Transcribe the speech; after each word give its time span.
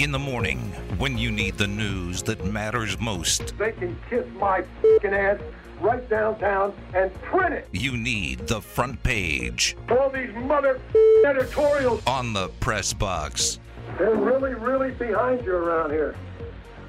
In 0.00 0.12
the 0.12 0.18
morning, 0.18 0.58
when 0.96 1.18
you 1.18 1.30
need 1.30 1.58
the 1.58 1.66
news 1.66 2.22
that 2.22 2.42
matters 2.46 2.98
most, 2.98 3.52
They 3.58 3.72
can 3.72 3.94
kiss 4.08 4.24
my 4.38 4.64
fucking 4.80 5.12
ass 5.12 5.38
right 5.78 6.08
downtown 6.08 6.72
and 6.94 7.12
print 7.20 7.52
it. 7.52 7.68
you 7.72 7.98
need 7.98 8.46
the 8.46 8.62
front 8.62 9.02
page 9.02 9.76
All 9.90 10.08
these 10.08 10.32
mother 10.36 10.80
editorials, 11.26 12.02
on 12.06 12.32
the 12.32 12.48
press 12.60 12.94
box. 12.94 13.58
they're 13.98 14.14
really, 14.14 14.54
really 14.54 14.92
behind 14.92 15.44
you 15.44 15.52
around 15.54 15.90
here. 15.90 16.14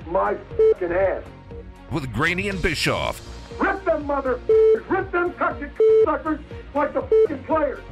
My 0.07 0.36
fucking 0.57 0.93
ass. 0.93 1.23
With 1.91 2.14
Graney 2.14 2.48
and 2.48 2.62
Bischoff, 2.62 3.21
Rip 3.59 3.84
them 3.84 4.05
mother 4.07 4.39
rip 4.88 5.12
them 5.12 5.34
cocky 5.34 5.66
suckers 6.05 6.39
like 6.73 6.93
the 6.93 7.02
fucking 7.02 7.43
players. 7.43 7.84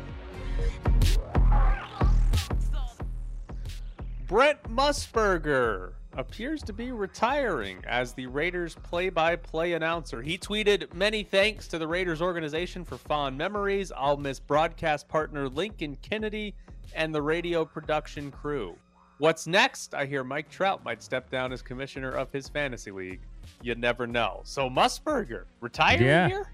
Brent 4.29 4.61
Musburger 4.65 5.93
appears 6.13 6.61
to 6.61 6.71
be 6.73 6.91
retiring 6.91 7.83
as 7.87 8.13
the 8.13 8.27
Raiders 8.27 8.75
play 8.75 9.09
by 9.09 9.35
play 9.35 9.73
announcer. 9.73 10.21
He 10.21 10.37
tweeted, 10.37 10.93
Many 10.93 11.23
thanks 11.23 11.67
to 11.69 11.79
the 11.79 11.87
Raiders 11.87 12.21
organization 12.21 12.85
for 12.85 12.97
fond 12.97 13.35
memories. 13.35 13.91
I'll 13.91 14.17
miss 14.17 14.39
broadcast 14.39 15.07
partner 15.07 15.49
Lincoln 15.49 15.97
Kennedy 16.03 16.53
and 16.93 17.13
the 17.13 17.21
radio 17.23 17.65
production 17.65 18.29
crew. 18.29 18.75
What's 19.17 19.47
next? 19.47 19.95
I 19.95 20.05
hear 20.05 20.23
Mike 20.23 20.49
Trout 20.49 20.85
might 20.85 21.01
step 21.01 21.31
down 21.31 21.51
as 21.51 21.63
commissioner 21.63 22.11
of 22.11 22.31
his 22.31 22.47
fantasy 22.47 22.91
league. 22.91 23.21
You 23.63 23.73
never 23.73 24.05
know. 24.05 24.41
So 24.43 24.69
Musburger 24.69 25.45
retiring 25.59 26.03
Yeah. 26.05 26.27
here? 26.27 26.51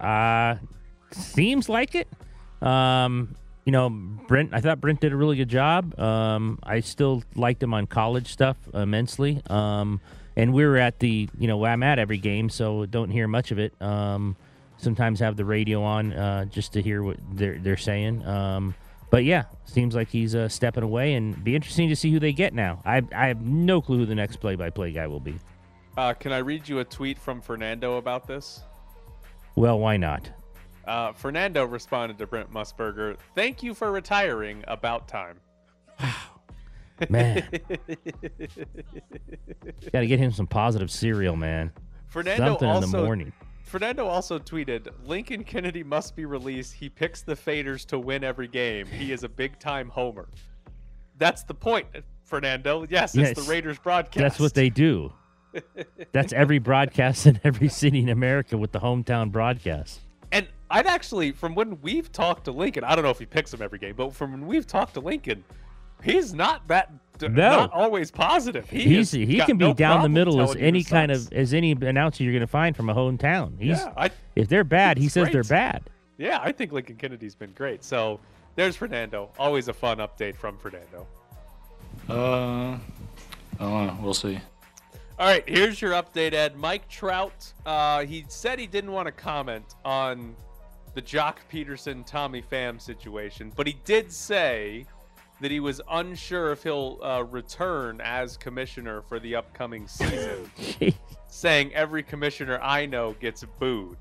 Uh, 0.00 0.56
seems 1.12 1.68
like 1.68 1.94
it. 1.94 2.08
Um, 2.62 3.34
you 3.64 3.72
know, 3.72 3.88
Brent. 3.90 4.50
I 4.52 4.60
thought 4.60 4.80
Brent 4.80 5.00
did 5.00 5.12
a 5.12 5.16
really 5.16 5.36
good 5.36 5.48
job. 5.48 5.98
Um, 5.98 6.58
I 6.62 6.80
still 6.80 7.22
liked 7.34 7.62
him 7.62 7.74
on 7.74 7.86
college 7.86 8.32
stuff 8.32 8.56
immensely. 8.74 9.40
Um, 9.48 10.00
and 10.36 10.52
we 10.52 10.64
were 10.64 10.78
at 10.78 10.98
the, 10.98 11.28
you 11.38 11.46
know, 11.46 11.58
where 11.58 11.70
I'm 11.70 11.82
at 11.82 11.98
every 11.98 12.18
game, 12.18 12.48
so 12.48 12.86
don't 12.86 13.10
hear 13.10 13.28
much 13.28 13.50
of 13.50 13.58
it. 13.58 13.74
Um, 13.80 14.36
sometimes 14.78 15.20
have 15.20 15.36
the 15.36 15.44
radio 15.44 15.82
on 15.82 16.12
uh, 16.12 16.44
just 16.46 16.72
to 16.72 16.82
hear 16.82 17.02
what 17.02 17.18
they're 17.32 17.58
they're 17.58 17.76
saying. 17.76 18.26
Um, 18.26 18.74
but 19.10 19.24
yeah, 19.24 19.44
seems 19.66 19.94
like 19.94 20.08
he's 20.08 20.34
uh, 20.34 20.48
stepping 20.48 20.82
away, 20.82 21.14
and 21.14 21.42
be 21.44 21.54
interesting 21.54 21.88
to 21.90 21.96
see 21.96 22.10
who 22.10 22.18
they 22.18 22.32
get 22.32 22.54
now. 22.54 22.80
I 22.84 23.02
I 23.14 23.28
have 23.28 23.42
no 23.42 23.80
clue 23.82 23.98
who 23.98 24.06
the 24.06 24.14
next 24.14 24.36
play-by-play 24.36 24.92
guy 24.92 25.06
will 25.06 25.20
be. 25.20 25.34
Uh, 25.96 26.14
can 26.14 26.32
I 26.32 26.38
read 26.38 26.66
you 26.66 26.78
a 26.78 26.84
tweet 26.84 27.18
from 27.18 27.42
Fernando 27.42 27.98
about 27.98 28.26
this? 28.26 28.62
Well, 29.54 29.78
why 29.78 29.98
not? 29.98 30.30
Uh, 30.86 31.12
Fernando 31.12 31.64
responded 31.64 32.18
to 32.18 32.26
Brent 32.26 32.52
Musburger, 32.52 33.16
Thank 33.34 33.62
you 33.62 33.74
for 33.74 33.90
retiring. 33.92 34.64
About 34.66 35.08
time. 35.08 35.38
Man, 37.08 37.48
got 39.92 40.00
to 40.00 40.06
get 40.06 40.18
him 40.18 40.32
some 40.32 40.46
positive 40.46 40.90
cereal, 40.90 41.36
man. 41.36 41.72
Fernando 42.08 42.46
Something 42.48 42.68
also 42.68 42.84
in 42.86 42.90
the 42.92 43.02
morning. 43.02 43.32
Fernando 43.64 44.06
also 44.06 44.38
tweeted, 44.38 44.88
Lincoln 45.04 45.44
Kennedy 45.44 45.82
must 45.82 46.14
be 46.14 46.26
released. 46.26 46.74
He 46.74 46.88
picks 46.88 47.22
the 47.22 47.34
faders 47.34 47.86
to 47.86 47.98
win 47.98 48.22
every 48.22 48.48
game. 48.48 48.86
He 48.86 49.12
is 49.12 49.24
a 49.24 49.28
big 49.28 49.58
time 49.58 49.88
homer. 49.88 50.28
That's 51.18 51.42
the 51.44 51.54
point, 51.54 51.86
Fernando. 52.24 52.86
Yes, 52.88 53.14
it's 53.14 53.28
Yes. 53.30 53.36
the 53.46 53.50
Raiders 53.50 53.78
broadcast. 53.78 54.18
That's 54.18 54.40
what 54.40 54.54
they 54.54 54.68
do. 54.68 55.12
That's 56.12 56.32
every 56.32 56.58
broadcast 56.58 57.26
in 57.26 57.40
every 57.44 57.68
city 57.68 58.00
in 58.00 58.08
America 58.08 58.56
with 58.58 58.72
the 58.72 58.80
hometown 58.80 59.30
broadcast. 59.32 60.00
And 60.30 60.46
I'd 60.72 60.86
actually, 60.86 61.32
from 61.32 61.54
when 61.54 61.80
we've 61.82 62.10
talked 62.10 62.46
to 62.46 62.50
Lincoln, 62.52 62.82
I 62.82 62.94
don't 62.96 63.04
know 63.04 63.10
if 63.10 63.18
he 63.18 63.26
picks 63.26 63.50
them 63.50 63.60
every 63.62 63.78
game, 63.78 63.94
but 63.94 64.14
from 64.14 64.32
when 64.32 64.46
we've 64.46 64.66
talked 64.66 64.94
to 64.94 65.00
Lincoln, 65.00 65.44
he's 66.02 66.32
not 66.32 66.66
that 66.68 66.90
No. 67.20 67.28
not 67.28 67.72
always 67.72 68.10
positive. 68.10 68.68
He 68.70 68.82
He's 68.84 69.10
he 69.12 69.38
can 69.40 69.58
be 69.58 69.66
no 69.66 69.74
down 69.74 70.02
the 70.02 70.08
middle 70.08 70.40
as 70.40 70.56
any 70.56 70.82
kind 70.82 71.12
sucks. 71.14 71.26
of 71.26 71.32
as 71.34 71.52
any 71.54 71.72
announcer 71.72 72.24
you're 72.24 72.32
going 72.32 72.40
to 72.40 72.46
find 72.46 72.74
from 72.74 72.88
a 72.88 72.94
hometown. 72.94 73.58
He's 73.58 73.78
Yeah, 73.78 73.92
I, 73.96 74.10
if 74.34 74.48
they're 74.48 74.64
bad, 74.64 74.96
he 74.98 75.04
It's 75.04 75.14
says 75.14 75.28
they're 75.30 75.44
bad. 75.44 75.82
Yeah, 76.18 76.38
I 76.42 76.52
think 76.52 76.72
Lincoln 76.72 76.96
Kennedy's 76.96 77.34
been 77.34 77.52
great. 77.52 77.84
So 77.84 78.18
there's 78.56 78.74
Fernando. 78.76 79.30
Always 79.38 79.68
a 79.68 79.72
fun 79.74 79.98
update 79.98 80.36
from 80.36 80.56
Fernando. 80.58 81.06
Uh, 82.08 82.14
I 82.74 82.78
don't 83.58 83.86
know. 83.86 83.98
We'll 84.00 84.14
see. 84.14 84.40
All 85.18 85.26
right, 85.28 85.46
here's 85.46 85.80
your 85.80 85.92
update, 85.92 86.32
Ed. 86.32 86.56
Mike 86.56 86.88
Trout, 86.88 87.52
uh, 87.66 88.04
he 88.04 88.24
said 88.28 88.58
he 88.58 88.66
didn't 88.66 88.90
want 88.92 89.06
to 89.06 89.12
comment 89.12 89.74
on 89.84 90.34
the 90.94 91.02
Joc 91.02 91.36
Pederson 91.50 92.06
Tommy 92.06 92.42
Pham 92.42 92.80
situation, 92.80 93.52
but 93.56 93.66
he 93.66 93.76
did 93.84 94.12
say 94.12 94.86
that 95.40 95.50
he 95.50 95.60
was 95.60 95.80
unsure 95.90 96.52
if 96.52 96.62
he'll 96.62 97.00
uh, 97.02 97.24
return 97.24 98.00
as 98.02 98.36
commissioner 98.36 99.02
for 99.02 99.18
the 99.18 99.34
upcoming 99.34 99.88
season, 99.88 100.50
saying 101.28 101.74
every 101.74 102.02
commissioner 102.02 102.60
I 102.62 102.86
know 102.86 103.14
gets 103.14 103.44
booed. 103.58 103.98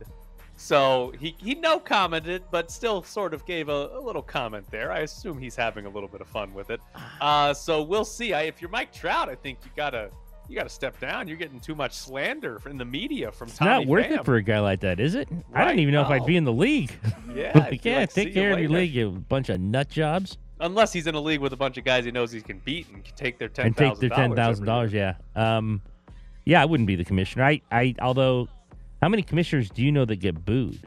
So 0.55 1.11
he, 1.19 1.35
he 1.39 1.55
no 1.55 1.79
commented, 1.79 2.43
but 2.51 2.69
still 2.69 3.01
sort 3.01 3.33
of 3.33 3.43
gave 3.47 3.67
a, 3.69 3.89
a 3.95 3.99
little 3.99 4.21
comment 4.21 4.69
there. 4.69 4.91
I 4.91 4.99
assume 4.99 5.39
he's 5.39 5.55
having 5.55 5.87
a 5.87 5.89
little 5.89 6.07
bit 6.07 6.21
of 6.21 6.27
fun 6.27 6.53
with 6.53 6.69
it. 6.69 6.79
Uh, 7.19 7.51
so 7.51 7.81
we'll 7.81 8.05
see. 8.05 8.33
I, 8.33 8.43
if 8.43 8.61
you're 8.61 8.69
Mike 8.69 8.93
Trout, 8.93 9.27
I 9.27 9.33
think 9.33 9.57
you 9.65 9.71
gotta 9.75 10.11
you 10.51 10.57
gotta 10.57 10.69
step 10.69 10.99
down. 10.99 11.27
You're 11.27 11.37
getting 11.37 11.59
too 11.59 11.75
much 11.75 11.93
slander 11.93 12.61
in 12.69 12.77
the 12.77 12.85
media 12.85 13.31
from 13.31 13.47
It's 13.47 13.57
Tommy 13.57 13.71
not 13.71 13.87
worth 13.87 14.05
Pham. 14.07 14.19
it 14.19 14.25
for 14.25 14.35
a 14.35 14.43
guy 14.43 14.59
like 14.59 14.81
that, 14.81 14.99
is 14.99 15.15
it? 15.15 15.29
I 15.53 15.63
don't 15.63 15.79
even 15.79 15.93
know 15.93 16.01
if 16.01 16.09
I'd 16.09 16.25
be 16.25 16.35
in 16.37 16.43
the 16.43 16.53
league. 16.53 16.91
Yeah, 17.33 17.51
like, 17.55 17.63
I'd 17.63 17.69
be 17.81 17.89
yeah, 17.89 17.99
like, 17.99 18.13
take 18.13 18.23
"See 18.25 18.29
you 18.29 18.33
care 18.33 18.51
of 18.51 18.59
your 18.59 18.69
league, 18.69 18.93
you 18.93 19.11
bunch 19.29 19.47
of 19.47 19.61
nut 19.61 19.87
jobs, 19.87 20.37
Unless 20.59 20.91
he's 20.91 21.07
in 21.07 21.15
a 21.15 21.19
league 21.21 21.39
with 21.39 21.53
a 21.53 21.57
bunch 21.57 21.77
of 21.77 21.85
guys 21.85 22.03
he 22.03 22.11
knows 22.11 22.29
he 22.33 22.41
can 22.41 22.59
beat 22.65 22.89
and 22.89 23.01
can 23.05 23.15
take 23.15 23.37
their 23.37 23.47
ten 23.47 23.67
and 23.67 23.77
take 23.77 23.97
their 23.99 24.09
ten 24.09 24.35
thousand 24.35 24.65
dollars. 24.65 24.91
Yeah, 24.91 25.13
um, 25.37 25.81
yeah, 26.45 26.61
I 26.61 26.65
wouldn't 26.65 26.87
be 26.87 26.97
the 26.97 27.05
commissioner. 27.05 27.45
I, 27.45 27.61
I, 27.71 27.95
although, 28.01 28.49
how 29.01 29.07
many 29.07 29.23
commissioners 29.23 29.69
do 29.69 29.81
you 29.81 29.93
know 29.93 30.03
that 30.03 30.17
get 30.17 30.43
booed? 30.43 30.77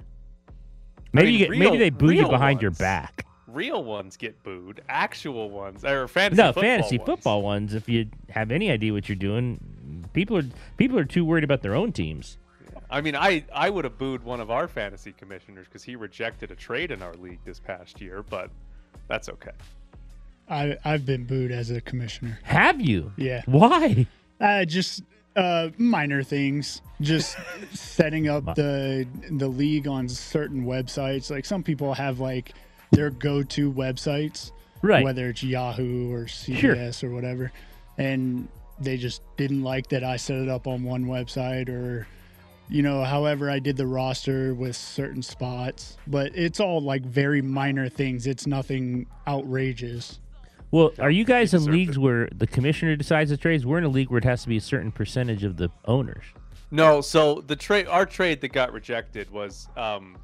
Maybe 1.14 1.26
mean, 1.28 1.32
you 1.32 1.38
get, 1.38 1.48
real- 1.50 1.58
maybe 1.60 1.78
they 1.78 1.90
boo 1.90 2.10
you 2.10 2.28
behind 2.28 2.60
your 2.60 2.72
back. 2.72 3.23
Real 3.54 3.84
ones 3.84 4.16
get 4.16 4.42
booed. 4.42 4.82
Actual 4.88 5.50
ones 5.50 5.84
or 5.84 6.08
fantasy 6.08 6.42
no, 6.42 6.48
football 6.48 6.62
fantasy 6.62 6.98
ones. 6.98 7.06
football 7.06 7.42
ones. 7.42 7.74
If 7.74 7.88
you 7.88 8.06
have 8.30 8.50
any 8.50 8.70
idea 8.70 8.92
what 8.92 9.08
you're 9.08 9.16
doing, 9.16 10.04
people 10.12 10.36
are 10.36 10.44
people 10.76 10.98
are 10.98 11.04
too 11.04 11.24
worried 11.24 11.44
about 11.44 11.62
their 11.62 11.74
own 11.74 11.92
teams. 11.92 12.38
I 12.90 13.00
mean, 13.00 13.16
I 13.16 13.44
I 13.52 13.70
would 13.70 13.84
have 13.84 13.98
booed 13.98 14.22
one 14.24 14.40
of 14.40 14.50
our 14.50 14.68
fantasy 14.68 15.12
commissioners 15.12 15.66
because 15.66 15.82
he 15.82 15.96
rejected 15.96 16.50
a 16.50 16.56
trade 16.56 16.90
in 16.90 17.02
our 17.02 17.14
league 17.14 17.40
this 17.44 17.60
past 17.60 18.00
year, 18.00 18.22
but 18.22 18.50
that's 19.08 19.28
okay. 19.28 19.52
I 20.48 20.76
I've 20.84 21.06
been 21.06 21.24
booed 21.24 21.50
as 21.52 21.70
a 21.70 21.80
commissioner. 21.80 22.38
Have 22.42 22.80
you? 22.80 23.12
Yeah. 23.16 23.42
Why? 23.46 24.06
Uh, 24.40 24.64
just 24.64 25.02
uh, 25.36 25.70
minor 25.78 26.22
things. 26.22 26.82
Just 27.00 27.36
setting 27.72 28.28
up 28.28 28.44
the 28.56 29.06
the 29.30 29.48
league 29.48 29.88
on 29.88 30.08
certain 30.08 30.64
websites. 30.64 31.30
Like 31.30 31.44
some 31.44 31.62
people 31.62 31.94
have 31.94 32.20
like 32.20 32.52
their 32.94 33.10
go-to 33.10 33.72
websites, 33.72 34.52
Right. 34.82 35.02
Whether 35.02 35.30
it's 35.30 35.42
Yahoo 35.42 36.12
or 36.12 36.24
CBS 36.26 37.02
or 37.02 37.10
whatever, 37.10 37.52
and 37.96 38.48
they 38.78 38.98
just 38.98 39.22
didn't 39.38 39.62
like 39.62 39.88
that 39.88 40.04
I 40.04 40.16
set 40.16 40.36
it 40.36 40.48
up 40.48 40.66
on 40.66 40.82
one 40.84 41.06
website 41.06 41.68
or. 41.68 42.06
You 42.70 42.80
know, 42.80 43.04
however, 43.04 43.50
I 43.50 43.58
did 43.58 43.76
the 43.76 43.86
roster 43.86 44.54
with 44.54 44.74
certain 44.74 45.22
spots, 45.22 45.98
but 46.06 46.34
it's 46.34 46.60
all 46.60 46.80
like 46.80 47.02
very 47.02 47.42
minor 47.42 47.90
things. 47.90 48.26
It's 48.26 48.46
nothing 48.46 49.06
outrageous. 49.28 50.18
Well, 50.70 50.92
are 50.98 51.10
you 51.10 51.26
guys 51.26 51.52
in 51.52 51.58
deserved 51.58 51.76
leagues 51.76 51.98
where 51.98 52.28
the 52.34 52.46
commissioner 52.46 52.96
decides 52.96 53.28
the 53.28 53.36
trades? 53.36 53.66
We're 53.66 53.78
in 53.78 53.84
a 53.84 53.88
league 53.88 54.08
where 54.08 54.16
it 54.16 54.24
has 54.24 54.42
to 54.44 54.48
be 54.48 54.56
a 54.56 54.62
certain 54.62 54.92
percentage 54.92 55.44
of 55.44 55.58
the 55.58 55.68
owners. 55.84 56.24
No, 56.70 57.02
so 57.02 57.42
the 57.46 57.54
trade, 57.54 57.86
our 57.86 58.06
trade 58.06 58.40
that 58.40 58.48
got 58.48 58.72
rejected 58.72 59.30
was, 59.30 59.68
um, 59.76 60.16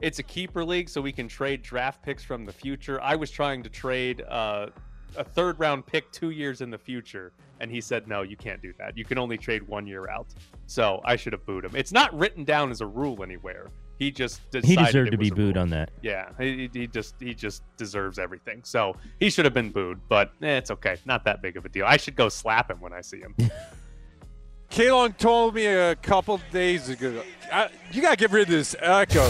it's 0.00 0.18
a 0.18 0.22
keeper 0.22 0.64
league, 0.64 0.88
so 0.88 1.00
we 1.00 1.12
can 1.12 1.28
trade 1.28 1.62
draft 1.62 2.02
picks 2.02 2.22
from 2.22 2.44
the 2.44 2.52
future. 2.52 3.00
I 3.00 3.16
was 3.16 3.30
trying 3.30 3.62
to 3.64 3.68
trade 3.68 4.22
uh, 4.28 4.68
a 5.16 5.24
third 5.24 5.58
round 5.58 5.86
pick 5.86 6.10
two 6.12 6.30
years 6.30 6.60
in 6.60 6.70
the 6.70 6.78
future, 6.78 7.32
and 7.60 7.70
he 7.70 7.80
said, 7.80 8.06
no, 8.06 8.22
you 8.22 8.36
can't 8.36 8.62
do 8.62 8.72
that. 8.78 8.96
You 8.96 9.04
can 9.04 9.18
only 9.18 9.36
trade 9.36 9.66
one 9.66 9.86
year 9.86 10.08
out. 10.08 10.26
So 10.66 11.00
I 11.04 11.16
should 11.16 11.32
have 11.32 11.44
booed 11.46 11.64
him. 11.64 11.72
It's 11.74 11.92
not 11.92 12.16
written 12.16 12.44
down 12.44 12.70
as 12.70 12.80
a 12.80 12.86
rule 12.86 13.22
anywhere. 13.22 13.68
He 13.98 14.12
just 14.12 14.48
decided 14.52 14.68
He 14.68 14.76
deserved 14.76 15.08
it 15.08 15.10
to 15.10 15.18
be 15.18 15.30
booed 15.30 15.56
rule. 15.56 15.62
on 15.62 15.70
that. 15.70 15.90
Yeah, 16.02 16.28
he, 16.38 16.70
he 16.72 16.86
just 16.86 17.16
he 17.18 17.34
just 17.34 17.64
deserves 17.76 18.20
everything. 18.20 18.60
So 18.62 18.94
he 19.18 19.28
should 19.28 19.44
have 19.44 19.54
been 19.54 19.70
booed, 19.72 19.98
but 20.08 20.30
eh, 20.40 20.56
it's 20.56 20.70
okay. 20.70 20.98
Not 21.04 21.24
that 21.24 21.42
big 21.42 21.56
of 21.56 21.64
a 21.64 21.68
deal. 21.68 21.84
I 21.84 21.96
should 21.96 22.14
go 22.14 22.28
slap 22.28 22.70
him 22.70 22.80
when 22.80 22.92
I 22.92 23.00
see 23.00 23.18
him. 23.18 23.34
Kalong 24.70 25.16
told 25.16 25.54
me 25.54 25.66
a 25.66 25.96
couple 25.96 26.40
days 26.52 26.88
ago, 26.90 27.22
I, 27.52 27.70
you 27.90 28.02
got 28.02 28.10
to 28.10 28.16
get 28.16 28.30
rid 28.30 28.42
of 28.42 28.48
this 28.50 28.76
echo. 28.78 29.28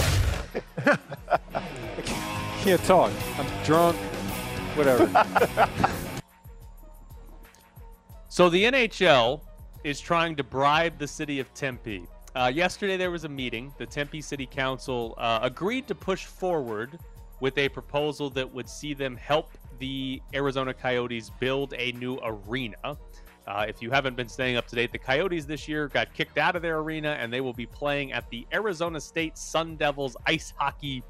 I 0.87 1.01
can't 2.61 2.83
talk. 2.85 3.13
I'm 3.39 3.65
drunk. 3.65 3.97
Whatever. 4.77 5.09
So 8.39 8.49
the 8.49 8.63
NHL 8.67 9.41
is 9.83 9.99
trying 9.99 10.37
to 10.37 10.45
bribe 10.45 10.97
the 10.97 11.09
city 11.09 11.41
of 11.41 11.53
Tempe. 11.55 12.07
Uh, 12.37 12.53
yesterday 12.55 12.97
there 12.97 13.11
was 13.11 13.25
a 13.25 13.29
meeting. 13.29 13.75
The 13.79 13.87
Tempe 13.87 14.21
City 14.21 14.47
Council 14.47 15.17
uh, 15.19 15.41
agreed 15.43 15.89
to 15.89 15.97
push 15.97 16.27
forward 16.27 17.01
with 17.41 17.59
a 17.59 17.69
proposal 17.69 18.31
that 18.31 18.49
would 18.55 18.69
see 18.69 18.95
them 18.95 19.17
help 19.17 19.51
the 19.81 20.23
Arizona 20.35 20.73
Coyotes 20.73 21.33
build 21.41 21.75
a 21.77 21.91
new 21.93 22.21
arena. 22.23 22.97
Uh, 23.49 23.65
if 23.67 23.81
you 23.81 23.91
haven't 23.91 24.15
been 24.15 24.29
staying 24.29 24.57
up 24.57 24.67
to 24.69 24.77
date, 24.77 24.93
the 24.93 24.99
Coyotes 24.99 25.47
this 25.47 25.67
year 25.67 25.89
got 25.89 26.13
kicked 26.13 26.37
out 26.37 26.55
of 26.55 26.61
their 26.61 26.81
arena 26.81 27.17
and 27.19 27.33
they 27.33 27.41
will 27.41 27.55
be 27.55 27.65
playing 27.65 28.13
at 28.13 28.29
the 28.29 28.47
Arizona 28.53 29.01
State 29.01 29.39
Sun 29.39 29.77
Devils 29.77 30.19
ice 30.27 30.53
hockey 30.59 31.03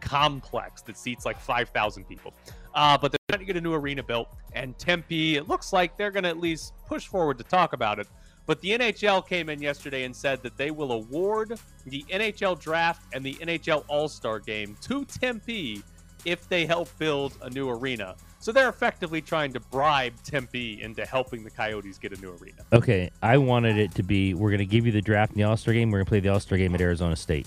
complex 0.00 0.80
that 0.80 0.96
seats 0.96 1.26
like 1.26 1.38
5,000 1.38 2.04
people. 2.08 2.32
Uh, 2.74 2.96
but 2.96 3.12
they're 3.12 3.18
trying 3.28 3.40
to 3.40 3.44
get 3.44 3.58
a 3.58 3.60
new 3.60 3.74
arena 3.74 4.02
built, 4.02 4.28
and 4.54 4.76
Tempe, 4.78 5.36
it 5.36 5.46
looks 5.46 5.74
like 5.74 5.96
they're 5.98 6.10
going 6.10 6.24
to 6.24 6.30
at 6.30 6.40
least 6.40 6.72
push 6.86 7.06
forward 7.06 7.36
to 7.38 7.44
talk 7.44 7.74
about 7.74 7.98
it. 7.98 8.08
But 8.46 8.60
the 8.62 8.70
NHL 8.70 9.26
came 9.26 9.48
in 9.50 9.60
yesterday 9.60 10.04
and 10.04 10.16
said 10.16 10.42
that 10.42 10.56
they 10.56 10.70
will 10.70 10.92
award 10.92 11.58
the 11.86 12.02
NHL 12.10 12.58
draft 12.58 13.02
and 13.14 13.24
the 13.24 13.34
NHL 13.34 13.84
All 13.88 14.08
Star 14.08 14.38
game 14.38 14.76
to 14.82 15.04
Tempe 15.04 15.82
if 16.24 16.48
they 16.48 16.66
help 16.66 16.88
build 16.98 17.36
a 17.42 17.50
new 17.50 17.68
arena. 17.68 18.16
So 18.44 18.52
they're 18.52 18.68
effectively 18.68 19.22
trying 19.22 19.54
to 19.54 19.60
bribe 19.60 20.12
Tempe 20.22 20.82
into 20.82 21.06
helping 21.06 21.44
the 21.44 21.50
Coyotes 21.50 21.96
get 21.96 22.12
a 22.12 22.20
new 22.20 22.36
arena. 22.36 22.60
Okay, 22.74 23.10
I 23.22 23.38
wanted 23.38 23.78
it 23.78 23.94
to 23.94 24.02
be 24.02 24.34
we're 24.34 24.50
going 24.50 24.58
to 24.58 24.66
give 24.66 24.84
you 24.84 24.92
the 24.92 25.00
draft 25.00 25.32
in 25.32 25.38
the 25.38 25.44
All 25.44 25.56
Star 25.56 25.72
game. 25.72 25.90
We're 25.90 26.00
going 26.00 26.04
to 26.04 26.10
play 26.10 26.20
the 26.20 26.28
All 26.28 26.40
Star 26.40 26.58
game 26.58 26.74
at 26.74 26.80
Arizona 26.82 27.16
State. 27.16 27.46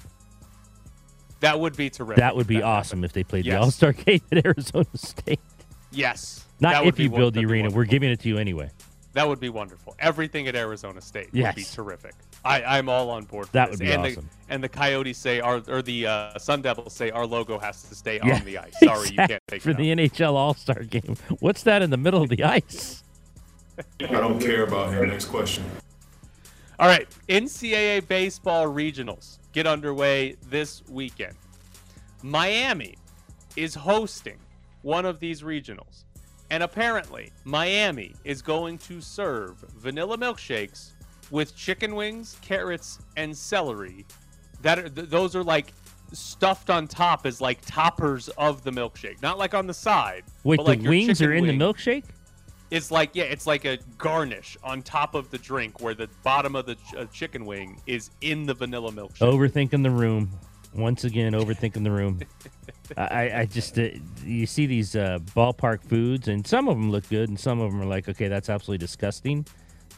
That 1.41 1.59
would 1.59 1.77
be 1.77 1.91
terrific. 1.91 2.15
That 2.17 2.35
would 2.35 2.47
be 2.47 2.57
if 2.57 2.63
awesome 2.63 2.97
happened. 2.97 3.05
if 3.05 3.13
they 3.13 3.23
played 3.23 3.45
Yes. 3.45 3.53
the 3.53 3.59
All 3.59 3.69
Star 3.69 3.93
game 4.05 4.21
at 4.31 4.43
Arizona 4.43 4.87
State. 4.95 5.39
Yes. 5.91 6.43
Not 6.59 6.87
if 6.87 6.97
you 6.97 7.11
build 7.11 7.35
the 7.35 7.45
arena. 7.45 7.69
We're 7.69 7.85
giving 7.85 8.09
it 8.09 8.19
to 8.21 8.27
you 8.27 8.39
anyway. 8.39 8.71
That 9.17 9.27
would 9.27 9.39
be 9.39 9.49
wonderful. 9.49 9.95
Everything 9.97 10.47
at 10.47 10.55
Arizona 10.55 11.01
State 11.01 11.33
would 11.33 11.55
be 11.55 11.63
terrific. 11.63 12.13
I, 12.45 12.61
I'm 12.77 12.87
all 12.87 13.09
on 13.09 13.23
board. 13.25 13.47
For 13.47 13.53
That 13.53 13.71
this. 13.71 13.79
would 13.79 13.85
be 13.87 13.91
and 13.91 14.05
awesome. 14.05 14.29
The, 14.47 14.53
and 14.53 14.63
the 14.63 14.69
Coyotes 14.69 15.17
say, 15.17 15.39
our, 15.39 15.59
or 15.67 15.81
the 15.81 16.05
uh, 16.05 16.37
Sun 16.37 16.61
Devils 16.61 16.93
say, 16.93 17.09
our 17.09 17.25
logo 17.25 17.57
has 17.57 17.81
to 17.89 17.95
stay 17.95 18.19
Yeah, 18.23 18.35
on 18.35 18.45
the 18.45 18.59
ice. 18.59 18.79
Sorry, 18.83 19.09
you 19.09 19.15
can't 19.15 19.41
take 19.47 19.63
for 19.63 19.71
it 19.71 19.77
the 19.77 19.91
out. 19.91 19.97
NHL 19.97 20.33
All 20.35 20.53
Star 20.53 20.83
game. 20.83 21.15
What's 21.39 21.63
that 21.63 21.81
in 21.81 21.89
the 21.89 21.97
middle 21.97 22.21
of 22.21 22.29
the 22.29 22.43
ice? 22.43 23.03
I 23.99 24.05
don't 24.05 24.39
care 24.39 24.61
about 24.65 24.93
him. 24.93 25.09
Next 25.09 25.25
question. 25.25 25.63
All 26.77 26.87
right, 26.87 27.07
NCAA 27.27 28.07
baseball 28.07 28.67
regionals 28.67 29.39
get 29.51 29.65
underway 29.65 30.35
this 30.47 30.83
weekend. 30.87 31.33
Miami 32.21 32.93
is 33.55 33.73
hosting 33.73 34.37
one 34.83 35.07
of 35.07 35.19
these 35.19 35.41
regionals, 35.41 36.03
and 36.49 36.63
apparently 36.63 37.31
Miami 37.43 38.15
is 38.23 38.41
going 38.41 38.77
to 38.79 39.01
serve 39.01 39.57
vanilla 39.77 40.17
milkshakes 40.17 40.91
with 41.31 41.55
chicken 41.55 41.95
wings, 41.95 42.37
carrots, 42.41 42.99
and 43.17 43.35
celery. 43.35 44.05
That 44.61 44.79
are, 44.79 44.89
th- 44.89 45.09
those 45.09 45.35
are 45.35 45.43
like 45.43 45.73
stuffed 46.13 46.69
on 46.69 46.87
top 46.87 47.25
as 47.25 47.41
like 47.41 47.59
toppers 47.65 48.29
of 48.29 48.63
the 48.63 48.71
milkshake, 48.71 49.21
not 49.21 49.37
like 49.37 49.53
on 49.53 49.67
the 49.67 49.73
side. 49.73 50.23
Wait, 50.43 50.57
the 50.57 50.63
like 50.63 50.81
your 50.81 50.89
wings 50.89 51.21
are 51.21 51.33
in 51.33 51.43
wing. 51.43 51.57
the 51.57 51.65
milkshake? 51.65 52.05
It's 52.69 52.91
like 52.91 53.11
yeah, 53.13 53.25
it's 53.25 53.47
like 53.47 53.65
a 53.65 53.77
garnish 53.97 54.57
on 54.63 54.81
top 54.81 55.15
of 55.15 55.29
the 55.31 55.37
drink, 55.37 55.81
where 55.81 55.93
the 55.93 56.09
bottom 56.23 56.55
of 56.55 56.65
the 56.65 56.75
ch- 56.75 56.95
uh, 56.97 57.05
chicken 57.05 57.45
wing 57.45 57.81
is 57.87 58.09
in 58.21 58.45
the 58.45 58.53
vanilla 58.53 58.91
milkshake. 58.91 59.19
Overthinking 59.19 59.83
the 59.83 59.91
room. 59.91 60.31
Once 60.73 61.03
again, 61.03 61.33
overthinking 61.33 61.83
the 61.83 61.91
room. 61.91 62.19
I, 62.95 63.31
I 63.41 63.45
just, 63.45 63.77
uh, 63.79 63.89
you 64.23 64.45
see 64.45 64.65
these 64.65 64.95
uh, 64.95 65.19
ballpark 65.35 65.81
foods, 65.83 66.27
and 66.27 66.45
some 66.45 66.67
of 66.69 66.77
them 66.77 66.91
look 66.91 67.07
good, 67.09 67.29
and 67.29 67.39
some 67.39 67.59
of 67.59 67.71
them 67.71 67.81
are 67.81 67.85
like, 67.85 68.07
okay, 68.07 68.27
that's 68.27 68.49
absolutely 68.49 68.77
disgusting. 68.85 69.45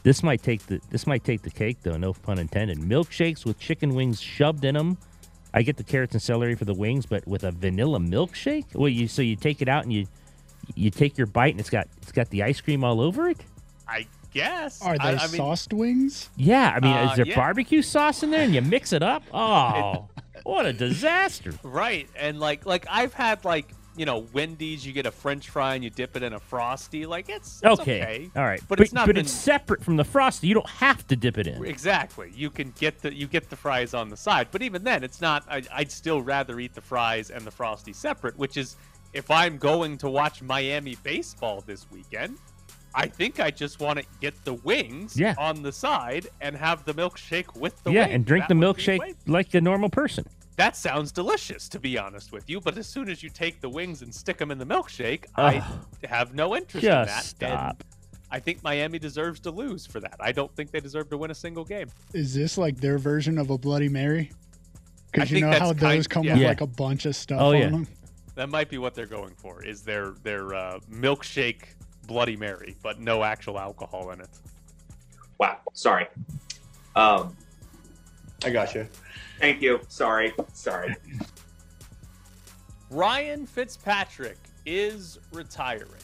This 0.02 0.22
might 0.22 0.42
take 0.42 0.64
the 0.66 0.80
this 0.90 1.06
might 1.06 1.24
take 1.24 1.42
the 1.42 1.50
cake 1.50 1.76
though, 1.82 1.98
no 1.98 2.14
pun 2.14 2.38
intended. 2.38 2.78
Milkshakes 2.78 3.44
with 3.44 3.58
chicken 3.58 3.94
wings 3.94 4.18
shoved 4.18 4.64
in 4.64 4.74
them. 4.74 4.96
I 5.52 5.60
get 5.60 5.76
the 5.76 5.84
carrots 5.84 6.14
and 6.14 6.22
celery 6.22 6.54
for 6.54 6.64
the 6.64 6.72
wings, 6.72 7.04
but 7.04 7.26
with 7.28 7.44
a 7.44 7.50
vanilla 7.50 7.98
milkshake. 7.98 8.74
Well, 8.74 8.88
you 8.88 9.06
so 9.08 9.20
you 9.20 9.36
take 9.36 9.60
it 9.60 9.68
out 9.68 9.82
and 9.84 9.92
you 9.92 10.06
you 10.74 10.88
take 10.90 11.18
your 11.18 11.26
bite 11.26 11.52
and 11.52 11.60
it's 11.60 11.68
got 11.68 11.86
it's 12.00 12.12
got 12.12 12.30
the 12.30 12.42
ice 12.44 12.62
cream 12.62 12.82
all 12.82 12.98
over 13.02 13.28
it. 13.28 13.44
I 13.86 14.06
guess. 14.32 14.80
Are 14.80 14.96
they 14.96 15.04
I, 15.04 15.10
I 15.16 15.26
mean, 15.26 15.36
sauced 15.36 15.74
wings? 15.74 16.30
Yeah, 16.34 16.72
I 16.74 16.80
mean, 16.80 16.96
Uh, 16.96 17.10
is 17.10 17.16
there 17.16 17.26
yeah. 17.26 17.36
barbecue 17.36 17.82
sauce 17.82 18.22
in 18.22 18.30
there 18.30 18.42
and 18.42 18.54
you 18.54 18.62
mix 18.62 18.94
it 18.94 19.02
up? 19.02 19.22
Oh, 19.34 20.08
what 20.44 20.66
a 20.66 20.72
disaster! 20.72 21.52
right? 21.62 22.08
And 22.16 22.40
like 22.40 22.66
like 22.66 22.86
I've 22.88 23.14
had 23.14 23.44
like 23.44 23.72
you 23.96 24.06
know 24.06 24.26
Wendy's, 24.32 24.86
you 24.86 24.92
get 24.92 25.04
a 25.06 25.10
French 25.10 25.50
fry 25.50 25.74
and 25.74 25.82
you 25.84 25.90
dip 25.90 26.16
it 26.16 26.22
in 26.22 26.32
a 26.32 26.38
frosty. 26.40 27.06
Like 27.06 27.28
it's, 27.28 27.60
it's 27.62 27.80
Okay. 27.80 28.02
okay. 28.02 28.30
All 28.36 28.44
right. 28.44 28.62
but, 28.68 28.80
it's 28.80 28.92
not. 28.92 29.06
but 29.06 29.16
been- 29.16 29.24
it's 29.24 29.32
separate 29.32 29.82
from 29.82 29.96
the 29.96 30.04
frosty. 30.04 30.46
You 30.46 30.54
don't 30.54 30.68
have 30.70 31.06
to 31.08 31.16
dip 31.16 31.36
it 31.38 31.46
in. 31.46 31.64
Exactly. 31.64 32.32
You 32.34 32.50
can 32.50 32.72
get 32.78 33.00
the 33.02 33.12
you 33.12 33.26
get 33.26 33.50
the 33.50 33.56
fries 33.56 33.92
on 33.92 34.08
the 34.08 34.16
side, 34.16 34.48
but 34.52 34.62
even 34.62 34.84
then, 34.84 35.02
it's 35.04 35.20
not. 35.20 35.44
I, 35.50 35.62
I'd 35.72 35.90
still 35.90 36.22
rather 36.22 36.60
eat 36.60 36.74
the 36.74 36.80
fries 36.80 37.30
and 37.30 37.44
the 37.44 37.50
frosty 37.50 37.92
separate. 37.92 38.38
Which 38.38 38.56
is, 38.56 38.76
if 39.12 39.30
I'm 39.30 39.58
going 39.58 39.98
to 39.98 40.08
watch 40.08 40.40
Miami 40.40 40.96
baseball 41.02 41.62
this 41.66 41.90
weekend, 41.90 42.38
I 42.94 43.06
think 43.06 43.38
I 43.40 43.50
just 43.50 43.80
want 43.80 43.98
to 44.00 44.04
get 44.20 44.44
the 44.44 44.54
wings 44.54 45.16
Yeah. 45.18 45.34
on 45.38 45.62
the 45.62 45.72
side 45.72 46.26
and 46.40 46.56
have 46.56 46.84
the 46.84 46.92
milkshake 46.94 47.54
with 47.56 47.82
the 47.84 47.92
yeah, 47.92 48.02
wings. 48.02 48.14
and 48.14 48.24
drink 48.24 48.48
That 48.48 48.54
the 48.54 48.60
milkshake 48.60 49.14
like 49.26 49.54
a 49.54 49.60
normal 49.60 49.88
person. 49.90 50.24
That 50.56 50.76
sounds 50.76 51.10
delicious, 51.12 51.68
to 51.70 51.78
be 51.78 51.96
honest 51.96 52.32
with 52.32 52.50
you. 52.50 52.60
But 52.60 52.76
as 52.76 52.86
soon 52.86 53.08
as 53.08 53.22
you 53.22 53.30
take 53.30 53.60
the 53.60 53.68
wings 53.68 54.02
and 54.02 54.14
stick 54.14 54.36
them 54.38 54.50
in 54.50 54.58
the 54.58 54.66
milkshake, 54.66 55.24
I 55.36 55.64
have 56.04 56.34
no 56.34 56.54
interest 56.56 56.84
in 56.84 56.90
that. 56.90 57.06
Just 57.06 57.42
and 57.42 57.52
stop. 57.52 57.84
I 58.30 58.38
think 58.40 58.62
Miami 58.62 58.98
deserves 58.98 59.40
to 59.40 59.50
lose 59.50 59.86
for 59.86 60.00
that. 60.00 60.16
I 60.20 60.32
don't 60.32 60.54
think 60.54 60.70
they 60.70 60.80
deserve 60.80 61.08
to 61.10 61.16
win 61.16 61.30
a 61.30 61.34
single 61.34 61.64
game. 61.64 61.88
Is 62.12 62.34
this 62.34 62.58
like 62.58 62.76
their 62.76 62.98
version 62.98 63.38
of 63.38 63.50
a 63.50 63.56
Bloody 63.58 63.88
Mary? 63.88 64.30
Because 65.10 65.30
you 65.30 65.36
think 65.36 65.46
know 65.46 65.50
that's 65.50 65.60
how 65.62 65.72
kind- 65.72 65.98
those 65.98 66.06
come 66.06 66.24
yeah. 66.24 66.34
with 66.34 66.42
Yeah. 66.42 66.48
like 66.48 66.60
a 66.60 66.66
bunch 66.66 67.06
of 67.06 67.16
stuff 67.16 67.40
Oh, 67.40 67.48
on 67.54 67.56
yeah. 67.58 67.68
them. 67.70 67.88
That 68.36 68.48
might 68.50 68.68
be 68.68 68.78
what 68.78 68.94
they're 68.94 69.06
going 69.06 69.34
for. 69.36 69.64
Is 69.64 69.82
their 69.82 70.12
their 70.22 70.54
uh, 70.54 70.78
milkshake 70.90 71.62
Bloody 72.10 72.36
Mary, 72.36 72.74
but 72.82 72.98
no 72.98 73.22
actual 73.22 73.56
alcohol 73.56 74.10
in 74.10 74.20
it. 74.20 74.28
Wow. 75.38 75.58
Sorry. 75.74 76.08
Um, 76.96 77.36
I 78.44 78.50
got 78.50 78.74
you. 78.74 78.88
thank 79.38 79.62
you. 79.62 79.78
Sorry. 79.86 80.32
Sorry. 80.52 80.96
Ryan 82.90 83.46
Fitzpatrick 83.46 84.38
is 84.66 85.20
retiring. 85.32 86.02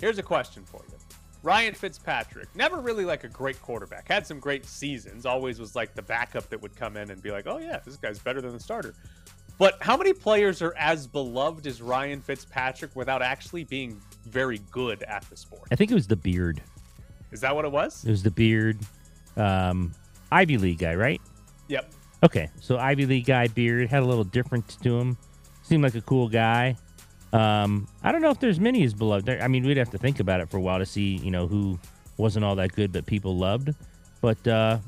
Here's 0.00 0.16
a 0.16 0.22
question 0.22 0.64
for 0.64 0.80
you. 0.88 0.96
Ryan 1.42 1.74
Fitzpatrick, 1.74 2.48
never 2.56 2.80
really 2.80 3.04
like 3.04 3.24
a 3.24 3.28
great 3.28 3.60
quarterback, 3.60 4.08
had 4.08 4.26
some 4.26 4.40
great 4.40 4.64
seasons, 4.64 5.26
always 5.26 5.60
was 5.60 5.76
like 5.76 5.94
the 5.94 6.00
backup 6.00 6.48
that 6.48 6.62
would 6.62 6.74
come 6.74 6.96
in 6.96 7.10
and 7.10 7.22
be 7.22 7.30
like, 7.30 7.46
oh, 7.46 7.58
yeah, 7.58 7.80
this 7.84 7.96
guy's 7.96 8.18
better 8.18 8.40
than 8.40 8.52
the 8.52 8.60
starter. 8.60 8.94
But 9.58 9.76
how 9.82 9.98
many 9.98 10.14
players 10.14 10.62
are 10.62 10.74
as 10.78 11.06
beloved 11.06 11.66
as 11.66 11.82
Ryan 11.82 12.22
Fitzpatrick 12.22 12.96
without 12.96 13.20
actually 13.20 13.64
being 13.64 14.00
very 14.24 14.60
good 14.70 15.02
at 15.04 15.22
the 15.30 15.36
sport? 15.36 15.62
I 15.70 15.76
think 15.76 15.90
it 15.90 15.94
was 15.94 16.06
the 16.06 16.16
beard. 16.16 16.62
Is 17.32 17.40
that 17.40 17.54
what 17.54 17.64
it 17.64 17.72
was? 17.72 18.04
It 18.04 18.10
was 18.10 18.22
the 18.22 18.30
beard. 18.30 18.78
Um, 19.36 19.92
Ivy 20.30 20.58
League 20.58 20.78
guy, 20.78 20.94
right? 20.94 21.20
Yep. 21.68 21.92
Okay, 22.22 22.48
so 22.60 22.78
Ivy 22.78 23.06
League 23.06 23.26
guy, 23.26 23.48
beard 23.48 23.88
had 23.90 24.02
a 24.02 24.06
little 24.06 24.24
difference 24.24 24.76
to 24.76 24.98
him. 24.98 25.16
Seemed 25.62 25.82
like 25.82 25.94
a 25.94 26.00
cool 26.00 26.28
guy. 26.28 26.76
Um, 27.32 27.88
I 28.02 28.12
don't 28.12 28.22
know 28.22 28.30
if 28.30 28.38
there's 28.38 28.60
many 28.60 28.84
as 28.84 28.94
beloved. 28.94 29.26
There- 29.26 29.42
I 29.42 29.48
mean, 29.48 29.64
we'd 29.64 29.76
have 29.76 29.90
to 29.90 29.98
think 29.98 30.20
about 30.20 30.40
it 30.40 30.48
for 30.48 30.56
a 30.58 30.60
while 30.60 30.78
to 30.78 30.86
see, 30.86 31.16
you 31.16 31.30
know, 31.30 31.46
who 31.46 31.78
wasn't 32.16 32.44
all 32.44 32.54
that 32.56 32.72
good 32.72 32.92
but 32.92 33.06
people 33.06 33.36
loved. 33.36 33.70
But 34.20 34.46
uh, 34.46 34.78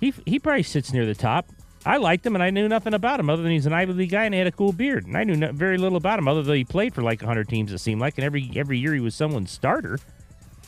he 0.00 0.12
he 0.26 0.38
probably 0.38 0.64
sits 0.64 0.92
near 0.92 1.06
the 1.06 1.14
top. 1.14 1.48
I 1.84 1.96
liked 1.96 2.24
him, 2.24 2.34
and 2.34 2.42
I 2.42 2.50
knew 2.50 2.68
nothing 2.68 2.94
about 2.94 3.18
him 3.18 3.28
other 3.28 3.42
than 3.42 3.50
he's 3.50 3.66
an 3.66 3.72
Ivy 3.72 3.92
League 3.92 4.10
guy 4.10 4.24
and 4.24 4.32
he 4.32 4.38
had 4.38 4.46
a 4.46 4.52
cool 4.52 4.72
beard. 4.72 5.06
And 5.06 5.16
I 5.16 5.24
knew 5.24 5.52
very 5.52 5.78
little 5.78 5.98
about 5.98 6.18
him 6.18 6.28
other 6.28 6.42
than 6.42 6.54
he 6.54 6.64
played 6.64 6.94
for 6.94 7.02
like 7.02 7.20
100 7.20 7.48
teams. 7.48 7.72
It 7.72 7.78
seemed 7.78 8.00
like, 8.00 8.18
and 8.18 8.24
every 8.24 8.50
every 8.54 8.78
year 8.78 8.94
he 8.94 9.00
was 9.00 9.14
someone's 9.14 9.50
starter. 9.50 9.98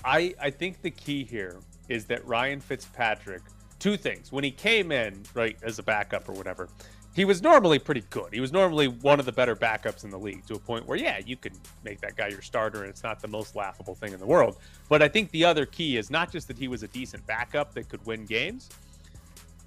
I, 0.05 0.35
I 0.41 0.51
think 0.51 0.83
the 0.83 0.91
key 0.91 1.25
here 1.25 1.57
is 1.89 2.05
that 2.07 2.27
Ryan 2.27 2.61
Fitzpatrick, 2.61 3.43
two 3.79 3.97
things. 3.97 4.33
When 4.33 4.45
he 4.45 4.51
came 4.51 4.93
in, 4.93 5.23
right, 5.35 5.57
as 5.63 5.79
a 5.79 5.83
backup 5.83 6.29
or 6.29 6.33
whatever, 6.33 6.69
he 7.15 7.25
was 7.25 7.43
normally 7.43 7.79
pretty 7.79 8.03
good. 8.11 8.33
He 8.33 8.41
was 8.41 8.53
normally 8.53 8.89
one 8.89 9.21
of 9.21 9.27
the 9.27 9.33
better 9.33 9.55
backups 9.55 10.03
in 10.03 10.11
the 10.11 10.19
league 10.19 10.45
to 10.47 10.55
a 10.55 10.59
point 10.59 10.87
where, 10.87 10.99
yeah, 10.99 11.21
you 11.25 11.37
can 11.37 11.53
make 11.85 12.01
that 12.01 12.17
guy 12.17 12.27
your 12.27 12.43
starter 12.43 12.83
and 12.83 12.91
it's 12.91 13.05
not 13.05 13.21
the 13.21 13.29
most 13.29 13.55
laughable 13.55 13.95
thing 13.95 14.13
in 14.13 14.19
the 14.19 14.27
world. 14.27 14.57
But 14.89 15.01
I 15.01 15.09
think 15.09 15.31
the 15.31 15.45
other 15.45 15.65
key 15.65 15.97
is 15.97 16.11
not 16.11 16.33
just 16.33 16.49
that 16.49 16.59
he 16.59 16.67
was 16.67 16.83
a 16.83 16.89
decent 16.89 17.25
backup 17.27 17.73
that 17.75 17.89
could 17.89 18.05
win 18.05 18.27
games, 18.27 18.69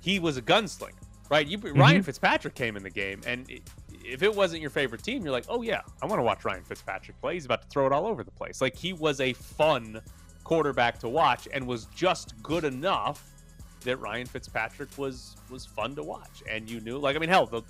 he 0.02 0.20
was 0.20 0.36
a 0.36 0.42
gunslinger, 0.42 0.92
right? 1.30 1.46
You, 1.46 1.58
mm-hmm. 1.58 1.80
Ryan 1.80 2.04
Fitzpatrick 2.04 2.56
came 2.56 2.76
in 2.78 2.84
the 2.84 2.90
game, 2.90 3.22
and 3.26 3.50
it, 3.50 3.64
if 4.04 4.24
it 4.24 4.34
wasn't 4.34 4.62
your 4.62 4.70
favorite 4.70 5.04
team, 5.04 5.24
you're 5.24 5.32
like, 5.32 5.46
oh, 5.50 5.62
yeah, 5.62 5.82
I 6.02 6.06
want 6.06 6.20
to 6.20 6.24
watch 6.24 6.46
Ryan 6.46 6.64
Fitzpatrick 6.64 7.20
play. 7.20 7.34
He's 7.34 7.46
about 7.46 7.64
to 7.64 7.68
throw 7.68 7.86
it 7.86 7.92
all 7.92 8.06
over 8.06 8.24
the 8.24 8.32
place. 8.32 8.62
Like, 8.62 8.76
he 8.76 8.94
was 8.94 9.20
a 9.20 9.34
fun 9.34 10.02
quarterback 10.44 10.98
to 11.00 11.10
watch 11.10 11.48
and 11.54 11.68
was 11.68 11.86
just 11.96 12.42
good 12.42 12.64
enough 12.64 13.34
that 13.82 13.98
Ryan 13.98 14.26
Fitzpatrick 14.26 14.90
was 14.98 15.36
was 15.50 15.66
fun 15.66 15.96
to 15.96 16.04
watch. 16.04 16.44
And 16.50 16.70
you 16.70 16.80
knew, 16.80 16.98
like, 16.98 17.16
I 17.16 17.20
mean, 17.20 17.30
hell, 17.30 17.46
the 17.46 17.62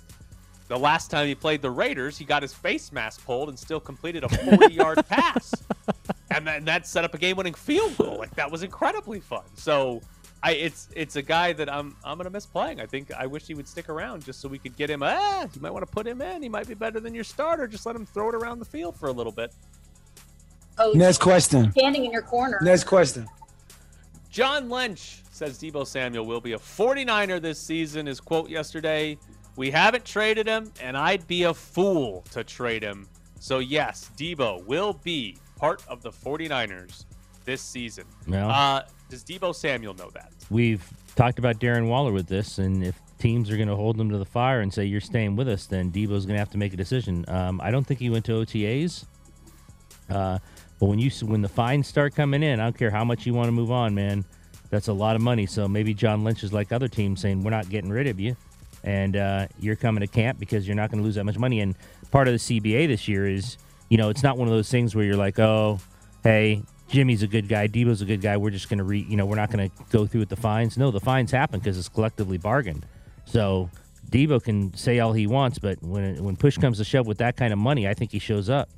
the 0.68 0.78
last 0.78 1.10
time 1.10 1.26
he 1.26 1.34
played 1.34 1.62
the 1.62 1.70
Raiders, 1.70 2.18
he 2.18 2.24
got 2.24 2.42
his 2.42 2.52
face 2.52 2.92
mask 2.92 3.24
pulled 3.24 3.48
and 3.48 3.58
still 3.58 3.80
completed 3.80 4.22
a 4.24 4.28
40 4.28 4.72
yard 4.72 4.98
pass. 5.08 5.54
And 6.30 6.46
then 6.46 6.64
that 6.66 6.86
set 6.86 7.04
up 7.04 7.14
a 7.14 7.18
game 7.18 7.36
winning 7.36 7.54
field 7.54 7.96
goal. 7.96 8.18
Like, 8.18 8.34
that 8.34 8.50
was 8.50 8.62
incredibly 8.62 9.18
fun. 9.18 9.44
So 9.54 10.02
I 10.42 10.52
it's 10.52 10.88
it's 10.94 11.16
a 11.16 11.22
guy 11.22 11.52
that 11.54 11.68
I'm 11.72 11.96
I'm 12.04 12.16
gonna 12.16 12.30
miss 12.30 12.46
playing. 12.46 12.80
I 12.80 12.86
think 12.86 13.10
I 13.12 13.26
wish 13.26 13.46
he 13.46 13.54
would 13.54 13.66
stick 13.66 13.88
around 13.88 14.24
just 14.24 14.40
so 14.40 14.48
we 14.48 14.58
could 14.58 14.76
get 14.76 14.88
him. 14.88 15.02
Ah, 15.02 15.46
you 15.52 15.60
might 15.60 15.72
want 15.72 15.84
to 15.86 15.90
put 15.92 16.06
him 16.06 16.22
in. 16.22 16.42
He 16.42 16.48
might 16.48 16.68
be 16.68 16.74
better 16.74 17.00
than 17.00 17.14
your 17.14 17.24
starter. 17.24 17.66
Just 17.66 17.86
let 17.86 17.96
him 17.96 18.06
throw 18.06 18.28
it 18.28 18.34
around 18.36 18.60
the 18.60 18.64
field 18.64 18.96
for 18.96 19.08
a 19.08 19.12
little 19.12 19.32
bit. 19.32 19.52
Coach 20.76 20.94
Next 20.94 21.18
question. 21.18 21.72
standing 21.72 22.04
in 22.04 22.12
your 22.12 22.22
corner. 22.22 22.58
Next 22.62 22.84
question. 22.84 23.26
John 24.30 24.68
Lynch 24.70 25.22
says 25.32 25.58
Deebo 25.58 25.84
Samuel 25.86 26.24
will 26.26 26.40
be 26.40 26.52
a 26.52 26.58
49er 26.58 27.40
this 27.42 27.60
season. 27.60 28.06
His 28.06 28.20
quote 28.20 28.48
yesterday 28.48 29.18
We 29.56 29.72
haven't 29.72 30.04
traded 30.04 30.46
him, 30.46 30.72
and 30.80 30.96
I'd 30.96 31.26
be 31.26 31.44
a 31.44 31.54
fool 31.54 32.22
to 32.30 32.44
trade 32.44 32.82
him. 32.84 33.08
So, 33.40 33.58
yes, 33.58 34.10
Deebo 34.16 34.64
will 34.66 34.92
be 35.02 35.36
part 35.56 35.82
of 35.88 36.02
the 36.02 36.10
49ers 36.12 37.06
this 37.44 37.60
season. 37.62 38.04
Well- 38.28 38.50
uh, 38.50 38.82
does 39.08 39.24
Deebo 39.24 39.54
Samuel 39.54 39.94
know 39.94 40.10
that? 40.10 40.32
We've 40.50 40.86
talked 41.16 41.38
about 41.38 41.58
Darren 41.58 41.88
Waller 41.88 42.12
with 42.12 42.26
this, 42.26 42.58
and 42.58 42.84
if 42.84 42.98
teams 43.18 43.50
are 43.50 43.56
going 43.56 43.68
to 43.68 43.76
hold 43.76 43.98
him 43.98 44.10
to 44.10 44.18
the 44.18 44.24
fire 44.24 44.60
and 44.60 44.72
say 44.72 44.84
you're 44.84 45.00
staying 45.00 45.36
with 45.36 45.48
us, 45.48 45.66
then 45.66 45.90
Deebo's 45.90 46.26
going 46.26 46.34
to 46.34 46.38
have 46.38 46.50
to 46.50 46.58
make 46.58 46.72
a 46.72 46.76
decision. 46.76 47.24
Um, 47.28 47.60
I 47.60 47.70
don't 47.70 47.86
think 47.86 48.00
he 48.00 48.10
went 48.10 48.24
to 48.26 48.32
OTAs, 48.32 49.04
uh, 50.10 50.38
but 50.78 50.86
when 50.86 50.98
you 50.98 51.10
when 51.26 51.42
the 51.42 51.48
fines 51.48 51.88
start 51.88 52.14
coming 52.14 52.42
in, 52.42 52.60
I 52.60 52.64
don't 52.64 52.78
care 52.78 52.90
how 52.90 53.04
much 53.04 53.26
you 53.26 53.34
want 53.34 53.48
to 53.48 53.52
move 53.52 53.70
on, 53.70 53.94
man. 53.94 54.24
That's 54.70 54.88
a 54.88 54.92
lot 54.92 55.16
of 55.16 55.22
money. 55.22 55.46
So 55.46 55.66
maybe 55.66 55.94
John 55.94 56.24
Lynch 56.24 56.44
is 56.44 56.52
like 56.52 56.72
other 56.72 56.88
teams 56.88 57.20
saying 57.20 57.42
we're 57.42 57.50
not 57.50 57.68
getting 57.68 57.90
rid 57.90 58.06
of 58.06 58.20
you, 58.20 58.36
and 58.84 59.16
uh, 59.16 59.48
you're 59.58 59.76
coming 59.76 60.00
to 60.02 60.06
camp 60.06 60.38
because 60.38 60.66
you're 60.68 60.76
not 60.76 60.90
going 60.90 60.98
to 60.98 61.04
lose 61.04 61.16
that 61.16 61.24
much 61.24 61.38
money. 61.38 61.60
And 61.60 61.74
part 62.10 62.28
of 62.28 62.34
the 62.34 62.38
CBA 62.38 62.86
this 62.86 63.08
year 63.08 63.26
is, 63.26 63.56
you 63.88 63.96
know, 63.96 64.10
it's 64.10 64.22
not 64.22 64.36
one 64.36 64.46
of 64.46 64.54
those 64.54 64.70
things 64.70 64.94
where 64.94 65.04
you're 65.04 65.16
like, 65.16 65.38
oh, 65.38 65.80
hey, 66.22 66.62
Jimmy's 66.88 67.22
a 67.22 67.26
good 67.26 67.48
guy, 67.48 67.68
Deebo's 67.68 68.00
a 68.02 68.04
good 68.06 68.20
guy. 68.20 68.36
We're 68.36 68.50
just 68.50 68.68
going 68.68 68.78
to 68.78 68.84
re, 68.84 69.04
you 69.08 69.16
know, 69.16 69.26
we're 69.26 69.36
not 69.36 69.50
going 69.50 69.68
to 69.70 69.76
go 69.90 70.06
through 70.06 70.20
with 70.20 70.28
the 70.30 70.36
fines. 70.36 70.76
No, 70.78 70.90
the 70.90 71.00
fines 71.00 71.30
happen 71.30 71.60
because 71.60 71.76
it's 71.78 71.88
collectively 71.88 72.38
bargained. 72.38 72.86
So 73.26 73.68
Deebo 74.10 74.42
can 74.42 74.74
say 74.74 74.98
all 75.00 75.12
he 75.12 75.26
wants, 75.26 75.58
but 75.58 75.82
when 75.82 76.22
when 76.24 76.36
push 76.36 76.56
comes 76.56 76.78
to 76.78 76.84
shove 76.84 77.06
with 77.06 77.18
that 77.18 77.36
kind 77.36 77.52
of 77.52 77.58
money, 77.58 77.86
I 77.86 77.94
think 77.94 78.10
he 78.10 78.18
shows 78.18 78.48
up. 78.48 78.68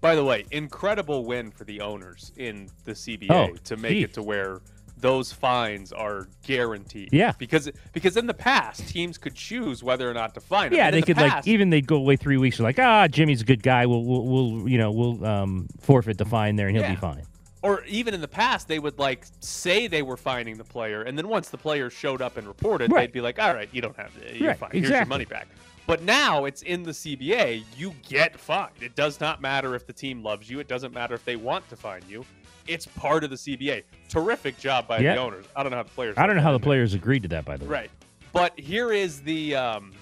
By 0.00 0.14
the 0.14 0.24
way, 0.24 0.44
incredible 0.50 1.24
win 1.24 1.50
for 1.50 1.64
the 1.64 1.80
owners 1.80 2.32
in 2.36 2.68
the 2.84 2.92
CBA 2.92 3.30
Oh, 3.30 3.54
to 3.64 3.76
make 3.76 3.92
geez. 3.92 4.04
it 4.04 4.14
to 4.14 4.22
where 4.22 4.60
those 4.98 5.32
fines 5.32 5.92
are 5.92 6.28
guaranteed. 6.46 7.10
Yeah. 7.12 7.32
Because 7.38 7.70
because 7.92 8.16
in 8.16 8.26
the 8.26 8.32
past 8.34 8.88
teams 8.88 9.18
could 9.18 9.34
choose 9.34 9.82
whether 9.82 10.10
or 10.10 10.14
not 10.14 10.32
to 10.34 10.40
fine. 10.40 10.72
Yeah, 10.72 10.90
they 10.90 11.00
the 11.00 11.06
could 11.06 11.16
like 11.18 11.46
even 11.46 11.68
they'd 11.68 11.86
go 11.86 11.96
away 11.96 12.16
three 12.16 12.38
weeks. 12.38 12.58
Like, 12.58 12.78
ah, 12.78 13.06
Jimmy's 13.08 13.42
a 13.42 13.44
good 13.44 13.62
guy. 13.62 13.84
We'll 13.84 14.02
we'll, 14.04 14.22
we'll 14.24 14.68
you 14.68 14.78
know 14.78 14.92
we'll 14.92 15.24
um, 15.26 15.68
forfeit 15.80 16.16
the 16.16 16.24
fine 16.24 16.56
there 16.56 16.68
and 16.68 16.76
he'll 16.76 16.84
Yeah. 16.86 16.94
be 16.94 17.00
fine. 17.00 17.22
Or 17.64 17.82
even 17.86 18.12
in 18.14 18.20
the 18.20 18.28
past 18.28 18.68
they 18.68 18.78
would 18.78 18.98
like 18.98 19.24
say 19.40 19.86
they 19.86 20.02
were 20.02 20.16
finding 20.18 20.56
the 20.58 20.64
player 20.64 21.02
and 21.02 21.16
then 21.18 21.26
once 21.28 21.48
the 21.48 21.56
player 21.58 21.88
showed 21.90 22.20
up 22.22 22.36
and 22.36 22.46
reported 22.46 22.92
Right. 22.92 23.00
they'd 23.02 23.12
be 23.12 23.20
like 23.22 23.38
all 23.40 23.54
right 23.54 23.68
you 23.72 23.80
don't 23.80 23.96
have 23.96 24.12
to. 24.20 24.38
you're 24.38 24.48
Right, 24.50 24.58
fine 24.58 24.70
here's 24.72 24.90
your 24.90 25.06
money 25.06 25.24
back 25.24 25.48
but 25.86 26.02
now 26.02 26.44
it's 26.44 26.60
in 26.62 26.82
the 26.82 26.90
cba 26.92 27.64
you 27.76 27.92
get 28.06 28.36
fined 28.38 28.74
it 28.82 28.94
does 28.94 29.18
not 29.18 29.40
matter 29.40 29.74
if 29.74 29.86
the 29.86 29.92
team 29.94 30.22
loves 30.22 30.48
you 30.50 30.60
it 30.60 30.68
doesn't 30.68 30.92
matter 30.92 31.14
if 31.14 31.24
they 31.24 31.36
want 31.36 31.66
to 31.70 31.76
find 31.76 32.04
you 32.06 32.22
it's 32.66 32.84
part 32.86 33.24
of 33.24 33.30
the 33.30 33.36
cba 33.36 33.82
terrific 34.10 34.58
job 34.58 34.86
by 34.86 34.98
Yeah. 34.98 35.14
the 35.14 35.20
owners 35.22 35.46
i 35.56 35.62
don't 35.62 35.70
know 35.72 35.78
how 35.78 35.82
the 35.84 35.90
players 35.90 36.16
I 36.18 36.26
don't 36.26 36.36
know 36.36 36.42
how 36.42 36.52
the 36.52 36.60
players 36.60 36.92
agreed 36.94 37.22
to 37.22 37.28
that, 37.30 37.44
by 37.46 37.56
the 37.56 37.64
way. 37.64 37.70
Right. 37.70 37.90
But 38.34 38.58
here 38.60 38.92
is 38.92 39.20
the 39.22 39.54
um, 39.56 39.92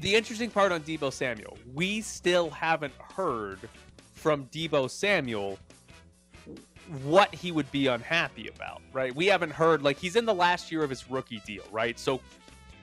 the 0.00 0.14
interesting 0.14 0.50
part 0.50 0.72
on 0.72 0.80
Deebo 0.82 1.12
Samuel. 1.12 1.56
We 1.72 2.00
still 2.02 2.50
haven't 2.50 2.94
heard 3.14 3.60
from 4.14 4.46
Deebo 4.46 4.90
Samuel 4.90 5.58
what 7.04 7.34
he 7.34 7.52
would 7.52 7.70
be 7.70 7.86
unhappy 7.86 8.48
about, 8.48 8.80
right? 8.92 9.14
We 9.14 9.26
haven't 9.26 9.52
heard 9.52 9.82
like 9.82 9.98
he's 9.98 10.16
in 10.16 10.24
the 10.24 10.34
last 10.34 10.72
year 10.72 10.82
of 10.82 10.90
his 10.90 11.10
rookie 11.10 11.42
deal, 11.46 11.64
right? 11.70 11.98
So 11.98 12.20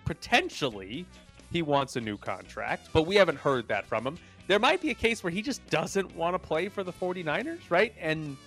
potentially 0.06 1.06
he 1.52 1.62
wants 1.62 1.96
a 1.96 2.02
new 2.02 2.18
contract, 2.18 2.90
but 2.94 3.04
we 3.04 3.16
haven't 3.16 3.40
heard 3.40 3.68
that 3.68 3.86
from 3.86 4.06
him. 4.06 4.18
There 4.48 4.60
might 4.60 4.82
be 4.82 4.92
a 4.92 4.96
case 4.96 5.24
where 5.24 5.32
he 5.32 5.42
just 5.42 5.66
doesn't 5.70 6.16
want 6.16 6.36
to 6.36 6.40
play 6.40 6.70
for 6.70 6.84
the 6.84 6.94
49ers, 6.94 7.62
right? 7.70 7.94
And 8.00 8.38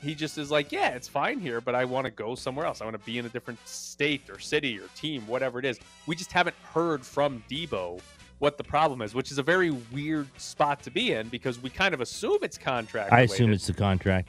he 0.00 0.14
just 0.14 0.38
is 0.38 0.50
like, 0.50 0.70
yeah, 0.70 0.90
it's 0.90 1.08
fine 1.08 1.40
here, 1.40 1.60
but 1.60 1.74
I 1.74 1.84
want 1.84 2.04
to 2.04 2.12
go 2.12 2.36
somewhere 2.36 2.64
else. 2.64 2.80
I 2.80 2.84
want 2.84 2.98
to 2.98 3.04
be 3.04 3.18
in 3.18 3.26
a 3.26 3.28
different 3.28 3.58
state 3.66 4.30
or 4.30 4.38
city 4.38 4.78
or 4.78 4.86
team, 4.94 5.26
whatever 5.26 5.58
it 5.58 5.64
is. 5.64 5.80
We 6.06 6.14
just 6.14 6.30
haven't 6.30 6.56
heard 6.72 7.04
from 7.04 7.42
Deebo 7.50 8.00
what 8.38 8.56
the 8.56 8.64
problem 8.64 9.02
is, 9.02 9.14
which 9.14 9.32
is 9.32 9.38
a 9.38 9.42
very 9.42 9.70
weird 9.92 10.28
spot 10.40 10.82
to 10.84 10.90
be 10.90 11.12
in 11.12 11.28
because 11.28 11.60
we 11.60 11.70
kind 11.70 11.92
of 11.92 12.00
assume 12.00 12.38
it's 12.42 12.56
contract. 12.56 13.12
I 13.12 13.22
assume 13.22 13.52
it's 13.52 13.66
the 13.66 13.72
contract. 13.72 14.28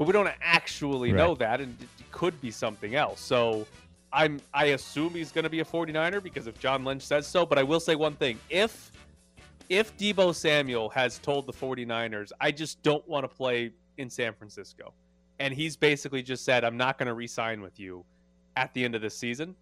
But 0.00 0.06
we 0.06 0.14
don't 0.14 0.30
actually 0.40 1.12
Right. 1.12 1.18
know 1.18 1.34
that, 1.34 1.60
and 1.60 1.78
it 1.78 2.10
could 2.10 2.40
be 2.40 2.50
something 2.50 2.94
else. 2.94 3.20
So 3.20 3.66
I'm 4.10 4.40
I 4.54 4.68
assume 4.68 5.10
he's 5.10 5.30
going 5.30 5.44
to 5.44 5.50
be 5.50 5.60
a 5.60 5.64
49er 5.64 6.22
because 6.22 6.46
if 6.46 6.58
John 6.58 6.84
Lynch 6.86 7.02
says 7.02 7.26
so. 7.26 7.44
But 7.44 7.58
I 7.58 7.64
will 7.64 7.80
say 7.80 7.96
one 7.96 8.14
thing: 8.14 8.38
if 8.48 8.90
if 9.68 9.94
Deebo 9.98 10.34
Samuel 10.34 10.88
has 10.88 11.18
told 11.18 11.44
the 11.46 11.52
49ers, 11.52 12.32
I 12.40 12.50
just 12.50 12.82
don't 12.82 13.06
want 13.06 13.24
to 13.24 13.28
play 13.28 13.72
in 13.98 14.08
San 14.08 14.32
Francisco, 14.32 14.94
and 15.38 15.52
he's 15.52 15.76
basically 15.76 16.22
just 16.22 16.46
said, 16.46 16.64
I'm 16.64 16.78
not 16.78 16.96
going 16.96 17.06
to 17.08 17.12
re-sign 17.14 17.60
with 17.60 17.78
you 17.78 18.02
at 18.56 18.72
the 18.72 18.82
end 18.82 18.94
of 18.94 19.02
this 19.02 19.14
season, 19.14 19.54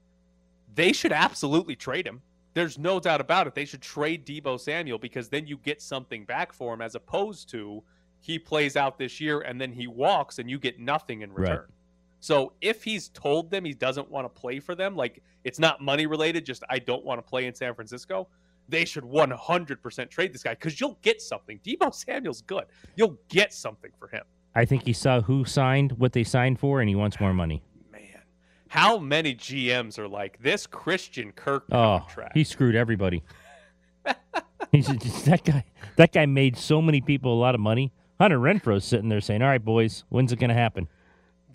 they 0.76 0.92
should 0.92 1.12
absolutely 1.12 1.75
trade 1.75 2.07
him. 2.07 2.23
There's 2.54 2.78
no 2.78 3.00
doubt 3.00 3.21
about 3.21 3.49
it. 3.49 3.57
They 3.57 3.64
should 3.64 3.83
trade 3.83 4.25
Deebo 4.25 4.61
Samuel 4.61 4.99
because 4.99 5.28
then 5.28 5.49
you 5.49 5.57
get 5.59 5.83
something 5.83 6.25
back 6.25 6.52
for 6.52 6.73
him 6.75 6.80
as 6.80 6.95
opposed 6.95 7.50
to 7.50 7.83
he 8.20 8.38
plays 8.38 8.76
out 8.76 8.98
this 8.98 9.20
year 9.20 9.40
and 9.40 9.60
then 9.60 9.72
he 9.72 9.87
walks 9.87 10.38
and 10.38 10.48
you 10.50 10.58
get 10.58 10.78
nothing 10.80 11.22
in 11.22 11.32
Right. 11.32 11.50
return. 11.50 11.72
So 12.20 12.52
if 12.60 12.82
he's 12.82 13.08
told 13.10 13.50
them 13.50 13.64
he 13.64 13.72
doesn't 13.75 14.10
want 14.10 14.25
to 14.25 14.40
play 14.40 14.58
for 14.58 14.75
them, 14.75 14.96
like 14.96 15.22
it's 15.44 15.58
not 15.60 15.80
money 15.80 16.06
related, 16.06 16.44
just 16.44 16.64
I 16.68 16.78
don't 16.80 17.04
want 17.04 17.18
to 17.18 17.28
play 17.28 17.46
in 17.46 17.54
San 17.54 17.75
Francisco, 17.75 18.26
they 18.68 18.84
should 18.84 19.04
100% 19.04 20.10
trade 20.10 20.32
this 20.34 20.42
guy 20.42 20.50
because 20.54 20.80
you'll 20.80 20.98
get 21.02 21.22
something. 21.22 21.58
Deebo 21.64 21.94
Samuel's 22.06 22.42
good. 22.42 22.64
You'll 22.96 23.16
get 23.28 23.52
something 23.54 23.92
for 23.98 24.08
him. 24.08 24.25
I 24.54 24.64
think 24.64 24.84
he 24.84 24.92
saw 24.92 25.20
who 25.20 25.44
signed 25.44 25.92
what 25.92 26.12
they 26.12 26.25
signed 26.25 26.58
for, 26.58 26.80
and 26.80 26.88
he 26.88 26.96
wants 26.96 27.20
more 27.20 27.32
money. 27.32 27.62
Man, 27.92 28.00
how 28.66 28.98
many 28.98 29.34
GMs 29.37 29.98
are 29.98 30.08
like 30.08 30.42
this 30.42 30.66
Christian 30.66 31.30
Kirk 31.32 31.64
Oh, 31.70 32.00
contract? 32.00 32.37
he 32.37 32.42
screwed 32.42 32.75
everybody. 32.75 33.22
He's 34.72 34.88
just, 34.88 35.25
that 35.26 35.44
guy. 35.44 35.64
That 35.96 36.12
guy 36.12 36.26
made 36.26 36.56
so 36.56 36.82
many 36.82 37.00
people 37.00 37.32
a 37.32 37.40
lot 37.40 37.54
of 37.54 37.60
money. 37.60 37.92
Hunter 38.18 38.38
Renfrow's 38.38 38.84
sitting 38.84 39.08
there 39.08 39.20
saying, 39.20 39.42
"All 39.42 39.48
right, 39.48 39.64
boys, 39.64 40.04
when's 40.08 40.32
it 40.32 40.38
going 40.38 40.48
to 40.48 40.54
happen?" 40.54 40.88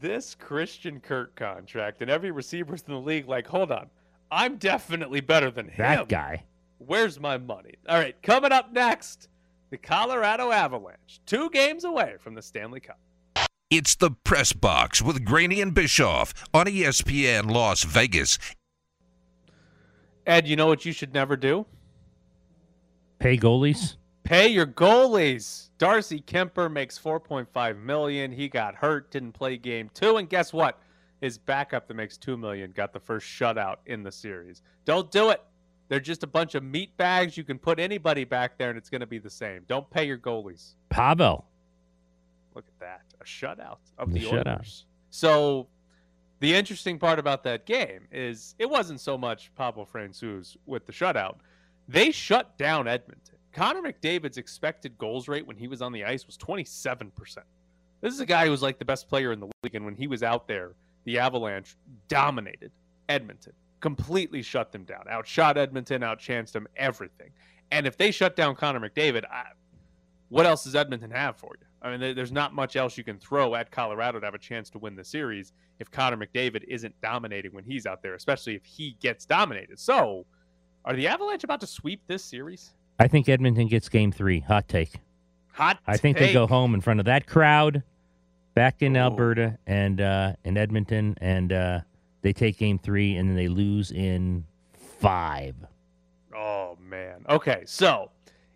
this 0.04 0.36
Christian 0.36 1.00
Kirk 1.00 1.34
contract, 1.34 2.02
and 2.02 2.12
every 2.12 2.30
receiver's 2.30 2.84
in 2.86 2.94
the 2.94 3.00
league 3.00 3.28
like, 3.28 3.48
hold 3.48 3.72
on, 3.72 3.90
I'm 4.30 4.58
definitely 4.58 5.22
better 5.22 5.50
than 5.50 5.70
him. 5.70 5.76
That 5.78 6.10
guy. 6.10 6.44
Where's 6.78 7.22
my 7.22 7.38
money? 7.38 7.76
All 7.88 7.98
right, 7.98 8.22
coming 8.22 8.52
up 8.52 8.74
next, 8.74 9.30
the 9.70 9.78
Colorado 9.78 10.52
Avalanche, 10.52 11.22
two 11.26 11.50
games 11.52 11.86
away 11.86 12.16
from 12.20 12.36
the 12.36 12.42
Stanley 12.42 12.82
Cup. 12.82 13.00
It's 13.70 13.96
the 13.96 14.12
Press 14.12 14.52
Box 14.52 15.02
with 15.02 15.24
Graney 15.24 15.62
and 15.62 15.74
Bischoff 15.74 16.34
on 16.54 16.66
ESPN 16.66 17.50
Las 17.50 17.84
Vegas. 17.84 18.38
Ed, 20.28 20.50
you 20.50 20.58
know 20.58 20.68
what 20.68 20.84
you 20.84 20.92
should 20.92 21.14
never 21.14 21.38
do? 21.38 21.66
Pay 23.20 23.38
goalies. 23.38 23.96
Pay 24.24 24.48
your 24.48 24.66
goalies. 24.66 25.70
Darcy 25.78 26.22
Kuemper 26.22 26.72
makes 26.72 26.98
4.5 26.98 27.82
million. 27.82 28.32
He 28.32 28.48
got 28.48 28.76
hurt, 28.76 29.12
didn't 29.12 29.34
play 29.34 29.58
game 29.58 29.90
2, 29.94 30.18
and 30.18 30.30
guess 30.30 30.54
what? 30.54 30.80
His 31.20 31.38
backup 31.38 31.88
that 31.88 31.94
makes 31.94 32.18
2 32.18 32.38
million 32.38 32.72
got 32.72 32.94
the 32.94 33.00
first 33.00 33.28
shutout 33.28 33.78
in 33.86 34.04
the 34.04 34.12
series. 34.12 34.62
Don't 34.86 35.12
do 35.12 35.30
it. 35.30 35.42
They're 35.90 36.00
just 36.00 36.24
a 36.24 36.28
bunch 36.28 36.56
of 36.56 36.64
meat 36.64 36.96
bags. 36.98 37.38
You 37.38 37.44
can 37.44 37.60
put 37.60 37.80
anybody 37.80 38.24
back 38.24 38.58
there 38.58 38.70
and 38.70 38.78
it's 38.78 38.90
going 38.90 39.02
to 39.02 39.08
be 39.08 39.20
the 39.20 39.30
same. 39.30 39.64
Don't 39.68 39.90
pay 39.90 40.06
your 40.06 40.18
goalies. 40.18 40.76
Pavel. 40.90 41.46
Look 42.56 42.66
at 42.68 42.80
that. 42.80 43.02
A 43.22 43.24
shutout 43.24 43.78
of 43.98 44.14
The 44.14 44.20
the, 44.20 44.26
shutout. 44.26 44.48
Oilers. 44.48 44.86
So 45.12 45.68
the 46.40 46.54
interesting 46.56 46.98
part 46.98 47.20
about 47.20 47.44
that 47.44 47.66
game 47.66 48.08
is 48.12 48.56
it 48.60 48.70
wasn't 48.70 49.00
so 49.00 49.18
much 49.18 49.54
Pavel 49.56 49.86
Francouz 49.86 50.58
with 50.66 50.86
the 50.86 50.94
shutout. 50.94 51.36
They 51.88 52.12
shut 52.12 52.58
down 52.58 52.88
Edmonton. 52.88 53.33
Connor 53.54 53.82
McDavid's 53.82 54.38
expected 54.38 54.98
goals 54.98 55.28
rate 55.28 55.46
when 55.46 55.58
he 55.58 55.68
was 55.68 55.82
on 55.82 55.92
the 55.92 56.04
ice 56.04 56.26
was 56.26 56.38
27%. 56.38 57.12
This 58.02 58.14
is 58.14 58.20
a 58.20 58.26
guy 58.26 58.46
who 58.46 58.52
was 58.52 58.62
like 58.62 58.80
the 58.80 58.86
best 58.86 59.08
player 59.08 59.32
in 59.32 59.40
the 59.40 59.48
league, 59.64 59.76
and 59.76 59.86
when 59.86 59.96
he 59.96 60.08
was 60.08 60.24
out 60.24 60.48
there, 60.48 60.72
the 61.06 61.20
Avalanche 61.20 61.76
dominated 62.08 62.72
Edmonton, 63.10 63.54
completely 63.80 64.42
shut 64.42 64.72
them 64.72 64.84
down, 64.84 65.06
outshot 65.10 65.58
Edmonton, 65.58 66.02
outchanced 66.02 66.52
them, 66.52 66.68
everything. 66.76 67.30
And 67.72 67.86
if 67.86 67.98
they 67.98 68.12
shut 68.12 68.36
down 68.36 68.56
Connor 68.56 68.80
McDavid, 68.80 69.24
I, 69.32 69.46
what 70.30 70.46
else 70.46 70.64
does 70.64 70.76
Edmonton 70.76 71.12
have 71.12 71.38
for 71.38 71.56
you? 71.60 71.68
I 71.82 71.96
mean, 71.96 72.16
there's 72.16 72.32
not 72.32 72.54
much 72.54 72.76
else 72.76 72.98
you 72.98 73.04
can 73.04 73.20
throw 73.20 73.56
at 73.56 73.70
Colorado 73.70 74.20
to 74.20 74.26
have 74.26 74.34
a 74.34 74.40
chance 74.40 74.70
to 74.72 74.80
win 74.80 74.96
the 74.96 75.04
series 75.04 75.54
if 75.80 75.92
Connor 75.92 76.18
McDavid 76.18 76.64
isn't 76.68 76.96
dominating 77.02 77.52
when 77.54 77.66
he's 77.66 77.86
out 77.86 78.02
there, 78.02 78.16
especially 78.16 78.56
if 78.56 78.64
he 78.64 78.96
gets 79.02 79.26
dominated. 79.26 79.80
So, 79.80 80.26
are 80.86 80.96
the 80.96 81.08
Avalanche 81.08 81.44
about 81.44 81.62
to 81.62 81.68
sweep 81.68 82.02
this 82.08 82.24
series? 82.24 82.74
I 83.00 83.08
think 83.08 83.28
Edmonton 83.30 83.68
gets 83.68 83.90
game 83.90 84.12
three. 84.12 84.40
Hot 84.42 84.68
take. 84.68 85.00
Hot. 85.54 85.80
I 85.88 85.98
think 85.98 86.18
they 86.18 86.34
go 86.34 86.48
home 86.48 86.74
in 86.74 86.82
front 86.82 87.00
of 87.00 87.06
that 87.06 87.28
crowd, 87.28 87.84
back 88.56 88.82
in 88.82 88.96
Alberta 88.98 89.58
and 89.68 90.00
uh, 90.02 90.34
in 90.44 90.58
Edmonton, 90.58 91.16
and 91.22 91.52
uh, 91.54 91.80
they 92.22 92.34
take 92.34 92.58
game 92.58 92.80
three, 92.80 93.16
and 93.16 93.30
then 93.30 93.36
they 93.36 93.48
lose 93.48 93.92
in 93.92 94.46
five. 95.00 95.56
Oh 96.36 96.78
man. 96.82 97.26
Okay, 97.30 97.64
so 97.66 98.10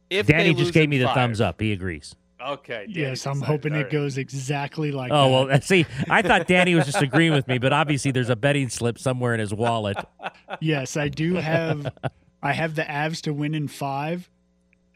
if 0.10 0.26
Danny 0.28 0.46
they 0.46 0.50
just 0.54 0.60
lose 0.66 0.72
gave 0.72 0.84
in 0.86 0.90
me 0.92 0.98
the 1.00 1.06
five- 1.06 1.16
thumbs 1.16 1.42
up. 1.42 1.60
He 1.62 1.72
agrees. 1.72 2.16
Okay. 2.40 2.82
Danny's 2.86 2.96
Yes, 2.98 3.26
I'm 3.28 3.34
excited. 3.40 3.52
hoping 3.52 3.74
All 3.74 3.80
it 3.80 3.84
right. 3.84 3.92
goes 3.92 4.18
exactly 4.20 4.92
like 4.92 5.12
Oh 5.12 5.46
that. 5.48 5.48
well, 5.50 5.62
see, 5.62 5.86
I 6.10 6.22
thought 6.22 6.46
Danny 6.48 6.76
was 6.76 6.86
just 6.86 7.02
agreeing 7.02 7.34
with 7.34 7.48
me, 7.48 7.58
but 7.58 7.74
obviously 7.74 8.12
there's 8.12 8.30
a 8.30 8.36
betting 8.36 8.70
slip 8.70 9.00
somewhere 9.00 9.34
in 9.34 9.40
his 9.40 9.54
wallet. 9.54 9.98
Yes, 10.62 10.96
I 10.98 11.10
do 11.10 11.34
have. 11.36 11.92
I 12.42 12.54
have 12.54 12.76
the 12.76 12.84
Avs 12.84 13.22
to 13.24 13.34
win 13.34 13.54
in 13.56 13.68
five, 13.68 14.30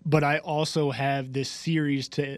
but 0.06 0.24
I 0.24 0.38
also 0.40 0.92
have 0.92 1.34
this 1.34 1.50
series 1.50 2.08
to 2.10 2.38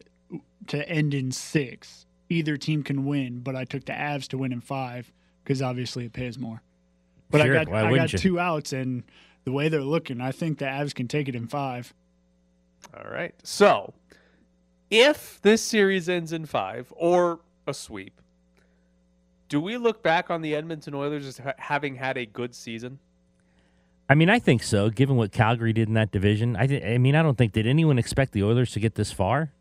to 0.67 0.89
end 0.89 1.13
in 1.13 1.31
six. 1.31 2.05
Either 2.29 2.57
team 2.57 2.83
can 2.83 3.05
win, 3.05 3.39
but 3.39 3.55
I 3.55 3.65
took 3.65 3.85
the 3.85 3.91
Avs 3.93 4.27
to 4.29 4.37
win 4.37 4.53
in 4.53 4.61
five 4.61 5.11
because 5.43 5.61
obviously 5.61 6.05
it 6.05 6.13
pays 6.13 6.39
more. 6.39 6.61
But 7.29 7.41
Sure, 7.41 7.59
I 7.59 7.63
got 7.65 7.73
I 7.73 7.95
got 7.95 8.13
you? 8.13 8.19
two 8.19 8.39
outs, 8.39 8.73
and 8.73 9.03
the 9.43 9.51
way 9.51 9.67
they're 9.69 9.81
looking, 9.81 10.21
I 10.21 10.31
think 10.31 10.59
the 10.59 10.65
Avs 10.65 10.95
can 10.95 11.07
take 11.07 11.27
it 11.27 11.35
in 11.35 11.47
five. 11.47 11.93
All 12.95 13.09
right. 13.11 13.33
So, 13.43 13.93
if 14.89 15.41
this 15.41 15.61
series 15.61 16.07
ends 16.07 16.31
in 16.31 16.45
five 16.45 16.93
or 16.95 17.39
a 17.67 17.73
sweep, 17.73 18.21
do 19.49 19.59
we 19.59 19.77
look 19.77 20.01
back 20.03 20.29
on 20.29 20.41
the 20.41 20.55
Edmonton 20.55 20.93
Oilers 20.93 21.25
as 21.25 21.37
ha- 21.39 21.53
having 21.57 21.95
had 21.95 22.17
a 22.17 22.25
good 22.25 22.55
season? 22.55 22.99
I 24.13 24.15
mean, 24.15 24.29
I 24.29 24.37
think 24.37 24.61
so. 24.61 24.91
Given 24.91 25.15
what 25.15 25.31
Calgary 25.31 25.73
did 25.73 25.87
in 25.87 25.95
that 25.95 26.11
division, 26.11 26.55
I, 26.55 26.67
th- 26.67 26.83
I 26.83 26.99
mean, 26.99 27.15
I 27.15 27.23
don't 27.23 27.35
think 27.35 27.51
did 27.51 27.65
anyone 27.65 27.97
expect 27.97 28.31
the 28.31 28.43
Oilers 28.43 28.71
to 28.73 28.79
get 28.79 28.93
this 28.93 29.11
far. 29.11 29.51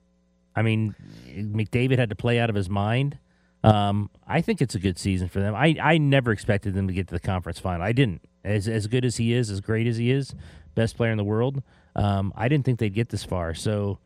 I 0.55 0.61
mean, 0.61 0.95
McDavid 1.27 1.97
had 1.97 2.11
to 2.11 2.15
play 2.15 2.39
out 2.39 2.51
of 2.51 2.55
his 2.55 2.69
mind. 2.69 3.17
Um, 3.65 4.11
I 4.29 4.43
think 4.43 4.61
it's 4.61 4.75
a 4.75 4.79
good 4.79 4.99
season 4.99 5.29
for 5.29 5.41
them. 5.41 5.55
I, 5.55 5.75
I 5.81 5.97
never 5.97 6.33
expected 6.33 6.75
them 6.75 6.87
to 6.87 6.93
get 6.93 7.09
to 7.09 7.15
the 7.15 7.19
conference 7.19 7.61
final. 7.61 7.81
I 7.81 7.93
didn't. 7.93 8.21
As 8.45 8.69
as 8.69 8.89
good 8.89 9.07
as 9.07 9.17
he 9.17 9.33
is, 9.33 9.49
as 9.49 9.63
great 9.63 9.87
as 9.87 9.97
he 9.97 10.11
is, 10.11 10.35
best 10.75 10.99
player 10.99 11.13
in 11.13 11.17
the 11.17 11.25
world. 11.25 11.63
Um, 11.97 12.31
I 12.37 12.49
didn't 12.49 12.67
think 12.67 12.79
they'd 12.79 12.93
get 12.93 13.09
this 13.09 13.25
far. 13.25 13.55
So, 13.55 14.01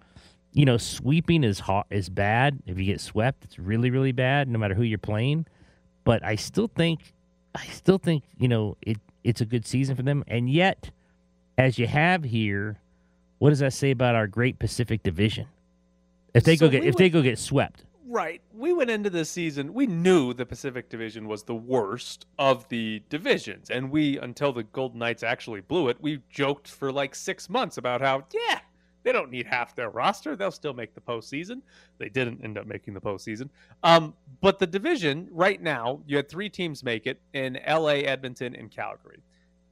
you 0.53 0.65
know, 0.65 0.77
sweeping 0.77 1.43
is 1.43 1.59
hot 1.59 1.89
is 1.91 2.09
bad. 2.09 2.61
If 2.67 2.79
you 2.79 2.85
get 2.85 3.01
swept, 3.01 3.43
it's 3.43 3.59
really 3.59 3.91
really 3.91 4.13
bad. 4.13 4.49
No 4.49 4.61
matter 4.61 4.75
who 4.75 4.85
you're 4.85 4.99
playing. 4.99 5.47
But 6.05 6.25
I 6.25 6.37
still 6.37 6.69
think, 6.69 7.15
I 7.53 7.67
still 7.67 7.99
think 7.99 8.23
you 8.39 8.47
know 8.47 8.77
it. 8.81 8.99
It's 9.27 9.41
a 9.41 9.45
good 9.45 9.67
season 9.67 9.97
for 9.97 10.03
them. 10.03 10.25
And 10.27 10.49
yet, 10.49 10.91
as 11.59 11.79
you 11.79 11.87
have 11.87 12.25
here, 12.25 12.79
what 13.39 13.51
does 13.51 13.59
that 13.59 13.73
say 13.73 13.91
about 13.91 14.15
our 14.15 14.27
great 14.27 14.59
Pacific 14.59 15.03
Division? 15.03 15.47
If 16.33 16.45
they 16.45 16.57
So 16.57 16.67
go 16.67 16.71
get 16.71 16.83
we 16.83 16.89
if 16.89 16.97
they 16.97 17.11
go 17.11 17.23
get 17.23 17.39
swept, 17.39 17.83
Right. 18.09 18.41
We 18.55 18.73
went 18.73 18.89
into 18.91 19.11
this 19.11 19.29
season, 19.29 19.75
we 19.75 19.87
knew 19.87 20.33
the 20.33 20.47
Pacific 20.47 20.89
Division 20.89 21.27
was 21.27 21.43
the 21.43 21.57
worst 21.57 22.25
of 22.39 22.69
the 22.69 23.03
divisions. 23.09 23.69
And 23.69 23.91
we, 23.91 24.17
until 24.19 24.53
the 24.53 24.63
Golden 24.63 25.01
Knights 25.01 25.25
actually 25.25 25.61
blew 25.61 25.89
it, 25.89 25.97
we 26.01 26.21
joked 26.31 26.69
for 26.69 26.93
like 26.93 27.17
six 27.17 27.51
months 27.51 27.77
about 27.77 28.01
how, 28.01 28.25
yeah, 28.33 28.61
they 29.07 29.13
don't 29.13 29.31
need 29.31 29.47
half 29.47 29.77
their 29.77 29.91
roster. 29.91 30.35
They'll 30.35 30.51
still 30.51 30.75
make 30.75 30.93
the 30.93 31.01
postseason. 31.01 31.63
They 31.99 32.09
didn't 32.09 32.43
end 32.43 32.59
up 32.59 32.67
making 32.67 32.93
the 32.93 33.01
postseason. 33.01 33.49
Um, 33.85 34.15
but 34.41 34.59
the 34.59 34.67
division 34.67 35.29
right 35.31 35.63
now, 35.63 36.01
you 36.09 36.17
had 36.17 36.29
three 36.29 36.49
teams 36.49 36.83
make 36.83 37.07
it 37.07 37.21
in 37.33 37.57
LA, 37.69 38.01
Edmonton, 38.03 38.57
and 38.57 38.69
Calgary. 38.69 39.23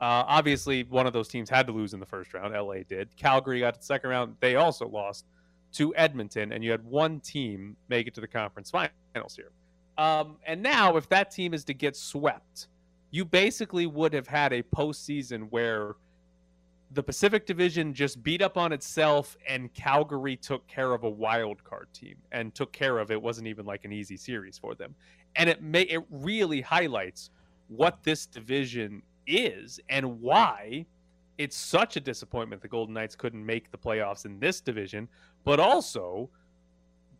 Uh, 0.00 0.22
obviously, 0.28 0.84
one 0.84 1.08
of 1.08 1.12
those 1.12 1.26
teams 1.26 1.50
had 1.50 1.66
to 1.66 1.72
lose 1.72 1.94
in 1.94 1.98
the 1.98 2.06
first 2.06 2.32
round. 2.32 2.54
LA 2.54 2.84
did. 2.88 3.08
Calgary 3.16 3.58
got 3.58 3.74
to 3.74 3.80
the 3.80 3.84
second 3.84 4.10
round. 4.10 4.36
They 4.38 4.54
also 4.54 4.86
lost 4.86 5.24
to 5.72 5.92
Edmonton, 5.96 6.52
and 6.52 6.62
you 6.62 6.70
had 6.70 6.84
one 6.84 7.18
team 7.18 7.76
make 7.88 8.06
it 8.06 8.14
to 8.14 8.20
the 8.20 8.28
conference 8.28 8.70
finals 8.70 9.34
here. 9.34 9.50
Um, 9.98 10.36
and 10.46 10.62
now, 10.62 10.96
if 10.96 11.08
that 11.08 11.32
team 11.32 11.54
is 11.54 11.64
to 11.64 11.74
get 11.74 11.96
swept, 11.96 12.68
you 13.10 13.24
basically 13.24 13.86
would 13.86 14.12
have 14.12 14.28
had 14.28 14.52
a 14.52 14.62
postseason 14.62 15.48
where 15.50 15.96
the 16.92 17.02
Pacific 17.02 17.46
Division 17.46 17.92
just 17.92 18.22
beat 18.22 18.42
up 18.42 18.56
on 18.56 18.72
itself, 18.72 19.36
and 19.48 19.72
Calgary 19.74 20.36
took 20.36 20.66
care 20.66 20.92
of 20.92 21.04
a 21.04 21.10
wild 21.10 21.62
card 21.64 21.88
team 21.92 22.16
and 22.32 22.54
took 22.54 22.72
care 22.72 22.98
of 22.98 23.10
it. 23.10 23.20
wasn't 23.20 23.46
even 23.48 23.66
like 23.66 23.84
an 23.84 23.92
easy 23.92 24.16
series 24.16 24.58
for 24.58 24.74
them, 24.74 24.94
and 25.36 25.48
it 25.48 25.62
may 25.62 25.82
it 25.82 26.02
really 26.10 26.60
highlights 26.60 27.30
what 27.68 28.02
this 28.02 28.26
division 28.26 29.02
is 29.26 29.80
and 29.88 30.20
why 30.20 30.84
it's 31.38 31.56
such 31.56 31.96
a 31.96 32.00
disappointment 32.00 32.62
the 32.62 32.68
Golden 32.68 32.94
Knights 32.94 33.16
couldn't 33.16 33.44
make 33.44 33.70
the 33.70 33.78
playoffs 33.78 34.24
in 34.24 34.38
this 34.38 34.60
division, 34.60 35.08
but 35.44 35.58
also 35.58 36.30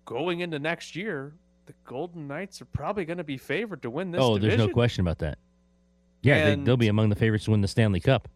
going 0.05 0.41
into 0.41 0.59
next 0.59 0.95
year, 0.95 1.35
the 1.67 1.75
Golden 1.85 2.29
Knights 2.29 2.61
are 2.61 2.67
probably 2.67 3.05
going 3.05 3.19
to 3.19 3.25
be 3.25 3.39
favored 3.39 3.83
to 3.83 3.91
win 3.91 4.11
this 4.11 4.21
oh, 4.23 4.35
division. 4.35 4.59
there's 4.59 4.69
no 4.69 4.73
question 4.73 5.01
about 5.01 5.19
that. 5.19 5.39
Yeah, 6.23 6.55
they, 6.55 6.63
they'll 6.63 6.77
be 6.77 6.89
among 6.89 7.09
the 7.09 7.17
favorites 7.17 7.47
to 7.47 7.51
win 7.51 7.61
the 7.61 7.69
Stanley 7.69 8.01
Cup. 8.01 8.29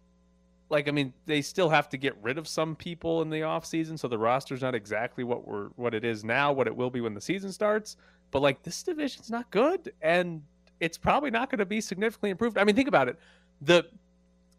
Like 0.70 0.88
I 0.88 0.90
mean, 0.90 1.12
they 1.26 1.40
still 1.40 1.68
have 1.70 1.88
to 1.90 1.96
get 1.96 2.16
rid 2.22 2.38
of 2.38 2.46
some 2.46 2.76
people 2.76 3.22
in 3.22 3.30
the 3.30 3.40
offseason, 3.40 3.98
so 3.98 4.08
the 4.08 4.18
roster's 4.18 4.62
not 4.62 4.74
exactly 4.74 5.24
what 5.24 5.46
we're 5.46 5.68
what 5.76 5.94
it 5.94 6.04
is 6.04 6.24
now, 6.24 6.52
what 6.52 6.66
it 6.66 6.76
will 6.76 6.90
be 6.90 7.00
when 7.00 7.14
the 7.14 7.20
season 7.20 7.52
starts. 7.52 7.96
But 8.30 8.42
like 8.42 8.62
this 8.62 8.82
division's 8.82 9.30
not 9.30 9.50
good 9.50 9.92
and 10.02 10.42
it's 10.80 10.98
probably 10.98 11.30
not 11.30 11.50
going 11.50 11.58
to 11.58 11.66
be 11.66 11.80
significantly 11.80 12.30
improved. 12.30 12.58
I 12.58 12.64
mean, 12.64 12.76
think 12.76 12.88
about 12.88 13.08
it. 13.08 13.18
The 13.62 13.86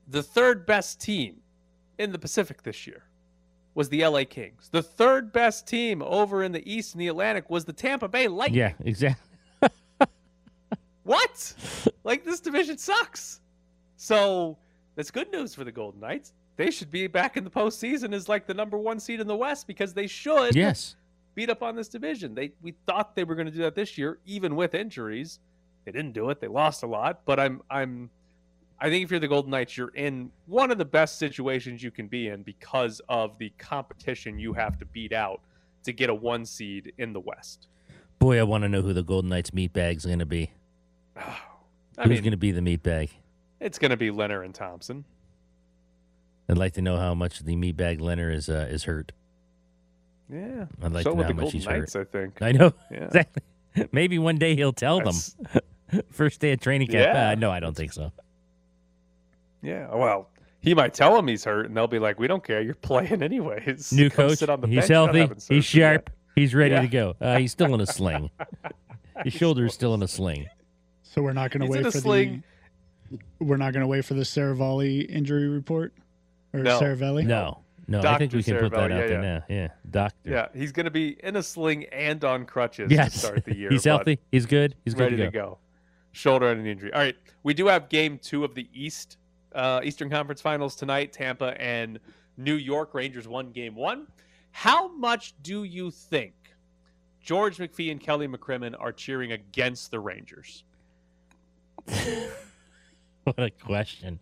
the 0.07 0.23
third 0.23 0.65
best 0.65 0.99
team 0.99 1.41
in 1.97 2.11
the 2.11 2.19
Pacific 2.19 2.63
this 2.63 2.87
year 2.87 3.03
was 3.75 3.89
the 3.89 4.05
LA 4.05 4.23
Kings. 4.27 4.69
The 4.71 4.81
third 4.81 5.31
best 5.31 5.67
team 5.67 6.01
over 6.01 6.43
in 6.43 6.51
the 6.51 6.67
East 6.71 6.95
and 6.95 7.01
the 7.01 7.07
Atlantic 7.07 7.49
was 7.49 7.65
the 7.65 7.73
Tampa 7.73 8.07
Bay 8.07 8.27
Lightning. 8.27 8.59
Yeah, 8.59 8.73
exactly. 8.83 9.25
What? 11.03 11.55
like 12.03 12.23
this 12.23 12.39
division 12.39 12.77
sucks. 12.77 13.41
So 13.95 14.59
that's 14.99 15.11
good 15.11 15.31
news 15.31 15.55
for 15.55 15.63
the 15.63 15.71
Golden 15.71 16.01
Knights. 16.01 16.33
They 16.57 16.69
should 16.69 16.91
be 16.91 17.07
back 17.07 17.37
in 17.37 17.45
the 17.45 17.49
postseason 17.49 18.13
as 18.13 18.27
like 18.27 18.45
the 18.45 18.53
number 18.53 18.77
one 18.77 18.99
seed 18.99 19.21
in 19.21 19.27
the 19.27 19.35
West 19.35 19.65
because 19.65 19.93
they 19.93 20.07
should 20.07 20.53
Yes. 20.53 20.97
beat 21.35 21.49
up 21.49 21.63
on 21.63 21.77
this 21.77 21.87
division. 21.87 22.35
They 22.35 22.51
we 22.61 22.73
thought 22.85 23.15
they 23.15 23.23
were 23.23 23.35
going 23.35 23.45
to 23.45 23.51
do 23.53 23.59
that 23.59 23.75
this 23.75 23.97
year, 23.97 24.19
even 24.25 24.57
with 24.57 24.75
injuries. 24.75 25.39
They 25.85 25.93
didn't 25.93 26.11
do 26.11 26.29
it. 26.31 26.41
They 26.41 26.49
lost 26.49 26.83
a 26.83 26.85
lot. 26.85 27.21
But 27.23 27.39
I'm 27.39 27.61
I'm 27.69 28.09
I 28.77 28.89
think 28.89 29.05
if 29.05 29.09
you're 29.09 29.21
the 29.21 29.29
Golden 29.29 29.51
Knights, 29.51 29.77
you're 29.77 29.95
in 29.95 30.33
one 30.47 30.69
of 30.69 30.77
the 30.77 30.83
best 30.83 31.17
situations 31.17 31.81
you 31.81 31.91
can 31.91 32.09
be 32.09 32.27
in 32.27 32.43
because 32.43 32.99
of 33.07 33.37
the 33.37 33.53
competition 33.57 34.37
you 34.37 34.51
have 34.51 34.77
to 34.79 34.85
beat 34.85 35.13
out 35.13 35.39
to 35.83 35.93
get 35.93 36.09
a 36.09 36.13
one 36.13 36.45
seed 36.45 36.91
in 36.97 37.13
the 37.13 37.21
West. 37.21 37.67
Boy, 38.19 38.37
I 38.37 38.43
want 38.43 38.63
to 38.65 38.67
know 38.67 38.81
who 38.81 38.91
the 38.91 39.03
Golden 39.03 39.29
Knights 39.29 39.51
meatbag's 39.51 40.05
going 40.05 40.19
to 40.19 40.25
be. 40.25 40.51
I 41.15 42.03
Who's 42.03 42.09
mean, 42.15 42.21
going 42.23 42.31
to 42.31 42.37
be 42.37 42.51
the 42.51 42.59
meatbag? 42.59 43.11
It's 43.59 43.77
going 43.79 43.91
to 43.91 43.97
be 43.97 44.09
Lehner 44.09 44.43
and 44.45 44.53
Thompson. 44.55 45.05
I'd 46.49 46.57
like 46.57 46.73
to 46.73 46.81
know 46.81 46.97
how 46.97 47.13
much 47.13 47.39
the 47.39 47.55
meatbag 47.55 47.99
Lehner 47.99 48.33
is 48.33 48.49
uh, 48.49 48.67
is 48.69 48.85
hurt. 48.85 49.11
Yeah. 50.31 50.65
I'd 50.81 50.91
like 50.91 51.03
so 51.03 51.11
to 51.11 51.17
know 51.17 51.23
how 51.23 51.29
much 51.29 51.37
Golden 51.37 51.51
he's 51.59 51.65
Knights, 51.67 51.93
hurt. 51.93 52.09
I 52.13 52.17
think. 52.19 52.41
I 52.41 52.51
know 52.51 52.73
Yeah. 52.91 52.97
exactly. 53.05 53.43
Maybe 53.91 54.17
one 54.19 54.37
day 54.37 54.55
he'll 54.55 54.73
tell 54.73 54.97
That's- 54.97 55.35
them. 55.53 56.01
First 56.11 56.39
day 56.39 56.51
of 56.51 56.59
training 56.59 56.87
camp. 56.87 57.13
Yeah. 57.15 57.29
Uh, 57.31 57.35
no, 57.35 57.49
I 57.51 57.59
don't 57.59 57.75
think 57.75 57.93
so. 57.93 58.11
Yeah. 59.61 59.93
Well, 59.93 60.29
he 60.61 60.73
might 60.75 60.93
tell 60.93 61.15
them 61.15 61.27
he's 61.27 61.43
hurt, 61.43 61.65
and 61.65 61.75
they'll 61.75 61.87
be 61.87 61.99
like, 61.99 62.19
"We 62.19 62.27
don't 62.27 62.43
care. 62.43 62.61
You're 62.61 62.75
playing 62.75 63.23
anyways. 63.23 63.91
New 63.91 64.09
Come 64.09 64.27
coach. 64.29 64.37
sit 64.39 64.49
on 64.49 64.61
the 64.61 64.67
He's 64.67 64.87
bench. 64.87 64.89
Healthy. 64.89 65.19
He's 65.27 65.43
surgery 65.43 65.55
yet." 65.57 65.63
sharp. 65.63 66.09
He's 66.35 66.53
ready 66.55 66.75
Yeah. 66.75 66.81
to 66.81 66.87
go. 66.87 67.15
Uh, 67.19 67.37
he's 67.39 67.51
still 67.51 67.73
in 67.73 67.81
a 67.81 67.87
sling. 67.87 68.29
His 69.23 69.33
shoulder's 69.33 69.73
still 69.73 69.93
in 69.95 70.03
a 70.03 70.07
sling. 70.07 70.47
So 71.03 71.21
we're 71.21 71.33
not 71.33 71.51
going 71.51 71.61
to 71.61 71.65
He's 71.67 71.75
in 71.75 71.83
wait 71.83 71.87
a 71.89 71.91
for 71.91 71.97
sling. 71.99 72.31
the. 72.31 72.43
We're 73.39 73.57
not 73.57 73.73
going 73.73 73.81
to 73.81 73.87
wait 73.87 74.05
for 74.05 74.13
the 74.13 74.23
Seravalli 74.23 75.09
injury 75.09 75.47
report 75.47 75.93
or 76.53 76.61
No. 76.61 76.79
Seravalli. 76.79 77.25
No, 77.25 77.59
no. 77.87 78.01
I 78.01 78.17
think 78.17 78.33
we 78.33 78.43
can 78.43 78.57
put 78.57 78.71
that 78.71 78.79
out 78.79 78.89
yeah, 78.91 78.97
there 78.97 79.09
yeah. 79.09 79.21
now. 79.21 79.43
Yeah, 79.49 79.67
doctor. 79.89 80.29
Yeah, 80.29 80.47
he's 80.53 80.71
going 80.71 80.85
to 80.85 80.91
be 80.91 81.17
in 81.23 81.35
a 81.35 81.43
sling 81.43 81.85
and 81.85 82.23
on 82.23 82.45
crutches 82.45 82.91
Yes. 82.91 83.13
to 83.13 83.19
start 83.19 83.45
the 83.45 83.55
year. 83.57 83.69
he's 83.69 83.83
healthy. 83.85 84.19
He's 84.31 84.45
good. 84.45 84.75
He's 84.85 84.93
good 84.93 85.03
ready 85.03 85.17
to 85.17 85.25
to 85.25 85.31
go. 85.31 85.39
go. 85.41 85.57
Shoulder 86.11 86.49
and 86.51 86.59
an 86.61 86.67
injury. 86.67 86.91
All 86.93 86.99
right, 87.01 87.15
we 87.43 87.53
do 87.53 87.67
have 87.67 87.87
game 87.89 88.17
two 88.19 88.43
of 88.43 88.55
the 88.55 88.67
East 88.73 89.17
uh, 89.53 89.81
Eastern 89.83 90.09
Conference 90.09 90.41
Finals 90.41 90.75
tonight. 90.75 91.13
Tampa 91.13 91.59
and 91.61 91.99
New 92.37 92.55
York 92.55 92.93
Rangers 92.93 93.27
won 93.27 93.51
game 93.51 93.75
one. 93.75 94.07
How 94.51 94.87
much 94.95 95.33
do 95.43 95.63
you 95.63 95.91
think 95.91 96.33
George 97.21 97.57
McPhee 97.57 97.91
and 97.91 97.99
Kelly 97.99 98.27
McCrimmon 98.27 98.75
are 98.79 98.91
cheering 98.91 99.31
against 99.31 99.91
the 99.91 99.99
Rangers? 99.99 100.63
What 103.25 103.39
a 103.39 103.51
question. 103.51 104.19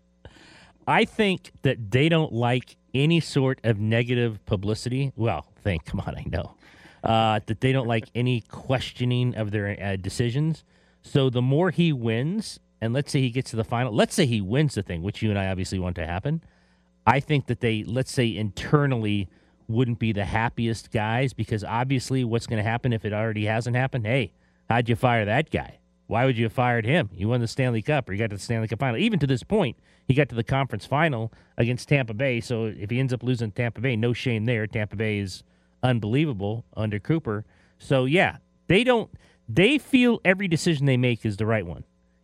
I 0.87 1.05
think 1.05 1.51
that 1.61 1.91
they 1.91 2.09
don't 2.09 2.33
like 2.33 2.77
any 2.93 3.19
sort 3.19 3.59
of 3.63 3.79
negative 3.79 4.45
publicity. 4.45 5.13
Well, 5.15 5.45
think, 5.61 5.85
come 5.85 5.99
on, 5.99 6.15
I 6.15 6.23
know. 6.27 6.55
Uh, 7.03 7.39
that 7.45 7.61
they 7.61 7.71
don't 7.71 7.87
like 7.87 8.09
any 8.15 8.41
questioning 8.41 9.35
of 9.35 9.51
their 9.51 9.77
uh, 9.81 9.95
decisions. 9.97 10.63
So 11.03 11.29
the 11.29 11.41
more 11.41 11.71
he 11.71 11.93
wins, 11.93 12.59
and 12.81 12.93
let's 12.93 13.11
say 13.11 13.21
he 13.21 13.29
gets 13.29 13.51
to 13.51 13.55
the 13.55 13.63
final, 13.63 13.93
let's 13.93 14.15
say 14.15 14.25
he 14.25 14.41
wins 14.41 14.75
the 14.75 14.83
thing, 14.83 15.03
which 15.03 15.21
you 15.21 15.29
and 15.29 15.39
I 15.39 15.47
obviously 15.47 15.79
want 15.79 15.95
to 15.97 16.05
happen. 16.05 16.41
I 17.05 17.19
think 17.19 17.47
that 17.47 17.61
they, 17.61 17.83
let's 17.83 18.11
say 18.11 18.35
internally, 18.35 19.29
wouldn't 19.67 19.99
be 19.99 20.13
the 20.13 20.25
happiest 20.25 20.91
guys 20.91 21.33
because 21.33 21.63
obviously 21.63 22.23
what's 22.23 22.47
going 22.47 22.63
to 22.63 22.69
happen 22.69 22.93
if 22.93 23.05
it 23.05 23.13
already 23.13 23.45
hasn't 23.45 23.75
happened? 23.75 24.05
Hey, 24.05 24.33
how'd 24.69 24.89
you 24.89 24.95
fire 24.95 25.25
that 25.25 25.49
guy? 25.49 25.79
Why 26.07 26.25
would 26.25 26.37
you 26.37 26.45
have 26.45 26.53
fired 26.53 26.85
him? 26.85 27.09
You 27.13 27.29
won 27.29 27.41
the 27.41 27.47
Stanley 27.47 27.81
Cup 27.81 28.09
or 28.09 28.13
you 28.13 28.19
got 28.19 28.29
to 28.29 28.37
the 28.37 28.41
Stanley 28.41 28.67
Cup 28.67 28.79
final. 28.79 28.97
Even 28.97 29.19
to 29.19 29.27
this 29.27 29.43
point, 29.43 29.77
he 30.07 30.13
got 30.13 30.29
to 30.29 30.35
the 30.35 30.43
conference 30.43 30.85
final 30.85 31.31
against 31.57 31.89
Tampa 31.89 32.13
Bay. 32.13 32.39
So 32.39 32.65
if 32.65 32.89
he 32.89 32.99
ends 32.99 33.13
up 33.13 33.23
losing 33.23 33.51
Tampa 33.51 33.81
Bay, 33.81 33.95
no 33.95 34.13
shame 34.13 34.45
there. 34.45 34.65
Tampa 34.65 34.95
Bay 34.95 35.19
is 35.19 35.43
unbelievable 35.83 36.65
under 36.75 36.97
Cooper. 36.97 37.45
So 37.77 38.05
yeah, 38.05 38.37
they 38.67 38.83
don't 38.83 39.11
they 39.49 39.77
feel 39.77 40.19
every 40.25 40.47
decision 40.47 40.85
they 40.85 40.97
make 40.97 41.25
is 41.25 41.37
the 41.37 41.45
right 41.45 41.65
one. 41.65 41.83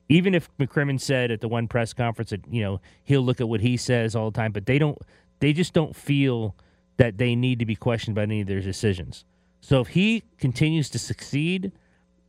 Even 0.10 0.34
if 0.34 0.50
McCrimmon 0.58 1.00
said 1.00 1.32
at 1.32 1.42
the 1.42 1.48
one 1.48 1.68
press 1.68 1.94
conference 1.94 2.32
that, 2.32 2.42
you 2.50 2.62
know, 2.62 2.82
he'll 3.04 3.22
look 3.22 3.40
at 3.40 3.48
what 3.48 3.62
he 3.62 3.78
says 3.78 4.16
all 4.16 4.32
the 4.32 4.38
time, 4.38 4.52
but 4.52 4.66
they 4.66 4.80
don't 4.80 4.98
they 5.40 5.52
just 5.52 5.74
don't 5.74 5.96
feel 5.96 6.56
that 6.98 7.18
they 7.18 7.36
need 7.36 7.60
to 7.60 7.66
be 7.66 7.76
questioned 7.76 8.16
about 8.16 8.24
any 8.24 8.42
of 8.42 8.48
their 8.48 8.62
decisions. 8.62 9.26
So 9.60 9.82
if 9.82 9.90
he 9.90 10.24
continues 10.38 10.90
to 10.92 11.00
succeed, 11.00 11.72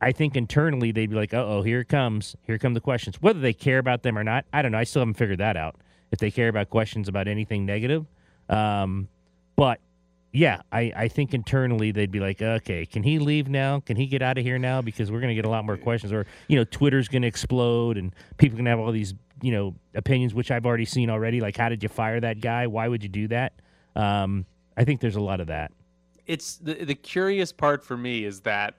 I 0.01 0.11
think 0.11 0.35
internally 0.35 0.91
they'd 0.91 1.09
be 1.09 1.15
like, 1.15 1.33
"Uh 1.33 1.45
oh, 1.45 1.61
here 1.61 1.79
it 1.81 1.89
comes. 1.89 2.35
Here 2.43 2.57
come 2.57 2.73
the 2.73 2.81
questions." 2.81 3.21
Whether 3.21 3.39
they 3.39 3.53
care 3.53 3.79
about 3.79 4.03
them 4.03 4.17
or 4.17 4.23
not, 4.23 4.45
I 4.53 4.61
don't 4.61 4.71
know. 4.71 4.77
I 4.77 4.83
still 4.83 5.01
haven't 5.01 5.15
figured 5.15 5.39
that 5.39 5.57
out. 5.57 5.75
If 6.11 6.19
they 6.19 6.31
care 6.31 6.49
about 6.49 6.69
questions 6.69 7.07
about 7.07 7.27
anything 7.27 7.65
negative, 7.65 8.05
um, 8.49 9.07
but 9.55 9.79
yeah, 10.35 10.61
I, 10.71 10.91
I 10.95 11.07
think 11.07 11.33
internally 11.33 11.91
they'd 11.91 12.11
be 12.11 12.19
like, 12.19 12.41
okay, 12.41 12.85
can 12.85 13.03
he 13.03 13.19
leave 13.19 13.47
now? 13.47 13.79
Can 13.79 13.95
he 13.95 14.05
get 14.05 14.21
out 14.21 14.37
of 14.37 14.43
here 14.43 14.59
now? 14.59 14.81
Because 14.81 15.09
we're 15.09 15.21
going 15.21 15.29
to 15.29 15.35
get 15.35 15.45
a 15.45 15.49
lot 15.49 15.65
more 15.65 15.77
questions, 15.77 16.11
or 16.11 16.25
you 16.47 16.57
know, 16.57 16.65
Twitter's 16.65 17.07
going 17.07 17.21
to 17.21 17.27
explode, 17.27 17.97
and 17.97 18.13
people 18.37 18.57
can 18.57 18.65
have 18.65 18.79
all 18.79 18.91
these 18.91 19.13
you 19.41 19.51
know 19.51 19.75
opinions, 19.93 20.33
which 20.33 20.51
I've 20.51 20.65
already 20.65 20.85
seen 20.85 21.09
already. 21.09 21.39
Like, 21.39 21.55
how 21.55 21.69
did 21.69 21.81
you 21.83 21.89
fire 21.89 22.19
that 22.19 22.41
guy? 22.41 22.67
Why 22.67 22.87
would 22.87 23.01
you 23.01 23.09
do 23.09 23.27
that? 23.29 23.53
Um, 23.95 24.45
I 24.75 24.83
think 24.83 24.99
there's 24.99 25.15
a 25.15 25.21
lot 25.21 25.39
of 25.39 25.47
that. 25.47 25.71
It's 26.27 26.57
the 26.57 26.73
the 26.85 26.95
curious 26.95 27.53
part 27.53 27.83
for 27.83 27.95
me 27.95 28.25
is 28.25 28.41
that 28.41 28.75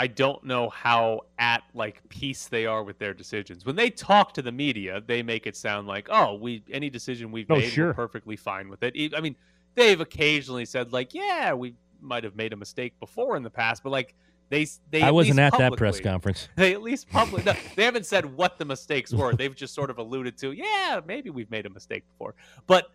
I 0.00 0.06
don't 0.06 0.42
know 0.44 0.70
how 0.70 1.26
at 1.38 1.62
like 1.74 2.00
peace 2.08 2.46
they 2.48 2.64
are 2.64 2.82
with 2.82 2.98
their 2.98 3.12
decisions. 3.12 3.66
When 3.66 3.76
they 3.76 3.90
talk 3.90 4.32
to 4.34 4.40
the 4.42 4.50
media, 4.50 5.02
they 5.06 5.22
make 5.22 5.46
it 5.46 5.54
sound 5.54 5.86
like, 5.86 6.08
"Oh, 6.10 6.34
we 6.36 6.62
any 6.72 6.88
decision 6.88 7.30
we've 7.30 7.50
Oh, 7.50 7.56
made, 7.56 7.68
sure. 7.70 7.88
we're 7.88 7.92
perfectly 7.92 8.36
fine 8.36 8.70
with 8.70 8.82
it." 8.82 8.94
I 9.14 9.20
mean, 9.20 9.36
they've 9.74 10.00
occasionally 10.00 10.64
said 10.64 10.94
like, 10.94 11.12
"Yeah, 11.12 11.52
we 11.52 11.74
might 12.00 12.24
have 12.24 12.34
made 12.34 12.54
a 12.54 12.56
mistake 12.56 12.98
before 12.98 13.36
in 13.36 13.42
the 13.42 13.50
past," 13.50 13.82
but 13.82 13.90
like 13.90 14.14
they 14.48 14.66
they 14.90 15.02
I 15.02 15.10
wasn't 15.10 15.38
at 15.38 15.56
that 15.58 15.74
press 15.76 16.00
conference. 16.00 16.48
They 16.56 16.72
at 16.72 16.80
least 16.80 17.10
public. 17.10 17.44
no, 17.44 17.52
they 17.76 17.84
haven't 17.84 18.06
said 18.06 18.24
what 18.24 18.56
the 18.56 18.64
mistakes 18.64 19.12
were. 19.12 19.34
They've 19.36 19.54
just 19.54 19.74
sort 19.74 19.90
of 19.90 19.98
alluded 19.98 20.38
to, 20.38 20.52
yeah, 20.52 21.02
maybe 21.06 21.28
we've 21.28 21.50
made 21.50 21.66
a 21.66 21.70
mistake 21.70 22.04
before. 22.08 22.34
But 22.66 22.90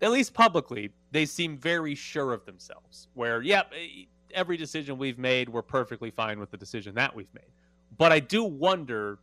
at 0.00 0.12
least 0.12 0.32
publicly, 0.32 0.92
they 1.10 1.26
seem 1.26 1.58
very 1.58 1.96
sure 1.96 2.32
of 2.32 2.46
themselves. 2.46 3.08
Where, 3.14 3.42
yep, 3.42 3.72
eh, 3.74 4.04
every 4.36 4.56
decision 4.56 4.98
we've 4.98 5.18
made, 5.18 5.48
we're 5.48 5.62
perfectly 5.62 6.10
fine 6.10 6.38
with 6.38 6.50
the 6.50 6.56
decision 6.56 6.94
that 6.94 7.14
we've 7.14 7.32
made. 7.34 7.50
But 7.96 8.12
I 8.12 8.20
do 8.20 8.44
wonder 8.44 9.18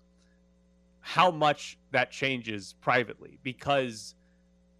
how 0.99 1.31
much 1.31 1.77
that 1.91 2.11
changes 2.11 2.75
privately 2.81 3.37
because 3.43 4.15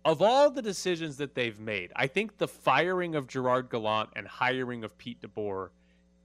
of 0.06 0.22
all 0.22 0.50
the 0.50 0.62
decisions 0.62 1.18
that 1.18 1.36
they've 1.36 1.60
made, 1.60 1.92
I 1.96 2.08
think 2.08 2.38
the 2.38 2.48
firing 2.48 3.16
of 3.16 3.28
Gerard 3.28 3.70
Gallant 3.70 4.10
and 4.16 4.28
hiring 4.28 4.84
of 4.84 4.98
Pete 4.98 5.22
DeBoer 5.22 5.70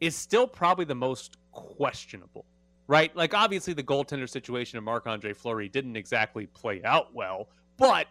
is 0.01 0.17
still 0.17 0.47
probably 0.47 0.85
the 0.85 0.95
most 0.95 1.37
questionable, 1.53 2.45
right? 2.87 3.15
Like, 3.15 3.35
obviously, 3.35 3.75
the 3.75 3.83
goaltender 3.83 4.29
situation 4.29 4.79
of 4.79 4.85
Marc 4.85 5.07
Andre 5.07 5.33
Fleury 5.33 5.69
didn't 5.69 5.97
exactly 5.97 6.47
play 6.47 6.83
out 6.85 7.15
well, 7.15 7.49
but 7.77 8.07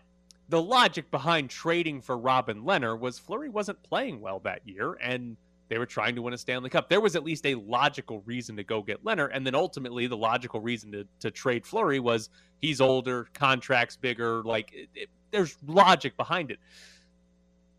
the 0.50 0.62
logic 0.62 1.12
behind 1.12 1.50
trading 1.50 2.02
for 2.02 2.18
Robin 2.18 2.64
Lehner 2.64 2.98
was 2.98 3.20
Fleury 3.20 3.50
wasn't 3.50 3.82
playing 3.84 4.22
well 4.22 4.40
that 4.40 4.62
year, 4.66 4.94
and 5.02 5.36
they 5.70 5.78
were 5.78 5.86
trying 5.86 6.16
to 6.16 6.22
win 6.22 6.34
a 6.34 6.38
Stanley 6.38 6.70
Cup. 6.70 6.90
There 6.90 7.02
was 7.02 7.16
at 7.16 7.24
least 7.24 7.46
a 7.46 7.56
logical 7.56 8.22
reason 8.26 8.56
to 8.58 8.64
go 8.64 8.82
get 8.82 9.04
Lehner, 9.04 9.30
and 9.32 9.46
then 9.46 9.56
ultimately 9.56 10.08
the 10.08 10.18
logical 10.18 10.60
reason 10.62 10.92
to, 10.94 11.08
to 11.20 11.32
trade 11.32 11.66
Fleury 11.66 12.00
was 12.00 12.30
he's 12.62 12.80
older, 12.82 13.28
contracts 13.34 13.96
bigger, 13.96 14.44
like 14.44 14.72
it, 14.74 14.90
it, 14.96 15.10
there's 15.32 15.58
logic 15.66 16.16
behind 16.18 16.52
it. 16.52 16.60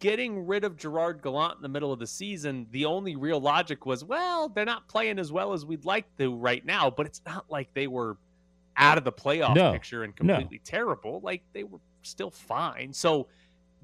Getting 0.00 0.46
rid 0.46 0.62
of 0.62 0.76
Gerard 0.76 1.22
Gallant 1.22 1.56
in 1.56 1.62
the 1.62 1.68
middle 1.68 1.92
of 1.92 1.98
the 1.98 2.06
season, 2.06 2.66
the 2.70 2.84
only 2.84 3.16
real 3.16 3.40
logic 3.40 3.84
was, 3.84 4.04
well, 4.04 4.48
they're 4.48 4.64
not 4.64 4.86
playing 4.86 5.18
as 5.18 5.32
well 5.32 5.52
as 5.52 5.64
we'd 5.64 5.84
like 5.84 6.04
to 6.18 6.36
right 6.36 6.64
now, 6.64 6.88
but 6.88 7.06
it's 7.06 7.20
not 7.26 7.46
like 7.50 7.72
they 7.74 7.88
were 7.88 8.16
out 8.76 8.96
of 8.96 9.02
the 9.02 9.10
playoff 9.10 9.56
No, 9.56 9.72
picture 9.72 10.04
and 10.04 10.12
no. 10.20 10.34
completely 10.36 10.60
terrible. 10.64 11.20
Like 11.24 11.42
they 11.52 11.64
were 11.64 11.80
still 12.02 12.30
fine. 12.30 12.92
So 12.92 13.26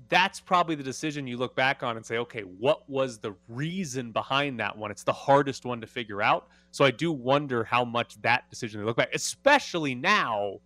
that's 0.09 0.41
probably 0.41 0.75
the 0.75 0.83
decision 0.83 1.27
you 1.27 1.37
look 1.37 1.55
back 1.55 1.83
on 1.83 1.97
and 1.97 2.05
say, 2.05 2.19
okay, 2.19 2.43
what 2.43 2.89
was 2.89 3.19
the 3.19 3.35
reason 3.49 4.13
behind 4.13 4.61
that 4.61 4.77
one? 4.77 4.91
It's 4.91 5.05
the 5.05 5.13
hardest 5.13 5.65
one 5.65 5.81
to 5.81 5.87
figure 5.87 6.23
out. 6.23 6.49
So 6.71 6.85
I 6.85 6.91
do 6.91 7.13
wonder 7.13 7.65
how 7.65 7.85
much 7.85 8.21
that 8.23 8.49
decision 8.51 8.81
they 8.81 8.87
look 8.87 8.97
back, 8.97 9.15
especially 9.15 9.95
now 9.95 10.61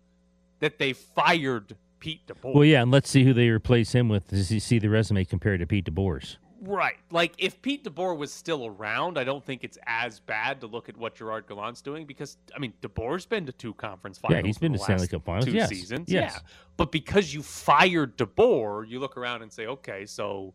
that 0.59 0.77
they 0.79 0.93
fired 0.93 1.75
Pete 1.99 2.25
DeBoer. 2.27 2.53
Well, 2.55 2.65
yeah, 2.65 2.81
and 2.81 2.91
let's 2.91 3.09
see 3.09 3.23
who 3.23 3.33
they 3.33 3.49
replace 3.49 3.91
him 3.93 4.09
with. 4.09 4.27
Does 4.27 4.51
you 4.51 4.59
see 4.59 4.79
the 4.79 4.89
resume 4.89 5.25
compared 5.25 5.59
to 5.59 5.67
Pete 5.67 5.85
DeBoer's? 5.85 6.37
Right. 6.61 6.97
Like 7.09 7.33
if 7.37 7.61
Pete 7.61 7.83
DeBoer 7.83 8.17
was 8.17 8.33
still 8.33 8.65
around, 8.65 9.17
I 9.17 9.23
don't 9.23 9.45
think 9.45 9.63
it's 9.63 9.77
as 9.85 10.19
bad 10.19 10.59
to 10.61 10.67
look 10.67 10.89
at 10.89 10.97
what 10.97 11.15
Gerard 11.15 11.47
Gallant's 11.47 11.81
doing 11.81 12.05
because 12.05 12.37
I 12.55 12.59
mean 12.59 12.73
DeBoer's 12.81 13.25
been 13.25 13.45
to 13.45 13.51
two 13.51 13.73
conference 13.75 14.17
finals. 14.17 14.41
Yeah, 14.41 14.45
he's 14.45 14.57
been 14.57 14.73
the 14.73 14.77
to 14.77 14.83
Stanley 14.83 15.07
Cup 15.07 15.23
finals, 15.23 15.45
Two 15.45 15.51
yes, 15.51 15.69
seasons. 15.69 16.09
yes. 16.09 16.33
Yeah. 16.35 16.49
But 16.75 16.91
because 16.91 17.33
you 17.33 17.41
fired 17.43 18.17
DeBoer, 18.17 18.89
you 18.89 18.99
look 18.99 19.17
around 19.17 19.41
and 19.41 19.51
say, 19.51 19.67
okay, 19.67 20.05
so 20.05 20.53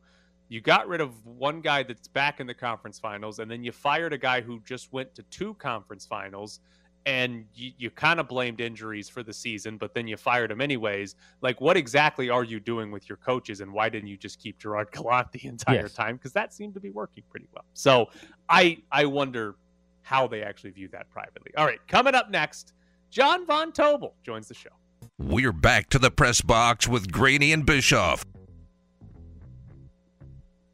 you 0.49 0.61
got 0.61 0.89
rid 0.89 1.01
of 1.01 1.25
one 1.25 1.61
guy 1.61 1.83
that's 1.83 2.09
back 2.09 2.39
in 2.41 2.47
the 2.47 2.55
conference 2.55 2.99
finals, 2.99 3.39
and 3.39 3.51
then 3.51 3.65
you 3.65 3.73
fired 3.73 4.13
a 4.13 4.19
guy 4.19 4.41
who 4.41 4.61
just 4.61 4.93
went 4.93 5.15
to 5.15 5.23
two 5.25 5.55
conference 5.55 6.05
finals, 6.07 6.61
and 7.07 7.45
you, 7.55 7.73
you 7.77 7.91
kind 7.91 8.19
of 8.19 8.29
blamed 8.29 8.61
injuries 8.61 9.09
for 9.09 9.23
the 9.23 9.33
season, 9.33 9.77
but 9.77 9.93
then 9.95 10.07
you 10.07 10.17
fired 10.17 10.51
him 10.51 10.61
anyways. 10.61 11.17
Like, 11.43 11.61
what 11.61 11.77
exactly 11.77 12.31
are 12.31 12.45
you 12.45 12.61
doing 12.61 12.91
with 12.91 13.09
your 13.09 13.19
coaches, 13.19 13.61
and 13.61 13.73
why 13.73 13.89
didn't 13.91 14.09
you 14.09 14.17
just 14.17 14.39
keep 14.39 14.59
Gerard 14.59 14.91
Gallant 14.93 15.31
the 15.33 15.47
entire 15.47 15.83
Yes. 15.83 15.93
time? 15.93 16.17
Because 16.17 16.33
that 16.33 16.55
seemed 16.55 16.75
to 16.75 16.81
be 16.81 16.91
working 16.91 17.23
pretty 17.31 17.47
well. 17.55 17.65
So 17.75 18.09
I 18.49 18.79
I 18.91 19.05
wonder 19.05 19.57
how 20.03 20.27
they 20.27 20.43
actually 20.43 20.71
view 20.71 20.89
that 20.89 21.09
privately. 21.11 21.51
All 21.57 21.65
right, 21.67 21.79
coming 21.89 22.15
up 22.15 22.31
next, 22.31 22.73
John 23.11 23.47
Von 23.47 23.73
Tobel 23.73 24.15
joins 24.23 24.49
the 24.49 24.55
show. 24.55 24.71
We're 25.19 25.53
back 25.53 25.89
to 25.91 25.99
the 25.99 26.11
press 26.11 26.41
box 26.41 26.89
with 26.89 27.13
Graney 27.13 27.53
and 27.53 27.65
Bischoff. 27.65 28.25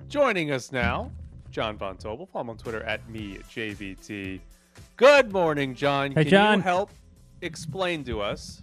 Joining 0.09 0.51
us 0.51 0.73
now, 0.73 1.11
John 1.51 1.77
Von 1.77 1.97
Tobel. 1.97 2.27
Follow 2.29 2.43
him 2.45 2.51
on 2.51 2.57
Twitter 2.59 2.83
at 2.83 3.09
me 3.09 3.39
JVT. 3.53 4.41
Good 5.01 5.33
morning, 5.33 5.75
John. 5.75 6.13
Hey, 6.13 6.25
Can 6.25 6.31
John. 6.31 6.59
you 6.59 6.63
help 6.63 6.91
explain 7.41 8.05
to 8.05 8.21
us 8.21 8.63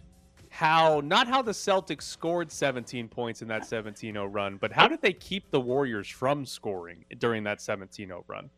how 0.52 1.02
not 1.04 1.28
how 1.28 1.42
the 1.42 1.52
Celtics 1.52 2.04
scored 2.04 2.52
17 2.52 3.08
points 3.08 3.42
in 3.42 3.48
that 3.48 3.64
17-0 3.64 4.32
run, 4.32 4.58
but 4.58 4.72
how 4.72 4.88
did 4.88 5.02
they 5.02 5.14
keep 5.14 5.50
the 5.50 5.60
Warriors 5.60 6.08
from 6.08 6.46
scoring 6.46 7.06
during 7.18 7.44
that 7.46 7.58
17-0 7.58 8.22
run? 8.28 8.52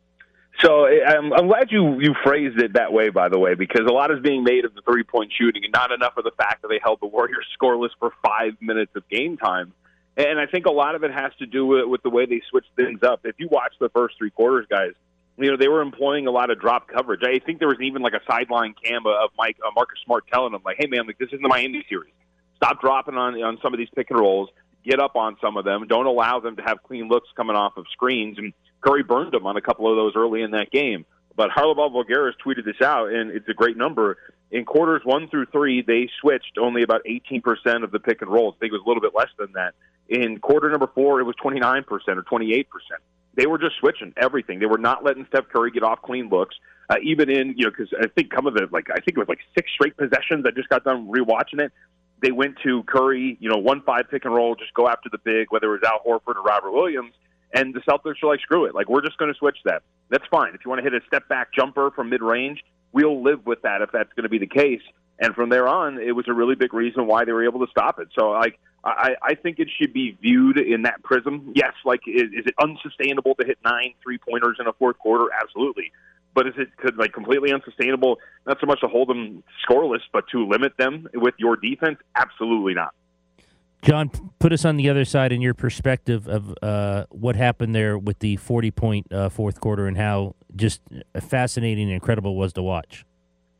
So 0.59 0.87
I'm, 0.87 1.31
I'm 1.31 1.47
glad 1.47 1.71
you 1.71 2.01
you 2.01 2.13
phrased 2.21 2.59
it 2.59 2.73
that 2.73 2.91
way, 2.91 3.11
by 3.11 3.29
the 3.29 3.39
way, 3.39 3.55
because 3.55 3.85
a 3.89 3.93
lot 3.93 4.11
is 4.11 4.19
being 4.19 4.43
made 4.43 4.65
of 4.65 4.75
the 4.75 4.81
three 4.81 5.03
point 5.03 5.31
shooting, 5.39 5.63
and 5.63 5.71
not 5.71 5.93
enough 5.93 6.17
of 6.17 6.25
the 6.25 6.33
fact 6.37 6.63
that 6.63 6.67
they 6.67 6.81
held 6.83 6.99
the 7.01 7.07
Warriors 7.07 7.45
scoreless 7.61 7.91
for 7.97 8.11
five 8.21 8.55
minutes 8.59 8.91
of 8.97 9.07
game 9.07 9.37
time. 9.37 9.71
And 10.17 10.37
I 10.37 10.47
think 10.47 10.65
a 10.65 10.71
lot 10.71 10.95
of 10.95 11.05
it 11.05 11.13
has 11.13 11.31
to 11.39 11.45
do 11.45 11.65
with, 11.65 11.85
with 11.85 12.03
the 12.03 12.09
way 12.09 12.25
they 12.25 12.41
switched 12.49 12.75
things 12.75 13.03
up. 13.03 13.21
If 13.23 13.35
you 13.37 13.47
watch 13.49 13.71
the 13.79 13.87
first 13.95 14.17
three 14.17 14.31
quarters, 14.31 14.67
guys, 14.69 14.91
you 15.39 15.51
know 15.51 15.57
they 15.57 15.67
were 15.67 15.81
employing 15.81 16.27
a 16.27 16.31
lot 16.31 16.49
of 16.49 16.59
drop 16.59 16.87
coverage. 16.87 17.21
I 17.23 17.39
think 17.39 17.59
there 17.59 17.67
was 17.67 17.79
even 17.81 18.01
like 18.01 18.13
a 18.13 18.21
sideline 18.29 18.75
cam 18.83 19.05
of 19.05 19.29
Mike 19.37 19.57
uh, 19.65 19.71
Marcus 19.75 19.99
Smart 20.05 20.25
telling 20.31 20.51
them 20.51 20.61
like, 20.65 20.77
"Hey 20.79 20.87
man, 20.87 21.07
like 21.07 21.17
this 21.17 21.27
isn't 21.27 21.41
the 21.41 21.47
Miami 21.47 21.85
series. 21.87 22.13
Stop 22.57 22.81
dropping 22.81 23.15
on 23.15 23.41
on 23.41 23.57
some 23.61 23.73
of 23.73 23.77
these 23.77 23.89
pick 23.95 24.09
and 24.09 24.19
rolls. 24.19 24.49
Get 24.85 24.99
up 24.99 25.15
on 25.15 25.37
some 25.41 25.57
of 25.57 25.65
them. 25.65 25.87
Don't 25.87 26.05
allow 26.05 26.39
them 26.39 26.55
to 26.57 26.61
have 26.61 26.83
clean 26.83 27.07
looks 27.07 27.29
coming 27.35 27.55
off 27.55 27.77
of 27.77 27.85
screens." 27.91 28.37
And 28.37 28.53
Curry 28.81 29.03
burned 29.03 29.33
them 29.33 29.45
on 29.45 29.57
a 29.57 29.61
couple 29.61 29.89
of 29.89 29.95
those 29.95 30.13
early 30.15 30.41
in 30.41 30.51
that 30.51 30.71
game. 30.71 31.05
But 31.35 31.51
Haralabos 31.51 31.91
Voulgaris 31.93 32.33
tweeted 32.45 32.65
this 32.65 32.81
out, 32.81 33.11
and 33.13 33.31
it's 33.31 33.47
a 33.47 33.53
great 33.53 33.77
number. 33.77 34.17
In 34.51 34.65
quarters 34.65 35.01
one 35.05 35.29
through 35.29 35.45
three, 35.47 35.81
they 35.81 36.09
switched 36.19 36.57
only 36.59 36.81
about 36.83 37.01
18% 37.05 37.83
of 37.83 37.91
the 37.91 37.99
pick 37.99 38.21
and 38.21 38.31
rolls. 38.31 38.55
I 38.57 38.59
think 38.59 38.73
it 38.73 38.75
was 38.75 38.81
a 38.85 38.87
little 38.89 39.01
bit 39.01 39.13
less 39.15 39.29
than 39.37 39.53
that. 39.53 39.73
In 40.09 40.39
quarter 40.39 40.69
number 40.69 40.89
four, 40.93 41.21
it 41.21 41.23
was 41.23 41.35
29% 41.35 41.85
or 41.85 42.23
28%. 42.23 42.65
They 43.35 43.45
were 43.45 43.57
just 43.57 43.75
switching 43.79 44.13
everything. 44.17 44.59
They 44.59 44.65
were 44.65 44.77
not 44.77 45.03
letting 45.03 45.25
Steph 45.29 45.49
Curry 45.49 45.71
get 45.71 45.83
off 45.83 46.01
clean 46.01 46.29
looks. 46.29 46.55
Uh, 46.89 46.95
even 47.03 47.29
in, 47.29 47.53
you 47.55 47.65
know, 47.65 47.69
because 47.69 47.93
I 48.01 48.07
think 48.07 48.33
some 48.33 48.47
of 48.47 48.55
the, 48.55 48.67
like, 48.71 48.87
I 48.89 48.95
think 48.95 49.09
it 49.09 49.17
was 49.17 49.29
like 49.29 49.41
six 49.55 49.69
straight 49.71 49.95
possessions. 49.95 50.43
I 50.47 50.51
just 50.51 50.69
got 50.69 50.83
done 50.83 51.07
rewatching 51.07 51.61
it. 51.61 51.71
They 52.21 52.31
went 52.31 52.55
to 52.63 52.81
Curry, 52.83 53.37
you 53.39 53.47
know, 53.47 53.57
one 53.57 53.83
five 53.83 54.09
pick 54.09 54.25
and 54.25 54.33
roll, 54.33 54.55
just 54.55 54.73
go 54.73 54.89
after 54.89 55.07
the 55.09 55.19
big, 55.19 55.51
whether 55.51 55.67
it 55.73 55.81
was 55.81 55.83
Al 55.83 56.01
Horford 56.03 56.35
or 56.35 56.41
Robert 56.41 56.71
Williams. 56.71 57.13
And 57.53 57.73
the 57.73 57.79
Celtics 57.81 58.23
are 58.23 58.27
like, 58.27 58.41
screw 58.41 58.65
it. 58.65 58.73
Like, 58.73 58.89
we're 58.89 59.01
just 59.01 59.17
going 59.17 59.31
to 59.31 59.37
switch 59.37 59.57
that. 59.65 59.83
That's 60.09 60.25
fine. 60.31 60.55
If 60.55 60.61
you 60.65 60.69
want 60.69 60.83
to 60.83 60.89
hit 60.89 60.99
a 60.99 61.05
step 61.05 61.27
back 61.29 61.53
jumper 61.53 61.91
from 61.91 62.09
mid 62.09 62.21
range, 62.21 62.63
we'll 62.91 63.23
live 63.23 63.45
with 63.45 63.61
that 63.63 63.81
if 63.81 63.91
that's 63.91 64.11
going 64.13 64.23
to 64.23 64.29
be 64.29 64.39
the 64.39 64.47
case. 64.47 64.81
And 65.19 65.35
from 65.35 65.49
there 65.49 65.67
on, 65.67 65.99
it 65.99 66.13
was 66.13 66.25
a 66.27 66.33
really 66.33 66.55
big 66.55 66.73
reason 66.73 67.05
why 67.05 67.25
they 67.25 67.33
were 67.33 67.43
able 67.43 67.65
to 67.65 67.69
stop 67.69 67.99
it. 67.99 68.07
So, 68.17 68.29
like, 68.29 68.57
I, 68.83 69.15
I 69.21 69.35
think 69.35 69.59
it 69.59 69.67
should 69.77 69.91
be 69.91 70.17
viewed 70.21 70.57
in 70.57 70.83
that 70.83 71.03
prism. 71.03 71.51
Yes, 71.55 71.73
like, 71.83 72.01
is, 72.07 72.31
is 72.31 72.45
it 72.45 72.53
unsustainable 72.61 73.35
to 73.35 73.45
hit 73.45 73.57
nine 73.65 73.93
three 74.01 74.17
pointers 74.17 74.57
in 74.59 74.67
a 74.67 74.73
fourth 74.73 74.97
quarter? 74.97 75.25
Absolutely. 75.41 75.91
But 76.33 76.47
is 76.47 76.53
it 76.57 76.69
could 76.77 76.97
like 76.97 77.11
completely 77.11 77.51
unsustainable? 77.51 78.19
Not 78.47 78.59
so 78.61 78.67
much 78.67 78.79
to 78.79 78.87
hold 78.87 79.09
them 79.09 79.43
scoreless, 79.67 80.01
but 80.13 80.25
to 80.31 80.47
limit 80.47 80.77
them 80.77 81.09
with 81.13 81.33
your 81.37 81.57
defense? 81.57 81.97
Absolutely 82.15 82.75
not. 82.75 82.93
John, 83.81 84.09
put 84.39 84.51
us 84.51 84.65
on 84.65 84.77
the 84.77 84.89
other 84.89 85.05
side 85.05 85.31
in 85.31 85.41
your 85.41 85.53
perspective 85.53 86.27
of 86.27 86.53
uh, 86.61 87.05
what 87.09 87.35
happened 87.35 87.73
there 87.73 87.97
with 87.97 88.19
the 88.19 88.35
40 88.35 88.71
point 88.71 89.13
uh, 89.13 89.29
fourth 89.29 89.61
quarter 89.61 89.87
and 89.87 89.97
how 89.97 90.35
just 90.55 90.81
fascinating 91.21 91.85
and 91.85 91.93
incredible 91.93 92.35
was 92.35 92.53
to 92.53 92.61
watch. 92.61 93.05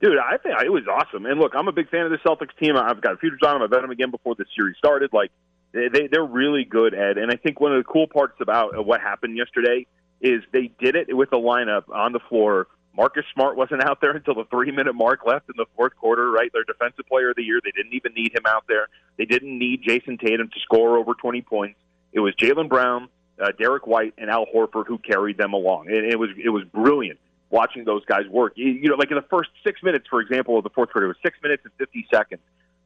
Dude, 0.02 0.18
I 0.18 0.38
think 0.38 0.56
it 0.64 0.72
was 0.72 0.84
awesome. 0.88 1.26
And 1.26 1.40
look, 1.40 1.54
I'm 1.56 1.68
a 1.68 1.72
big 1.72 1.90
fan 1.90 2.06
of 2.06 2.12
the 2.12 2.18
Celtics 2.18 2.58
team. 2.62 2.76
I've 2.78 3.02
got 3.02 3.14
a 3.14 3.18
futures 3.18 3.40
on 3.46 3.56
them. 3.56 3.64
I've 3.64 3.70
bet 3.70 3.82
them 3.82 3.92
again 3.92 4.12
before 4.12 4.36
the 4.36 4.46
series 4.56 4.78
started. 4.78 5.12
Like 5.12 5.32
they 5.74 6.08
they're 6.12 6.24
really 6.24 6.64
good, 6.64 6.94
Ed. 6.94 7.18
And 7.18 7.32
I 7.32 7.36
think 7.36 7.60
one 7.60 7.74
of 7.74 7.84
the 7.84 7.84
cool 7.84 8.08
parts 8.08 8.36
about 8.42 8.86
what 8.86 9.02
happened 9.02 9.38
yesterday 9.38 9.88
is 10.22 10.42
they 10.52 10.72
did 10.80 10.96
it 10.96 11.16
with 11.16 11.32
a 11.34 11.38
lineup 11.38 11.84
on 11.94 12.14
the 12.14 12.20
floor. 12.30 12.68
Marcus 12.96 13.26
Smart 13.34 13.56
wasn't 13.56 13.84
out 13.84 14.02
there 14.02 14.12
until 14.12 14.36
the 14.36 14.46
three 14.46 14.72
minute 14.72 14.94
mark 14.94 15.26
left 15.26 15.50
in 15.50 15.56
the 15.58 15.66
fourth 15.76 15.96
quarter, 15.96 16.32
right? 16.32 16.52
Their 16.52 16.64
defensive 16.64 17.06
player 17.08 17.30
of 17.30 17.36
the 17.36 17.44
year. 17.44 17.60
They 17.64 17.72
didn't 17.72 17.94
even 17.94 18.14
need 18.14 18.34
him 18.34 18.46
out 18.46 18.66
there. 18.68 18.88
They 19.18 19.26
didn't 19.26 19.58
need 19.58 19.84
Jayson 19.84 20.18
Tatum 20.18 20.50
to 20.50 20.60
score 20.60 20.98
over 20.98 21.14
20 21.14 21.42
points. 21.44 21.80
It 22.12 22.20
was 22.20 22.34
Jaylen 22.36 22.68
Brown, 22.68 23.10
uh, 23.40 23.52
Derrick 23.58 23.86
White, 23.88 24.14
and 24.18 24.30
Al 24.30 24.46
Horford 24.54 24.88
who 24.88 24.98
carried 24.98 25.38
them 25.38 25.54
along. 25.54 25.88
And 25.88 26.06
it 26.06 26.18
was 26.18 26.30
it 26.44 26.50
was 26.50 26.64
brilliant 26.66 27.20
watching 27.50 27.84
those 27.84 28.06
guys 28.06 28.28
work. 28.30 28.54
You, 28.56 28.68
you 28.68 28.90
know, 28.90 28.96
like 28.96 29.12
in 29.12 29.18
the 29.18 29.26
first 29.30 29.50
six 29.64 29.82
minutes, 29.84 30.08
for 30.10 30.22
example, 30.22 30.58
of 30.58 30.64
the 30.64 30.70
fourth 30.70 30.92
quarter, 30.92 31.06
it 31.06 31.10
was 31.10 31.18
six 31.24 31.38
minutes 31.42 31.64
and 31.66 31.74
50 31.78 32.08
seconds. 32.12 32.42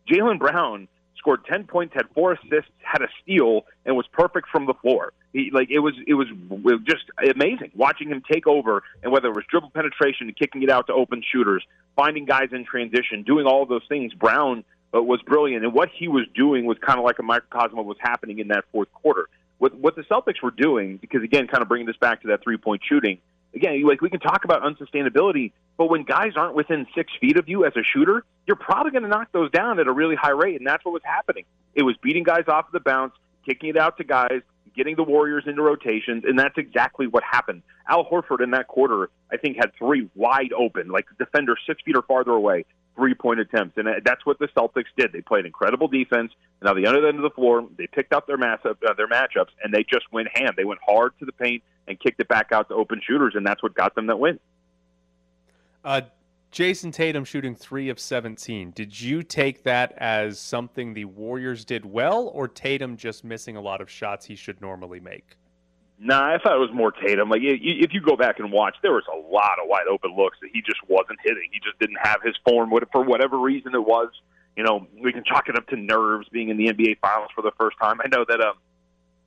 Jaylen 0.09 0.39
Brown 0.39 0.87
scored 1.23 1.45
10 1.45 1.63
points, 1.65 1.93
had 1.95 2.05
four 2.13 2.33
assists, 2.33 2.69
had 2.81 3.01
a 3.01 3.07
steal, 3.21 3.65
and 3.85 3.95
was 3.95 4.05
perfect 4.11 4.49
from 4.49 4.65
the 4.65 4.73
floor. 4.73 5.13
He, 5.31 5.49
like 5.51 5.69
it 5.71 5.79
was, 5.79 5.93
it 6.05 6.13
was, 6.15 6.27
just 6.83 7.05
amazing 7.17 7.71
watching 7.75 8.09
him 8.09 8.21
take 8.29 8.45
over, 8.45 8.83
and 9.01 9.11
whether 9.11 9.29
it 9.29 9.35
was 9.35 9.45
dribble 9.49 9.71
penetration, 9.71 10.33
kicking 10.37 10.63
it 10.63 10.69
out 10.69 10.87
to 10.87 10.93
open 10.93 11.23
shooters, 11.31 11.63
finding 11.95 12.25
guys 12.25 12.49
in 12.51 12.65
transition, 12.65 13.23
doing 13.23 13.47
all 13.47 13.63
of 13.63 13.69
those 13.69 13.85
things. 13.87 14.13
Brown 14.13 14.65
uh, 14.93 15.01
was 15.01 15.21
brilliant, 15.21 15.63
and 15.63 15.73
what 15.73 15.89
he 15.97 16.07
was 16.07 16.25
doing 16.35 16.65
was 16.65 16.77
kind 16.85 16.99
of 16.99 17.05
like 17.05 17.19
a 17.19 17.23
microcosm 17.23 17.79
of 17.79 17.85
what 17.85 17.97
was 17.97 17.97
happening 18.01 18.39
in 18.39 18.49
that 18.49 18.65
fourth 18.71 18.91
quarter. 18.93 19.29
What 19.59 19.73
what 19.75 19.95
the 19.95 20.03
Celtics 20.03 20.41
were 20.43 20.51
doing, 20.51 20.97
because 20.97 21.23
again, 21.23 21.47
kind 21.47 21.63
of 21.63 21.69
bringing 21.69 21.87
this 21.87 21.97
back 21.97 22.21
to 22.23 22.27
that 22.27 22.43
three 22.43 22.57
point 22.57 22.81
shooting. 22.87 23.19
Again, 23.55 23.83
like 23.83 24.01
we 24.01 24.09
can 24.09 24.19
talk 24.19 24.45
about 24.45 24.63
unsustainability, 24.63 25.51
but 25.77 25.87
when 25.87 26.03
guys 26.03 26.31
aren't 26.35 26.55
within 26.55 26.87
six 26.95 27.11
feet 27.21 27.37
of 27.37 27.47
you 27.47 27.65
as 27.65 27.73
a 27.75 27.83
shooter, 27.83 28.23
you're 28.47 28.55
probably 28.55 28.91
going 28.91 29.03
to 29.03 29.09
knock 29.09 29.31
those 29.31 29.51
down 29.51 29.79
at 29.79 29.87
a 29.87 29.91
really 29.91 30.15
high 30.15 30.31
rate, 30.31 30.57
and 30.57 30.65
that's 30.65 30.83
what 30.83 30.91
was 30.91 31.03
happening. 31.05 31.45
It 31.75 31.83
was 31.83 31.95
beating 32.01 32.23
guys 32.23 32.45
off 32.47 32.65
of 32.67 32.71
the 32.71 32.79
bounce, 32.79 33.13
kicking 33.45 33.69
it 33.69 33.77
out 33.77 33.97
to 33.97 34.03
guys, 34.03 34.41
getting 34.75 34.95
the 34.95 35.03
Warriors 35.03 35.43
into 35.45 35.61
rotations, 35.61 36.23
and 36.25 36.37
that's 36.37 36.57
exactly 36.57 37.07
what 37.07 37.23
happened. 37.23 37.61
Al 37.87 38.05
Horford 38.05 38.41
in 38.43 38.51
that 38.51 38.67
quarter, 38.67 39.09
I 39.31 39.37
think, 39.37 39.57
had 39.57 39.71
three 39.77 40.09
wide 40.15 40.51
open, 40.53 40.87
like 40.87 41.05
the 41.09 41.23
defender 41.23 41.55
six 41.67 41.81
feet 41.83 41.95
or 41.95 42.01
farther 42.01 42.31
away, 42.31 42.65
three 42.95 43.13
point 43.13 43.39
attempts, 43.39 43.77
and 43.77 43.87
that's 44.05 44.25
what 44.25 44.39
the 44.39 44.47
Celtics 44.49 44.85
did. 44.97 45.11
They 45.11 45.21
played 45.21 45.45
incredible 45.45 45.87
defense, 45.87 46.31
and 46.59 46.69
on 46.69 46.75
the 46.75 46.87
other 46.87 47.07
end 47.07 47.17
of 47.17 47.23
the 47.23 47.29
floor, 47.29 47.67
they 47.77 47.87
picked 47.87 48.13
up 48.13 48.27
their 48.27 48.41
uh, 48.41 48.93
their 48.97 49.07
matchups, 49.07 49.51
and 49.63 49.73
they 49.73 49.83
just 49.83 50.11
went 50.11 50.29
ham. 50.33 50.53
They 50.55 50.65
went 50.65 50.79
hard 50.85 51.13
to 51.19 51.25
the 51.25 51.31
paint 51.31 51.63
and 51.87 51.99
kicked 51.99 52.19
it 52.19 52.27
back 52.27 52.51
out 52.51 52.69
to 52.69 52.75
open 52.75 53.01
shooters, 53.05 53.33
and 53.35 53.45
that's 53.45 53.61
what 53.61 53.73
got 53.73 53.95
them 53.95 54.07
that 54.07 54.19
win. 54.19 54.39
Uh, 55.83 56.01
Jayson 56.51 56.91
Tatum 56.91 57.25
shooting 57.25 57.55
three 57.55 57.89
of 57.89 57.99
17. 57.99 58.71
Did 58.71 59.01
you 59.01 59.23
take 59.23 59.63
that 59.63 59.93
as 59.97 60.39
something 60.39 60.93
the 60.93 61.05
Warriors 61.05 61.65
did 61.65 61.83
well, 61.83 62.27
or 62.27 62.47
Tatum 62.47 62.95
just 62.95 63.23
missing 63.23 63.57
a 63.57 63.61
lot 63.61 63.81
of 63.81 63.89
shots 63.89 64.25
he 64.25 64.35
should 64.35 64.61
normally 64.61 64.99
make? 64.99 65.35
Nah, 66.03 66.35
I 66.35 66.37
thought 66.37 66.53
it 66.53 66.59
was 66.59 66.73
more 66.73 66.91
Tatum. 66.91 67.29
Like 67.29 67.41
if 67.43 67.93
you 67.93 68.01
go 68.01 68.17
back 68.17 68.39
and 68.39 68.51
watch, 68.51 68.75
there 68.81 68.91
was 68.91 69.05
a 69.07 69.15
lot 69.15 69.57
of 69.63 69.69
wide 69.69 69.87
open 69.89 70.13
looks 70.17 70.37
that 70.41 70.49
he 70.51 70.61
just 70.61 70.79
wasn't 70.89 71.17
hitting. 71.23 71.47
He 71.49 71.59
just 71.59 71.79
didn't 71.79 71.97
have 72.03 72.21
his 72.21 72.35
form 72.45 72.71
for 72.91 73.03
whatever 73.03 73.39
reason 73.39 73.73
it 73.73 73.85
was. 73.85 74.09
You 74.57 74.63
know, 74.63 74.85
we 75.01 75.13
can 75.13 75.23
chalk 75.23 75.47
it 75.47 75.55
up 75.55 75.65
to 75.67 75.77
nerves 75.77 76.27
being 76.29 76.49
in 76.49 76.57
the 76.57 76.67
NBA 76.67 76.99
Finals 76.99 77.29
for 77.33 77.41
the 77.41 77.51
first 77.57 77.77
time. 77.81 78.01
I 78.03 78.09
know 78.09 78.25
that 78.27 78.41
um, 78.41 78.55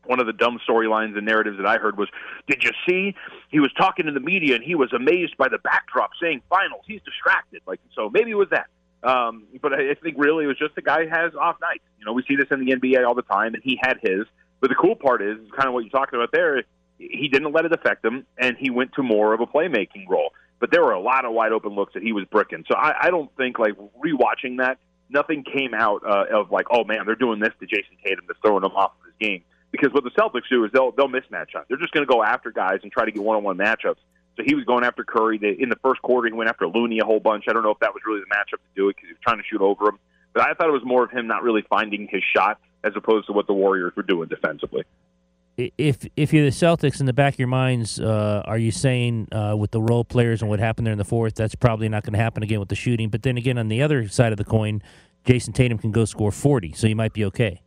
one 0.04 0.20
of 0.20 0.26
the 0.26 0.34
dumb 0.34 0.60
storylines 0.68 1.16
and 1.16 1.26
narratives 1.26 1.56
that 1.56 1.66
I 1.66 1.78
heard 1.78 1.96
was, 1.96 2.08
"Did 2.46 2.62
you 2.62 2.70
see? 2.86 3.14
He 3.48 3.58
was 3.58 3.72
talking 3.72 4.04
to 4.04 4.12
the 4.12 4.20
media 4.20 4.54
and 4.54 4.62
he 4.62 4.74
was 4.74 4.92
amazed 4.92 5.38
by 5.38 5.48
the 5.48 5.58
backdrop 5.58 6.10
saying 6.20 6.42
finals. 6.50 6.82
He's 6.86 7.00
distracted." 7.06 7.62
Like 7.66 7.80
so, 7.94 8.10
maybe 8.10 8.32
it 8.32 8.36
was 8.36 8.50
that. 8.50 8.66
Um, 9.02 9.44
but 9.62 9.72
I 9.72 9.94
think 9.94 10.16
really 10.18 10.44
it 10.44 10.48
was 10.48 10.58
just 10.58 10.74
the 10.74 10.82
guy 10.82 11.06
has 11.06 11.34
off 11.34 11.56
nights. 11.62 11.84
You 11.98 12.04
know, 12.04 12.12
we 12.12 12.22
see 12.28 12.36
this 12.36 12.48
in 12.50 12.64
the 12.64 12.72
NBA 12.72 13.06
all 13.06 13.14
the 13.14 13.22
time, 13.22 13.54
and 13.54 13.62
he 13.64 13.80
had 13.82 13.98
his. 14.02 14.26
But 14.60 14.70
the 14.70 14.76
cool 14.76 14.96
part 14.96 15.22
is, 15.22 15.36
kind 15.56 15.68
of 15.68 15.74
what 15.74 15.84
you're 15.84 15.90
talking 15.90 16.18
about 16.18 16.32
there. 16.32 16.62
He 16.98 17.28
didn't 17.28 17.52
let 17.52 17.66
it 17.66 17.72
affect 17.72 18.04
him, 18.04 18.26
and 18.38 18.56
he 18.58 18.70
went 18.70 18.94
to 18.94 19.02
more 19.02 19.34
of 19.34 19.40
a 19.40 19.46
playmaking 19.46 20.08
role. 20.08 20.32
But 20.58 20.70
there 20.70 20.82
were 20.82 20.92
a 20.92 21.00
lot 21.00 21.26
of 21.26 21.32
wide 21.32 21.52
open 21.52 21.74
looks 21.74 21.92
that 21.92 22.02
he 22.02 22.12
was 22.12 22.24
bricking. 22.30 22.64
So 22.66 22.74
I, 22.74 22.94
I 23.06 23.10
don't 23.10 23.30
think 23.36 23.58
like 23.58 23.74
rewatching 24.02 24.58
that, 24.58 24.78
nothing 25.10 25.44
came 25.44 25.74
out 25.74 26.02
uh, 26.06 26.24
of 26.32 26.50
like, 26.50 26.66
oh 26.70 26.84
man, 26.84 27.04
they're 27.04 27.14
doing 27.14 27.38
this 27.38 27.52
to 27.60 27.66
Jayson 27.66 27.98
Tatum, 28.02 28.24
that's 28.26 28.40
throwing 28.40 28.64
him 28.64 28.72
off 28.72 28.92
of 28.98 29.06
his 29.06 29.14
game 29.20 29.42
because 29.76 29.92
what 29.92 30.04
the 30.04 30.10
Celtics 30.10 30.48
do 30.50 30.64
is 30.64 30.72
they'll 30.72 30.92
they'll 30.92 31.08
mismatch 31.08 31.50
shots. 31.50 31.66
They're 31.68 31.78
just 31.78 31.92
going 31.92 32.06
to 32.06 32.12
go 32.12 32.22
after 32.22 32.50
guys 32.50 32.80
and 32.82 32.90
try 32.90 33.04
to 33.04 33.12
get 33.12 33.22
one 33.22 33.36
on 33.36 33.42
one 33.42 33.58
matchups. 33.58 34.00
So 34.36 34.42
he 34.44 34.54
was 34.54 34.64
going 34.64 34.84
after 34.84 35.02
Curry 35.02 35.38
they, 35.38 35.56
in 35.58 35.68
the 35.68 35.76
first 35.76 36.02
quarter. 36.02 36.28
He 36.28 36.34
went 36.34 36.50
after 36.50 36.66
Looney 36.66 36.98
a 36.98 37.06
whole 37.06 37.20
bunch. 37.20 37.44
I 37.48 37.52
don't 37.52 37.62
know 37.62 37.70
if 37.70 37.78
that 37.80 37.94
was 37.94 38.02
really 38.06 38.20
the 38.20 38.34
matchup 38.34 38.58
to 38.58 38.74
do 38.74 38.88
it 38.88 38.96
because 38.96 39.08
he 39.08 39.12
was 39.14 39.20
trying 39.22 39.38
to 39.38 39.44
shoot 39.50 39.60
over 39.60 39.88
him. 39.88 39.98
But 40.34 40.42
I 40.42 40.52
thought 40.52 40.68
it 40.68 40.72
was 40.72 40.84
more 40.84 41.04
of 41.04 41.10
him 41.10 41.26
not 41.26 41.42
really 41.42 41.64
finding 41.68 42.08
his 42.10 42.22
shot 42.34 42.60
as 42.86 42.92
opposed 42.96 43.26
to 43.26 43.32
what 43.32 43.46
the 43.46 43.52
Warriors 43.52 43.92
were 43.96 44.02
doing 44.02 44.28
defensively. 44.28 44.84
If 45.56 46.06
if 46.16 46.34
you're 46.34 46.44
the 46.44 46.50
Celtics 46.50 47.00
in 47.00 47.06
the 47.06 47.14
back 47.14 47.34
of 47.34 47.38
your 47.38 47.48
minds, 47.48 47.98
uh, 47.98 48.42
are 48.44 48.58
you 48.58 48.70
saying 48.70 49.28
uh, 49.32 49.56
with 49.56 49.70
the 49.70 49.80
role 49.80 50.04
players 50.04 50.42
and 50.42 50.50
what 50.50 50.60
happened 50.60 50.86
there 50.86 50.92
in 50.92 50.98
the 50.98 51.04
fourth, 51.04 51.34
that's 51.34 51.54
probably 51.54 51.88
not 51.88 52.02
going 52.02 52.12
to 52.12 52.18
happen 52.18 52.42
again 52.42 52.60
with 52.60 52.68
the 52.68 52.74
shooting? 52.74 53.08
But 53.08 53.22
then 53.22 53.38
again, 53.38 53.56
on 53.56 53.68
the 53.68 53.80
other 53.80 54.06
side 54.08 54.32
of 54.32 54.38
the 54.38 54.44
coin, 54.44 54.82
Jayson 55.24 55.54
Tatum 55.54 55.78
can 55.78 55.92
go 55.92 56.04
score 56.04 56.30
40, 56.30 56.74
so 56.74 56.86
you 56.86 56.94
might 56.94 57.14
be 57.14 57.24
okay. 57.24 57.62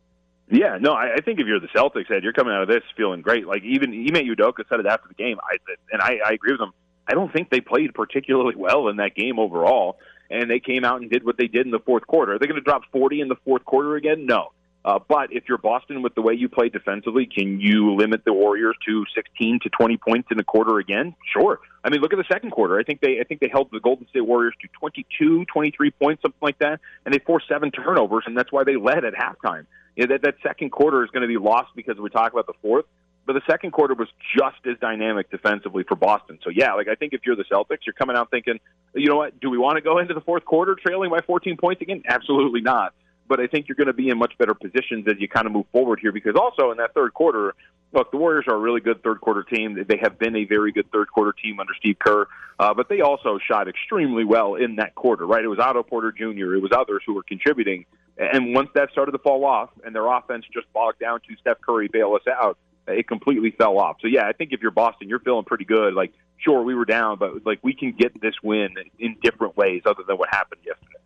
Yeah, 0.50 0.78
no, 0.80 0.92
I, 0.92 1.14
I 1.14 1.20
think 1.20 1.38
if 1.40 1.46
you're 1.46 1.60
the 1.60 1.68
Celtics, 1.68 2.10
Ed, 2.10 2.22
you're 2.22 2.32
coming 2.32 2.52
out 2.52 2.62
of 2.62 2.68
this 2.68 2.82
feeling 2.96 3.22
great. 3.22 3.46
Like 3.46 3.62
even 3.64 3.92
Ime 3.92 4.24
Udoka 4.26 4.68
said 4.68 4.80
it 4.80 4.86
after 4.86 5.08
the 5.08 5.14
game, 5.14 5.38
I, 5.42 5.56
and 5.92 6.00
I, 6.00 6.18
I 6.24 6.32
agree 6.32 6.52
with 6.52 6.60
him. 6.60 6.72
I 7.06 7.14
don't 7.14 7.32
think 7.32 7.50
they 7.50 7.60
played 7.60 7.92
particularly 7.94 8.54
well 8.56 8.88
in 8.88 8.96
that 8.96 9.14
game 9.14 9.38
overall, 9.38 9.98
and 10.30 10.50
they 10.50 10.60
came 10.60 10.84
out 10.84 11.00
and 11.00 11.10
did 11.10 11.24
what 11.24 11.36
they 11.36 11.46
did 11.46 11.66
in 11.66 11.72
the 11.72 11.80
fourth 11.80 12.06
quarter. 12.06 12.34
Are 12.34 12.38
they 12.38 12.46
going 12.46 12.60
to 12.60 12.64
drop 12.64 12.82
40 12.92 13.20
in 13.20 13.28
the 13.28 13.36
fourth 13.44 13.64
quarter 13.64 13.96
again? 13.96 14.26
No. 14.26 14.52
Uh, 14.84 14.98
but 15.08 15.30
if 15.30 15.44
you're 15.46 15.58
Boston 15.58 16.00
with 16.02 16.14
the 16.14 16.22
way 16.22 16.32
you 16.32 16.48
play 16.48 16.70
defensively, 16.70 17.26
can 17.26 17.60
you 17.60 17.94
limit 17.94 18.24
the 18.24 18.32
Warriors 18.32 18.76
to 18.86 19.04
16 19.14 19.60
to 19.62 19.68
20 19.68 19.96
points 19.98 20.28
in 20.30 20.40
a 20.40 20.44
quarter 20.44 20.78
again? 20.78 21.14
Sure. 21.32 21.60
I 21.84 21.90
mean, 21.90 22.00
look 22.00 22.12
at 22.14 22.16
the 22.16 22.24
second 22.32 22.50
quarter. 22.50 22.78
I 22.78 22.82
think 22.82 23.00
they 23.00 23.20
I 23.20 23.24
think 23.24 23.40
they 23.40 23.48
held 23.48 23.70
the 23.72 23.80
Golden 23.80 24.08
State 24.08 24.22
Warriors 24.22 24.54
to 24.62 24.68
22, 24.78 25.44
23 25.46 25.90
points, 25.90 26.22
something 26.22 26.38
like 26.40 26.58
that, 26.60 26.80
and 27.04 27.14
they 27.14 27.18
forced 27.18 27.48
seven 27.48 27.70
turnovers, 27.70 28.24
and 28.26 28.36
that's 28.36 28.52
why 28.52 28.64
they 28.64 28.76
led 28.76 29.04
at 29.04 29.12
halftime. 29.14 29.66
You 29.96 30.06
know, 30.06 30.14
that 30.14 30.22
that 30.22 30.34
second 30.42 30.70
quarter 30.70 31.04
is 31.04 31.10
going 31.10 31.22
to 31.22 31.28
be 31.28 31.38
lost 31.38 31.70
because 31.76 31.98
we 31.98 32.08
talk 32.08 32.32
about 32.32 32.46
the 32.46 32.54
fourth. 32.62 32.86
But 33.26 33.34
the 33.34 33.42
second 33.48 33.72
quarter 33.72 33.94
was 33.94 34.08
just 34.36 34.66
as 34.66 34.78
dynamic 34.80 35.30
defensively 35.30 35.84
for 35.84 35.94
Boston. 35.94 36.38
So 36.42 36.48
yeah, 36.48 36.72
like 36.72 36.88
I 36.88 36.94
think 36.94 37.12
if 37.12 37.20
you're 37.24 37.36
the 37.36 37.44
Celtics, 37.44 37.80
you're 37.84 37.92
coming 37.92 38.16
out 38.16 38.30
thinking, 38.30 38.58
you 38.94 39.08
know 39.08 39.16
what? 39.16 39.38
Do 39.40 39.50
we 39.50 39.58
want 39.58 39.76
to 39.76 39.82
go 39.82 39.98
into 39.98 40.14
the 40.14 40.22
fourth 40.22 40.44
quarter 40.46 40.74
trailing 40.74 41.10
by 41.10 41.20
14 41.20 41.58
points 41.58 41.82
again? 41.82 42.02
Absolutely 42.08 42.62
not 42.62 42.94
but 43.30 43.38
I 43.38 43.46
think 43.46 43.68
you're 43.68 43.76
going 43.76 43.86
to 43.86 43.92
be 43.92 44.08
in 44.08 44.18
much 44.18 44.36
better 44.38 44.54
positions 44.54 45.06
as 45.06 45.14
you 45.20 45.28
kind 45.28 45.46
of 45.46 45.52
move 45.52 45.66
forward 45.70 46.00
here 46.00 46.10
because 46.10 46.34
also 46.34 46.72
in 46.72 46.78
that 46.78 46.94
third 46.94 47.14
quarter, 47.14 47.54
look, 47.92 48.10
the 48.10 48.16
Warriors 48.16 48.46
are 48.48 48.56
a 48.56 48.58
really 48.58 48.80
good 48.80 49.04
third 49.04 49.20
quarter 49.20 49.44
team. 49.44 49.82
They 49.88 49.98
have 50.02 50.18
been 50.18 50.34
a 50.34 50.44
very 50.44 50.72
good 50.72 50.90
third 50.90 51.12
quarter 51.12 51.32
team 51.32 51.60
under 51.60 51.72
Steve 51.78 51.96
Kerr, 52.00 52.26
uh, 52.58 52.74
but 52.74 52.88
they 52.88 53.02
also 53.02 53.38
shot 53.38 53.68
extremely 53.68 54.24
well 54.24 54.56
in 54.56 54.76
that 54.76 54.96
quarter, 54.96 55.26
right? 55.26 55.44
It 55.44 55.46
was 55.46 55.60
Otto 55.60 55.84
Porter 55.84 56.10
Jr., 56.10 56.56
it 56.56 56.60
was 56.60 56.72
others 56.76 57.02
who 57.06 57.14
were 57.14 57.22
contributing. 57.22 57.86
And 58.18 58.52
once 58.52 58.68
that 58.74 58.90
started 58.90 59.12
to 59.12 59.18
fall 59.18 59.44
off 59.44 59.70
and 59.84 59.94
their 59.94 60.06
offense 60.08 60.44
just 60.52 60.70
bogged 60.72 60.98
down 60.98 61.20
to 61.20 61.36
Steph 61.40 61.60
Curry 61.60 61.86
bail 61.86 62.14
us 62.14 62.26
out, 62.26 62.58
it 62.88 63.06
completely 63.06 63.52
fell 63.52 63.78
off. 63.78 63.98
So 64.00 64.08
yeah, 64.08 64.26
I 64.26 64.32
think 64.32 64.52
if 64.52 64.60
you're 64.60 64.72
Boston, 64.72 65.08
you're 65.08 65.20
feeling 65.20 65.44
pretty 65.44 65.64
good. 65.64 65.94
Like, 65.94 66.12
sure, 66.38 66.62
we 66.64 66.74
were 66.74 66.84
down, 66.84 67.18
but 67.18 67.46
like 67.46 67.60
we 67.62 67.74
can 67.74 67.92
get 67.92 68.20
this 68.20 68.34
win 68.42 68.74
in 68.98 69.16
different 69.22 69.56
ways 69.56 69.82
other 69.86 70.02
than 70.06 70.16
what 70.16 70.30
happened 70.30 70.62
yesterday. 70.66 70.98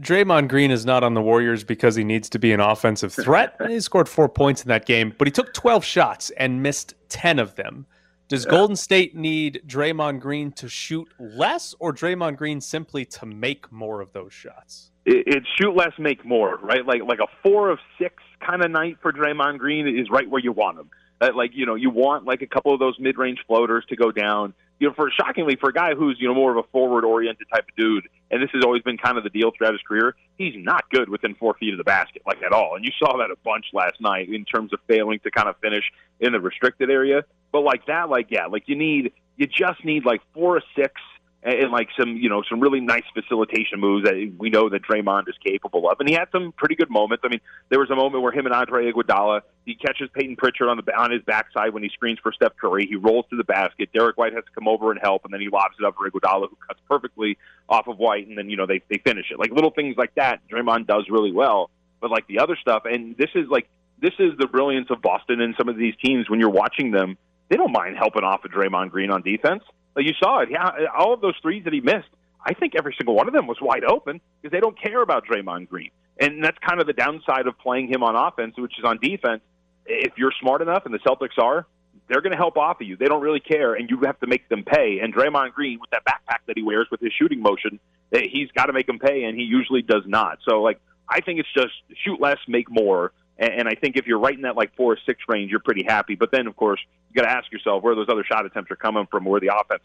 Draymond 0.00 0.48
Green 0.48 0.70
is 0.70 0.86
not 0.86 1.02
on 1.02 1.14
the 1.14 1.22
Warriors 1.22 1.64
because 1.64 1.96
he 1.96 2.04
needs 2.04 2.28
to 2.30 2.38
be 2.38 2.52
an 2.52 2.60
offensive 2.60 3.12
threat. 3.12 3.56
he 3.68 3.80
scored 3.80 4.08
four 4.08 4.28
points 4.28 4.62
in 4.62 4.68
that 4.68 4.86
game, 4.86 5.12
but 5.18 5.26
he 5.26 5.32
took 5.32 5.52
12 5.54 5.84
shots 5.84 6.30
and 6.30 6.62
missed 6.62 6.94
10 7.08 7.38
of 7.38 7.56
them. 7.56 7.86
Does 8.28 8.44
Golden 8.44 8.76
State 8.76 9.16
need 9.16 9.62
Draymond 9.66 10.20
Green 10.20 10.52
to 10.52 10.68
shoot 10.68 11.08
less 11.18 11.74
or 11.78 11.94
Draymond 11.94 12.36
Green 12.36 12.60
simply 12.60 13.06
to 13.06 13.24
make 13.24 13.72
more 13.72 14.02
of 14.02 14.12
those 14.12 14.34
shots? 14.34 14.90
It's 15.06 15.46
shoot 15.58 15.74
less, 15.74 15.92
make 15.98 16.26
more, 16.26 16.58
right? 16.58 16.84
Like 16.84 17.02
like 17.04 17.20
a 17.20 17.26
four 17.42 17.70
of 17.70 17.78
six 17.98 18.22
kind 18.46 18.62
of 18.62 18.70
night 18.70 18.98
for 19.00 19.14
Draymond 19.14 19.58
Green 19.58 19.88
is 19.88 20.10
right 20.10 20.28
where 20.28 20.42
you 20.42 20.52
want 20.52 20.78
him. 20.78 20.90
Like 21.34 21.52
you 21.54 21.64
know, 21.64 21.74
you 21.74 21.88
want 21.88 22.26
like 22.26 22.42
a 22.42 22.46
couple 22.46 22.74
of 22.74 22.80
those 22.80 22.96
mid-range 23.00 23.38
floaters 23.46 23.86
to 23.88 23.96
go 23.96 24.12
down. 24.12 24.52
You 24.80 24.88
know, 24.88 24.94
for 24.94 25.10
shockingly 25.10 25.56
for 25.56 25.70
a 25.70 25.72
guy 25.72 25.94
who's 25.94 26.16
you 26.20 26.28
know 26.28 26.34
more 26.34 26.50
of 26.50 26.56
a 26.56 26.68
forward-oriented 26.68 27.46
type 27.52 27.66
of 27.68 27.76
dude, 27.76 28.08
and 28.30 28.42
this 28.42 28.50
has 28.52 28.62
always 28.64 28.82
been 28.82 28.96
kind 28.96 29.18
of 29.18 29.24
the 29.24 29.30
deal 29.30 29.50
throughout 29.56 29.72
his 29.72 29.82
career. 29.82 30.14
He's 30.36 30.54
not 30.56 30.88
good 30.90 31.08
within 31.08 31.34
four 31.34 31.54
feet 31.54 31.72
of 31.72 31.78
the 31.78 31.84
basket, 31.84 32.22
like 32.26 32.42
at 32.42 32.52
all. 32.52 32.76
And 32.76 32.84
you 32.84 32.92
saw 32.98 33.16
that 33.18 33.30
a 33.30 33.36
bunch 33.44 33.66
last 33.72 34.00
night 34.00 34.28
in 34.28 34.44
terms 34.44 34.72
of 34.72 34.78
failing 34.86 35.18
to 35.20 35.30
kind 35.30 35.48
of 35.48 35.56
finish 35.58 35.84
in 36.20 36.32
the 36.32 36.40
restricted 36.40 36.90
area. 36.90 37.24
But 37.50 37.60
like 37.60 37.86
that, 37.86 38.08
like 38.08 38.28
yeah, 38.30 38.46
like 38.46 38.64
you 38.66 38.76
need 38.76 39.12
You 39.36 39.46
just 39.46 39.84
need 39.84 40.04
like 40.04 40.20
four 40.34 40.56
or 40.56 40.62
six 40.76 40.92
and, 41.42 41.70
like 41.70 41.88
some 41.98 42.16
you 42.16 42.28
know 42.28 42.42
some 42.48 42.60
really 42.60 42.80
nice 42.80 43.04
facilitation 43.14 43.80
moves 43.80 44.04
that 44.04 44.32
we 44.38 44.50
know 44.50 44.68
that 44.68 44.82
Draymond 44.82 45.28
is 45.28 45.36
capable 45.44 45.88
of. 45.88 46.00
And 46.00 46.08
he 46.08 46.14
had 46.14 46.28
some 46.32 46.52
pretty 46.52 46.74
good 46.74 46.90
moments. 46.90 47.22
I 47.24 47.28
mean, 47.28 47.40
there 47.68 47.78
was 47.78 47.90
a 47.90 47.96
moment 47.96 48.22
where 48.22 48.32
him 48.32 48.46
and 48.46 48.54
Andre 48.54 48.90
Iguodala 48.90 49.42
he 49.64 49.74
catches 49.74 50.08
Payton 50.14 50.36
Pritchard 50.36 50.68
on 50.68 50.78
the 50.78 50.96
on 50.96 51.10
his 51.10 51.22
backside 51.22 51.74
when 51.74 51.82
he 51.82 51.90
screens 51.90 52.18
for 52.22 52.32
Steph 52.32 52.56
Curry. 52.56 52.86
He 52.86 52.96
rolls 52.96 53.26
to 53.30 53.36
the 53.36 53.44
basket. 53.44 53.90
Derrick 53.92 54.16
White 54.16 54.32
has 54.32 54.44
to 54.44 54.50
come 54.52 54.66
over 54.66 54.90
and 54.90 54.98
help, 55.00 55.24
and 55.24 55.32
then 55.32 55.40
he 55.40 55.48
lobs 55.48 55.74
it 55.78 55.84
up 55.84 55.96
for 55.96 56.10
Iguodala, 56.10 56.48
who 56.48 56.56
cuts 56.66 56.80
perfectly 56.88 57.36
off 57.68 57.86
of 57.86 57.98
White, 57.98 58.26
and 58.26 58.36
then 58.36 58.48
you 58.48 58.56
know 58.56 58.66
they 58.66 58.80
they 58.88 58.98
finish 58.98 59.26
it. 59.30 59.38
Like 59.38 59.52
little 59.52 59.70
things 59.70 59.96
like 59.96 60.14
that, 60.14 60.40
Draymond 60.50 60.86
does 60.86 61.04
really 61.10 61.32
well. 61.32 61.70
But 62.00 62.10
like 62.10 62.26
the 62.28 62.38
other 62.38 62.56
stuff, 62.56 62.84
and 62.84 63.16
this 63.16 63.30
is 63.34 63.46
like 63.48 63.68
this 64.00 64.14
is 64.18 64.32
the 64.38 64.46
brilliance 64.46 64.88
of 64.90 65.02
Boston 65.02 65.40
and 65.40 65.54
some 65.58 65.68
of 65.68 65.76
these 65.76 65.94
teams 66.02 66.30
when 66.30 66.40
you're 66.40 66.50
watching 66.50 66.90
them. 66.90 67.18
They 67.50 67.56
don't 67.56 67.72
mind 67.72 67.96
helping 67.96 68.24
off 68.24 68.44
of 68.44 68.50
Draymond 68.50 68.90
Green 68.90 69.10
on 69.10 69.22
defense. 69.22 69.62
You 69.98 70.14
saw 70.22 70.40
it. 70.40 70.50
Yeah, 70.50 70.70
all 70.96 71.12
of 71.12 71.20
those 71.20 71.34
threes 71.42 71.64
that 71.64 71.72
he 71.72 71.80
missed, 71.80 72.08
I 72.44 72.54
think 72.54 72.74
every 72.76 72.94
single 72.98 73.14
one 73.14 73.28
of 73.28 73.34
them 73.34 73.46
was 73.46 73.58
wide 73.60 73.84
open 73.84 74.20
because 74.40 74.52
they 74.52 74.60
don't 74.60 74.80
care 74.80 75.02
about 75.02 75.26
Draymond 75.26 75.68
Green. 75.68 75.90
And 76.20 76.42
that's 76.42 76.58
kind 76.58 76.80
of 76.80 76.86
the 76.86 76.92
downside 76.92 77.46
of 77.46 77.58
playing 77.58 77.88
him 77.92 78.02
on 78.02 78.16
offense, 78.16 78.54
which 78.56 78.78
is 78.78 78.84
on 78.84 78.98
defense. 79.00 79.42
If 79.86 80.14
you're 80.16 80.32
smart 80.40 80.62
enough, 80.62 80.84
and 80.84 80.92
the 80.92 80.98
Celtics 80.98 81.38
are, 81.38 81.66
they're 82.08 82.20
going 82.20 82.32
to 82.32 82.38
help 82.38 82.56
off 82.56 82.80
of 82.80 82.86
you. 82.86 82.96
They 82.96 83.06
don't 83.06 83.22
really 83.22 83.40
care, 83.40 83.74
and 83.74 83.88
you 83.88 84.00
have 84.04 84.18
to 84.20 84.26
make 84.26 84.48
them 84.48 84.64
pay. 84.64 85.00
And 85.00 85.14
Draymond 85.14 85.52
Green, 85.52 85.78
with 85.80 85.90
that 85.90 86.04
backpack 86.04 86.38
that 86.46 86.56
he 86.56 86.62
wears 86.62 86.88
with 86.90 87.00
his 87.00 87.12
shooting 87.12 87.40
motion, 87.40 87.78
eh, 88.12 88.22
he's 88.30 88.50
got 88.52 88.66
to 88.66 88.72
make 88.72 88.86
them 88.86 88.98
pay, 88.98 89.24
and 89.24 89.38
he 89.38 89.44
usually 89.44 89.82
does 89.82 90.02
not. 90.06 90.38
So, 90.48 90.62
like, 90.62 90.80
I 91.08 91.20
think 91.20 91.40
it's 91.40 91.52
just 91.54 91.72
shoot 92.04 92.20
less, 92.20 92.38
make 92.48 92.70
more. 92.70 93.12
And 93.38 93.68
I 93.68 93.74
think 93.74 93.96
if 93.96 94.06
you're 94.06 94.18
right 94.18 94.34
in 94.34 94.42
that 94.42 94.56
like 94.56 94.74
four 94.74 94.94
or 94.94 94.98
six 95.06 95.20
range, 95.28 95.50
you're 95.50 95.60
pretty 95.60 95.84
happy. 95.84 96.16
But 96.16 96.32
then, 96.32 96.48
of 96.48 96.56
course, 96.56 96.80
you 97.08 97.14
got 97.14 97.28
to 97.28 97.32
ask 97.32 97.50
yourself 97.52 97.84
where 97.84 97.94
those 97.94 98.08
other 98.08 98.24
shot 98.24 98.44
attempts 98.44 98.70
are 98.70 98.76
coming 98.76 99.06
from, 99.10 99.24
where 99.24 99.40
the 99.40 99.52
offense. 99.54 99.84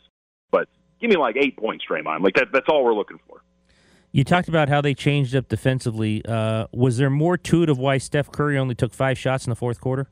But 0.50 0.68
give 1.00 1.10
me 1.10 1.18
like 1.18 1.36
eight 1.38 1.56
points, 1.56 1.86
Draymond. 1.89 2.22
Like 2.22 2.34
that, 2.36 2.48
that's 2.52 2.66
all 2.68 2.84
we're 2.84 2.96
looking 2.96 3.20
for. 3.28 3.44
You 4.12 4.24
talked 4.24 4.48
about 4.48 4.70
how 4.70 4.82
they 4.82 4.94
changed 4.94 5.36
up 5.36 5.50
defensively. 5.50 6.24
Uh, 6.26 6.68
was 6.72 6.98
there 6.98 7.10
more 7.10 7.38
to 7.38 7.63
it 7.63 7.70
of 7.70 7.78
why 7.78 7.98
Steph 8.00 8.32
Curry 8.32 8.58
only 8.58 8.76
took 8.76 8.94
five 8.94 9.18
shots 9.18 9.46
in 9.46 9.50
the 9.50 9.56
fourth 9.56 9.80
quarter? 9.80 10.08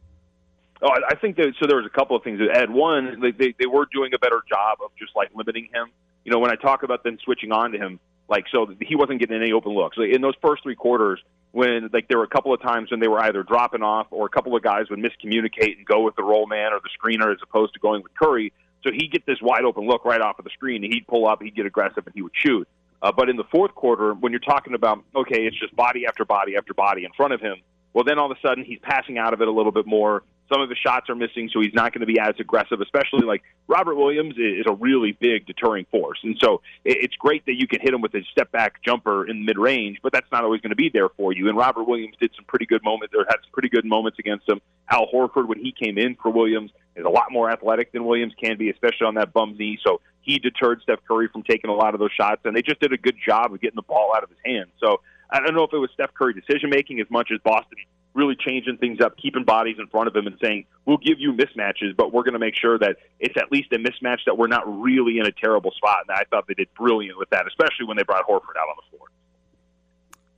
Oh, 0.84 0.90
I 1.08 1.16
think 1.16 1.36
that. 1.38 1.54
So 1.60 1.68
there 1.68 1.78
was 1.78 1.86
a 1.86 1.96
couple 1.96 2.16
of 2.16 2.24
things. 2.24 2.40
Ed, 2.52 2.72
one, 2.72 3.20
they, 3.22 3.32
they 3.32 3.54
they 3.60 3.68
were 3.68 3.88
doing 3.94 4.14
a 4.16 4.20
better 4.20 4.42
job 4.50 4.80
of 4.84 4.90
just 4.98 5.16
like 5.16 5.30
limiting 5.36 5.70
him. 5.72 5.90
You 6.26 6.32
know, 6.32 6.40
when 6.40 6.52
I 6.52 6.56
talk 6.56 6.82
about 6.82 7.04
them 7.04 7.18
switching 7.24 7.52
on 7.52 7.72
to 7.72 7.78
him, 7.78 8.00
like 8.32 8.46
so 8.52 8.74
he 8.82 8.96
wasn't 8.96 9.20
getting 9.20 9.36
any 9.36 9.52
open 9.52 9.74
looks. 9.74 9.98
In 9.98 10.22
those 10.22 10.36
first 10.42 10.64
three 10.64 10.76
quarters, 10.76 11.20
when 11.52 11.90
like 11.94 12.08
there 12.08 12.18
were 12.18 12.24
a 12.24 12.30
couple 12.30 12.54
of 12.54 12.62
times 12.62 12.90
when 12.90 13.02
they 13.02 13.10
were 13.10 13.20
either 13.20 13.44
dropping 13.44 13.84
off 13.84 14.08
or 14.10 14.26
a 14.26 14.30
couple 14.30 14.56
of 14.56 14.64
guys 14.64 14.90
would 14.90 15.00
miscommunicate 15.00 15.78
and 15.78 15.86
go 15.86 16.02
with 16.02 16.16
the 16.16 16.24
roll 16.24 16.48
man 16.48 16.72
or 16.72 16.80
the 16.80 16.90
screener 16.98 17.32
as 17.32 17.40
opposed 17.44 17.74
to 17.74 17.80
going 17.80 18.02
with 18.02 18.14
Curry. 18.16 18.54
So 18.84 18.92
he'd 18.92 19.12
get 19.12 19.26
this 19.28 19.38
wide 19.42 19.66
open 19.66 19.86
look 19.86 20.06
right 20.06 20.22
off 20.22 20.40
of 20.40 20.46
the 20.46 20.50
screen, 20.52 20.84
and 20.84 20.92
he'd 20.92 21.06
pull 21.06 21.28
up, 21.28 21.44
he'd 21.44 21.56
get 21.56 21.68
aggressive, 21.68 22.04
and 22.08 22.16
he 22.16 22.24
would 22.24 22.32
shoot. 22.34 22.68
Uh, 23.02 23.12
but 23.12 23.30
in 23.30 23.36
the 23.36 23.44
fourth 23.52 23.76
quarter, 23.76 24.14
when 24.14 24.32
you're 24.32 24.40
talking 24.40 24.74
about 24.74 25.04
okay, 25.16 25.46
it's 25.46 25.60
just 25.60 25.76
body 25.76 26.06
after 26.08 26.24
body 26.24 26.56
after 26.56 26.74
body 26.74 27.04
in 27.04 27.12
front 27.12 27.34
of 27.34 27.42
him. 27.42 27.58
Well, 27.94 28.06
then 28.06 28.18
all 28.18 28.32
of 28.32 28.38
a 28.38 28.48
sudden 28.48 28.64
he's 28.64 28.80
passing 28.82 29.18
out 29.18 29.34
of 29.34 29.42
it 29.42 29.48
a 29.48 29.52
little 29.52 29.74
bit 29.74 29.86
more. 29.86 30.24
Some 30.52 30.62
of 30.62 30.70
his 30.70 30.78
shots 30.80 31.10
are 31.10 31.16
missing, 31.16 31.50
so 31.54 31.62
he's 31.62 31.74
not 31.74 31.94
going 31.94 32.02
to 32.02 32.06
be 32.06 32.20
as 32.20 32.36
aggressive. 32.40 32.82
Especially 32.82 33.26
like 33.26 33.42
Robert 33.68 33.96
Williams 33.96 34.36
is 34.38 34.66
a 34.68 34.74
really 34.74 35.14
big 35.14 35.46
deterring 35.46 35.86
force, 35.92 36.20
and 36.24 36.38
so 36.42 36.62
it's 36.84 37.16
great 37.16 37.46
that 37.46 37.56
you 37.56 37.68
can 37.68 37.80
hit 37.80 37.94
him 37.94 38.02
with 38.02 38.14
a 38.16 38.24
step 38.32 38.52
back 38.52 38.84
jumper 38.84 39.28
in 39.28 39.46
mid 39.46 39.58
range, 39.58 40.00
but 40.04 40.12
that's 40.12 40.30
not 40.32 40.44
always 40.44 40.62
going 40.62 40.72
to 40.72 40.76
be 40.76 40.90
there 40.90 41.10
for 41.10 41.32
you. 41.32 41.48
And 41.48 41.58
Robert 41.58 41.84
Williams 41.84 42.16
did 42.20 42.32
some 42.36 42.46
pretty 42.46 42.66
good 42.66 42.84
moments, 42.84 43.14
or 43.18 43.26
had 43.28 43.38
some 43.44 43.52
pretty 43.54 43.70
good 43.70 43.86
moments 43.86 44.20
against 44.20 44.48
him. 44.50 44.60
Al 44.90 45.08
Horford, 45.08 45.48
when 45.48 45.60
he 45.60 45.72
came 45.72 45.98
in 45.98 46.16
for 46.16 46.32
Williams, 46.32 46.72
is 46.96 47.06
a 47.06 47.10
lot 47.10 47.32
more 47.32 47.50
athletic 47.50 47.92
than 47.94 48.04
Williams 48.04 48.34
can 48.42 48.58
be, 48.58 48.70
especially 48.70 49.08
on 49.08 49.16
that 49.16 49.32
bum 49.32 49.56
knee. 49.58 49.80
So 49.86 50.02
he 50.22 50.40
deterred 50.40 50.82
Steph 50.84 51.00
Curry 51.08 51.30
from 51.32 51.44
taking 51.44 51.70
a 51.70 51.74
lot 51.74 51.94
of 51.94 52.00
those 52.00 52.12
shots, 52.12 52.42
and 52.44 52.56
they 52.56 52.62
just 52.62 52.80
did 52.82 52.94
a 52.94 52.98
good 52.98 53.16
job 53.26 53.54
of 53.54 53.62
getting 53.62 53.78
the 53.78 53.82
ball 53.82 54.14
out 54.16 54.24
of 54.24 54.30
his 54.30 54.40
hands. 54.46 54.72
So 54.80 55.02
I 55.30 55.40
don't 55.40 55.56
know 55.56 55.64
if 55.64 55.74
it 55.74 55.78
was 55.78 55.90
Steph 55.94 56.14
Curry 56.14 56.34
decision 56.34 56.70
making 56.70 57.00
as 57.00 57.10
much 57.10 57.30
as 57.34 57.40
Boston 57.44 57.78
really 58.14 58.36
changing 58.36 58.78
things 58.78 59.00
up, 59.00 59.18
keeping 59.18 59.44
bodies 59.44 59.78
in 59.80 59.88
front 59.88 60.08
of 60.08 60.16
him, 60.16 60.28
and 60.28 60.38
saying, 60.44 60.66
we'll 60.86 60.98
give 60.98 61.20
you 61.20 61.34
mismatches, 61.34 61.96
but 61.96 62.12
we're 62.12 62.24
going 62.24 62.34
to 62.34 62.40
make 62.40 62.56
sure 62.56 62.78
that 62.78 62.98
it's 63.20 63.38
at 63.38 63.52
least 63.52 63.72
a 63.72 63.78
mismatch 63.78 64.20
that 64.26 64.38
we're 64.38 64.48
not 64.48 64.64
really 64.82 65.20
in 65.20 65.26
a 65.26 65.32
terrible 65.32 65.72
spot. 65.72 66.06
And 66.08 66.18
I 66.18 66.24
thought 66.30 66.48
they 66.48 66.54
did 66.54 66.74
brilliant 66.74 67.18
with 67.18 67.30
that, 67.30 67.48
especially 67.48 67.86
when 67.86 67.98
they 67.98 68.04
brought 68.04 68.28
Horford 68.28 68.58
out 68.60 68.68
on 68.70 68.76
the 68.78 68.98
floor. 68.98 69.08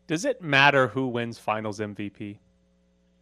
Does 0.07 0.25
it 0.25 0.41
matter 0.41 0.89
who 0.89 1.07
wins 1.07 1.39
Finals 1.39 1.79
MVP? 1.79 2.37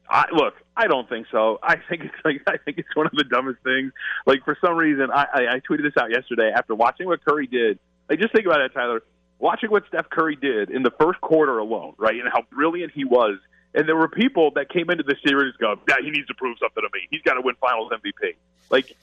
I, 0.09 0.25
look, 0.33 0.55
I 0.75 0.87
don't 0.87 1.07
think 1.07 1.27
so. 1.31 1.57
I 1.63 1.77
think 1.89 2.03
it's 2.03 2.25
like 2.25 2.41
I 2.45 2.57
think 2.57 2.77
it's 2.77 2.93
one 2.95 3.05
of 3.05 3.13
the 3.13 3.23
dumbest 3.23 3.59
things. 3.63 3.93
Like 4.25 4.43
for 4.43 4.57
some 4.63 4.75
reason, 4.75 5.09
I, 5.09 5.25
I, 5.33 5.47
I 5.53 5.59
tweeted 5.59 5.83
this 5.83 5.95
out 5.97 6.11
yesterday 6.11 6.51
after 6.53 6.75
watching 6.75 7.07
what 7.07 7.23
Curry 7.23 7.47
did. 7.47 7.79
Like 8.09 8.19
just 8.19 8.33
think 8.33 8.45
about 8.45 8.59
it, 8.59 8.73
Tyler. 8.73 9.03
Watching 9.39 9.71
what 9.71 9.83
Steph 9.87 10.09
Curry 10.09 10.35
did 10.35 10.69
in 10.69 10.83
the 10.83 10.91
first 10.99 11.21
quarter 11.21 11.57
alone, 11.57 11.93
right, 11.97 12.15
and 12.15 12.29
how 12.31 12.43
brilliant 12.51 12.91
he 12.93 13.05
was 13.05 13.37
and 13.73 13.87
there 13.87 13.95
were 13.95 14.09
people 14.09 14.51
that 14.55 14.69
came 14.69 14.89
into 14.89 15.03
the 15.03 15.15
series 15.25 15.55
go, 15.57 15.79
"Yeah, 15.87 15.97
he 16.01 16.09
needs 16.11 16.27
to 16.27 16.33
prove 16.33 16.57
something 16.59 16.83
to 16.83 16.89
me. 16.93 17.07
He's 17.09 17.21
got 17.21 17.35
to 17.35 17.41
win 17.41 17.55
Finals 17.55 17.91
MVP." 17.91 18.35
Like, 18.69 18.95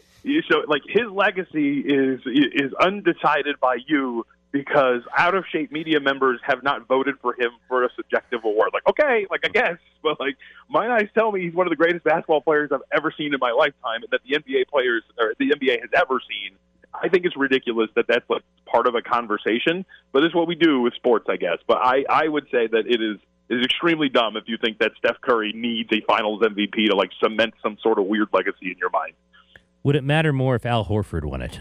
so 0.51 0.63
like 0.67 0.83
his 0.87 1.07
legacy 1.11 1.81
is 1.81 2.21
is 2.27 2.73
undecided 2.75 3.61
by 3.61 3.79
you 3.87 4.27
because 4.51 5.03
out 5.17 5.35
of 5.35 5.45
shape 5.51 5.71
media 5.71 6.01
members 6.01 6.41
have 6.43 6.63
not 6.63 6.89
voted 6.89 7.15
for 7.21 7.35
him 7.35 7.51
for 7.69 7.85
a 7.85 7.89
subjective 7.97 8.41
award. 8.45 8.71
Like, 8.73 8.87
okay, 8.89 9.27
like 9.31 9.45
I 9.45 9.49
guess, 9.49 9.77
but 10.03 10.19
like 10.21 10.37
my 10.69 10.89
eyes 10.89 11.09
tell 11.15 11.33
me 11.33 11.43
he's 11.43 11.55
one 11.55 11.67
of 11.67 11.71
the 11.71 11.77
greatest 11.77 12.05
basketball 12.05 12.41
players 12.41 12.71
I've 12.73 12.81
ever 12.93 13.13
seen 13.17 13.35
in 13.35 13.41
my 13.41 13.53
lifetime, 13.53 14.03
and 14.03 14.11
that 14.11 14.21
the 14.27 14.37
NBA 14.37 14.69
players 14.69 15.03
or 15.19 15.35
the 15.39 15.51
NBA 15.51 15.81
has 15.81 15.91
ever 15.95 16.21
seen. 16.29 16.57
I 16.95 17.09
think 17.09 17.27
it's 17.27 17.37
ridiculous 17.37 17.91
that 17.97 18.07
that's 18.09 18.29
like 18.31 18.43
part 18.65 18.87
of 18.87 18.95
a 18.95 19.03
conversation, 19.03 19.85
but 20.11 20.25
it's 20.25 20.35
what 20.35 20.49
we 20.49 20.55
do 20.55 20.81
with 20.81 20.95
sports, 20.95 21.27
I 21.29 21.37
guess. 21.37 21.59
But 21.67 21.79
I 21.83 22.05
I 22.09 22.29
would 22.29 22.45
say 22.51 22.67
that 22.67 22.85
it 22.87 23.03
is 23.03 23.19
is 23.51 23.65
extremely 23.65 24.09
dumb 24.09 24.37
if 24.37 24.45
you 24.47 24.57
think 24.59 24.79
that 24.79 24.93
Steph 24.99 25.21
Curry 25.21 25.53
needs 25.55 25.91
a 25.93 26.01
Finals 26.03 26.43
MVP 26.43 26.89
to 26.89 26.95
like 26.95 27.11
cement 27.23 27.55
some 27.63 27.77
sort 27.83 27.99
of 27.99 28.07
weird 28.07 28.29
legacy 28.33 28.71
in 28.71 28.79
your 28.79 28.91
mind. 28.91 29.15
Would 29.83 29.97
it 29.97 30.05
matter 30.05 30.33
more 30.33 30.57
if 30.57 30.67
Al 30.67 30.87
Horford 30.87 31.25
won 31.25 31.43
it? 31.43 31.61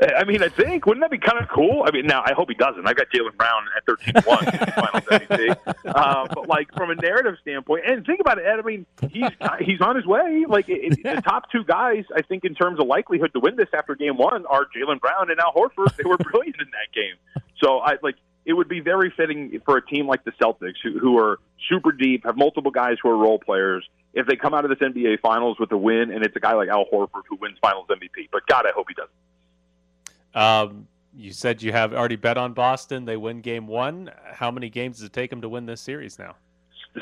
I 0.00 0.22
mean, 0.22 0.44
I 0.44 0.48
think 0.48 0.86
wouldn't 0.86 1.02
that 1.02 1.10
be 1.10 1.18
kind 1.18 1.42
of 1.42 1.48
cool? 1.48 1.82
I 1.84 1.90
mean, 1.90 2.06
now 2.06 2.22
I 2.24 2.32
hope 2.32 2.48
he 2.48 2.54
doesn't. 2.54 2.86
I've 2.86 2.94
got 2.94 3.08
Jaylen 3.10 3.36
Brown 3.36 3.64
at 3.76 3.84
thirteen 3.84 4.14
one 4.24 4.44
Finals 4.44 5.04
MVP. 5.04 5.56
Uh, 5.88 6.26
but 6.32 6.46
like 6.46 6.72
from 6.74 6.90
a 6.90 6.94
narrative 6.94 7.34
standpoint, 7.40 7.82
and 7.86 8.04
think 8.04 8.20
about 8.20 8.38
it, 8.38 8.44
Ed. 8.44 8.58
I 8.58 8.62
mean, 8.62 8.86
he's 9.10 9.30
he's 9.60 9.80
on 9.80 9.96
his 9.96 10.06
way. 10.06 10.44
Like 10.46 10.66
it, 10.68 11.02
the 11.02 11.22
top 11.22 11.50
two 11.50 11.64
guys, 11.64 12.04
I 12.14 12.22
think, 12.22 12.44
in 12.44 12.54
terms 12.54 12.78
of 12.78 12.86
likelihood 12.86 13.32
to 13.32 13.40
win 13.40 13.56
this 13.56 13.68
after 13.72 13.94
Game 13.94 14.16
One, 14.18 14.44
are 14.46 14.66
Jaylen 14.66 15.00
Brown 15.00 15.30
and 15.30 15.40
Al 15.40 15.52
Horford. 15.54 15.96
They 15.96 16.04
were 16.04 16.18
brilliant 16.18 16.56
in 16.60 16.66
that 16.66 16.94
game. 16.94 17.42
So 17.60 17.78
I 17.78 17.96
like 18.02 18.16
it 18.48 18.54
would 18.54 18.66
be 18.66 18.80
very 18.80 19.12
fitting 19.14 19.60
for 19.66 19.76
a 19.76 19.86
team 19.86 20.06
like 20.06 20.24
the 20.24 20.32
Celtics, 20.32 20.76
who, 20.82 20.98
who 20.98 21.18
are 21.18 21.38
super 21.68 21.92
deep, 21.92 22.24
have 22.24 22.38
multiple 22.38 22.70
guys 22.70 22.96
who 23.02 23.10
are 23.10 23.16
role 23.16 23.38
players, 23.38 23.86
if 24.14 24.26
they 24.26 24.36
come 24.36 24.54
out 24.54 24.64
of 24.64 24.70
this 24.70 24.78
NBA 24.78 25.20
Finals 25.20 25.58
with 25.60 25.70
a 25.70 25.76
win, 25.76 26.10
and 26.10 26.24
it's 26.24 26.34
a 26.34 26.40
guy 26.40 26.54
like 26.54 26.70
Al 26.70 26.86
Horford 26.90 27.24
who 27.28 27.36
wins 27.36 27.58
Finals 27.60 27.86
MVP. 27.90 28.30
But 28.32 28.46
God, 28.46 28.64
I 28.66 28.70
hope 28.74 28.86
he 28.88 28.94
doesn't. 28.94 30.70
Um, 30.72 30.88
you 31.14 31.30
said 31.32 31.62
you 31.62 31.72
have 31.72 31.92
already 31.92 32.16
bet 32.16 32.38
on 32.38 32.54
Boston. 32.54 33.04
They 33.04 33.18
win 33.18 33.42
Game 33.42 33.66
One. 33.66 34.10
How 34.32 34.50
many 34.50 34.70
games 34.70 34.96
does 34.96 35.06
it 35.06 35.12
take 35.12 35.28
them 35.28 35.42
to 35.42 35.48
win 35.50 35.66
this 35.66 35.82
series 35.82 36.18
now? 36.18 36.36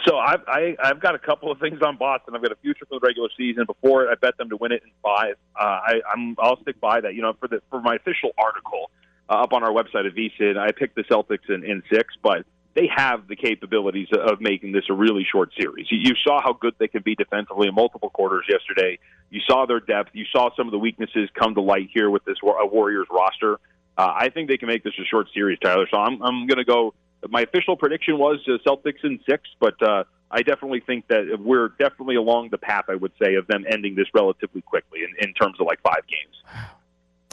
So 0.05 0.17
I've 0.17 0.43
I, 0.49 0.77
I've 0.83 1.01
got 1.01 1.15
a 1.15 1.19
couple 1.19 1.53
of 1.53 1.61
things 1.61 1.81
on 1.81 1.97
Boston. 1.97 2.35
I've 2.35 2.43
got 2.43 2.51
a 2.51 2.57
future 2.57 2.87
for 2.87 2.99
the 2.99 3.07
regular 3.07 3.29
season. 3.37 3.67
Before 3.67 4.05
it, 4.05 4.11
I 4.11 4.17
bet 4.17 4.37
them 4.37 4.49
to 4.49 4.57
win 4.57 4.73
it 4.73 4.83
in 4.83 4.91
five. 5.01 5.37
Uh, 5.55 5.63
I, 5.63 6.01
I'm 6.13 6.35
I'll 6.41 6.61
stick 6.63 6.81
by 6.81 7.01
that. 7.01 7.15
You 7.15 7.23
know, 7.23 7.35
for 7.39 7.47
the 7.47 7.63
for 7.71 7.81
my 7.81 7.95
official 7.95 8.33
article, 8.37 8.91
uh, 9.29 9.35
up 9.35 9.53
on 9.53 9.63
our 9.63 9.71
website 9.71 10.07
at 10.07 10.15
VSIN. 10.15 10.57
I 10.57 10.73
picked 10.73 10.95
the 10.95 11.05
Celtics 11.05 11.49
in, 11.49 11.65
in 11.65 11.83
six, 11.91 12.15
but 12.23 12.45
they 12.75 12.89
have 12.95 13.27
the 13.27 13.37
capabilities 13.37 14.09
of 14.13 14.41
making 14.41 14.73
this 14.73 14.85
a 14.91 14.93
really 14.93 15.27
short 15.31 15.51
series. 15.59 15.87
You, 15.91 15.99
you 15.99 16.15
saw 16.23 16.43
how 16.43 16.53
good 16.53 16.75
they 16.79 16.89
can 16.89 17.03
be 17.03 17.15
defensively 17.15 17.69
in 17.69 17.75
multiple 17.75 18.11
quarters 18.11 18.45
yesterday. 18.49 18.99
You 19.31 19.41
saw 19.49 19.67
their 19.67 19.81
depth. 19.81 20.11
You 20.13 20.27
saw 20.31 20.51
some 20.57 20.69
of 20.69 20.73
the 20.73 20.79
weaknesses 20.79 21.31
come 21.35 21.55
to 21.55 21.63
light 21.63 21.89
here 21.93 22.11
with 22.11 22.25
this 22.25 22.37
Warriors 22.43 23.07
roster. 23.11 23.59
Uh, 23.97 24.13
I 24.15 24.29
think 24.29 24.49
they 24.49 24.59
can 24.59 24.69
make 24.69 24.85
this 24.85 24.93
a 25.01 25.05
short 25.05 25.29
series, 25.33 25.59
Tyler. 25.59 25.87
So 25.91 25.99
I'm, 25.99 26.23
I'm 26.23 26.47
going 26.47 26.59
to 26.59 26.65
go. 26.65 26.95
My 27.31 27.41
official 27.41 27.77
prediction 27.77 28.19
was 28.19 28.47
uh, 28.47 28.59
Celtics 28.69 29.03
in 29.03 29.21
six, 29.27 29.43
but 29.59 29.83
uh, 29.83 30.05
I 30.31 30.43
definitely 30.43 30.81
think 30.81 31.09
that 31.09 31.39
we're 31.41 31.69
definitely 31.79 32.17
along 32.17 32.51
the 32.51 32.59
path, 32.59 32.85
I 32.89 32.95
would 32.95 33.13
say, 33.21 33.37
of 33.37 33.47
them 33.47 33.65
ending 33.69 33.95
this 33.95 34.07
relatively 34.13 34.61
quickly 34.61 35.01
in, 35.01 35.27
in 35.27 35.35
terms 35.35 35.59
of 35.59 35.67
like 35.67 35.81
five 35.81 36.03
games. 36.07 36.69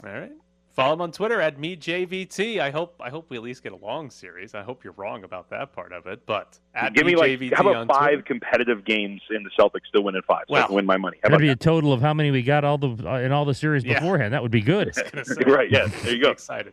All 0.04 0.20
right. 0.20 0.32
Follow 0.74 0.94
him 0.94 1.00
on 1.02 1.12
Twitter 1.12 1.40
at 1.40 1.56
mejvt. 1.56 2.58
I 2.58 2.70
hope 2.70 3.00
I 3.00 3.08
hope 3.08 3.26
we 3.30 3.36
at 3.36 3.44
least 3.44 3.62
get 3.62 3.72
a 3.72 3.76
long 3.76 4.10
series. 4.10 4.56
I 4.56 4.62
hope 4.64 4.82
you're 4.82 4.92
wrong 4.94 5.22
about 5.22 5.48
that 5.50 5.72
part 5.72 5.92
of 5.92 6.08
it, 6.08 6.26
but 6.26 6.58
at 6.74 6.94
give 6.94 7.06
me 7.06 7.14
like 7.14 7.40
how 7.52 7.68
about 7.68 7.86
five 7.86 8.08
Twitter? 8.08 8.22
competitive 8.22 8.84
games 8.84 9.22
in 9.30 9.44
the 9.44 9.50
Celtics 9.56 9.86
still 9.88 10.02
win 10.02 10.16
in 10.16 10.22
five, 10.22 10.44
so 10.48 10.54
Wow. 10.54 10.64
I 10.64 10.66
can 10.66 10.74
win 10.74 10.84
my 10.86 10.96
money. 10.96 11.18
How 11.22 11.28
That'd 11.28 11.34
about 11.36 11.40
be 11.42 11.50
a 11.50 11.56
total 11.56 11.92
of 11.92 12.00
how 12.00 12.12
many 12.12 12.32
we 12.32 12.42
got 12.42 12.64
all 12.64 12.76
the 12.78 12.88
uh, 13.08 13.18
in 13.20 13.30
all 13.30 13.44
the 13.44 13.54
series 13.54 13.84
Yeah. 13.84 14.00
beforehand. 14.00 14.34
That 14.34 14.42
would 14.42 14.50
be 14.50 14.62
good. 14.62 14.92
right? 15.46 15.70
Yeah, 15.70 15.86
there 16.02 16.12
you 16.16 16.20
go. 16.20 16.30
Excited. 16.30 16.72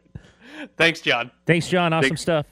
Thanks, 0.78 1.02
John. 1.02 1.30
Thanks, 1.46 1.68
John. 1.68 1.94
Awesome 1.94 2.10
Thanks. 2.10 2.22
stuff. 2.22 2.48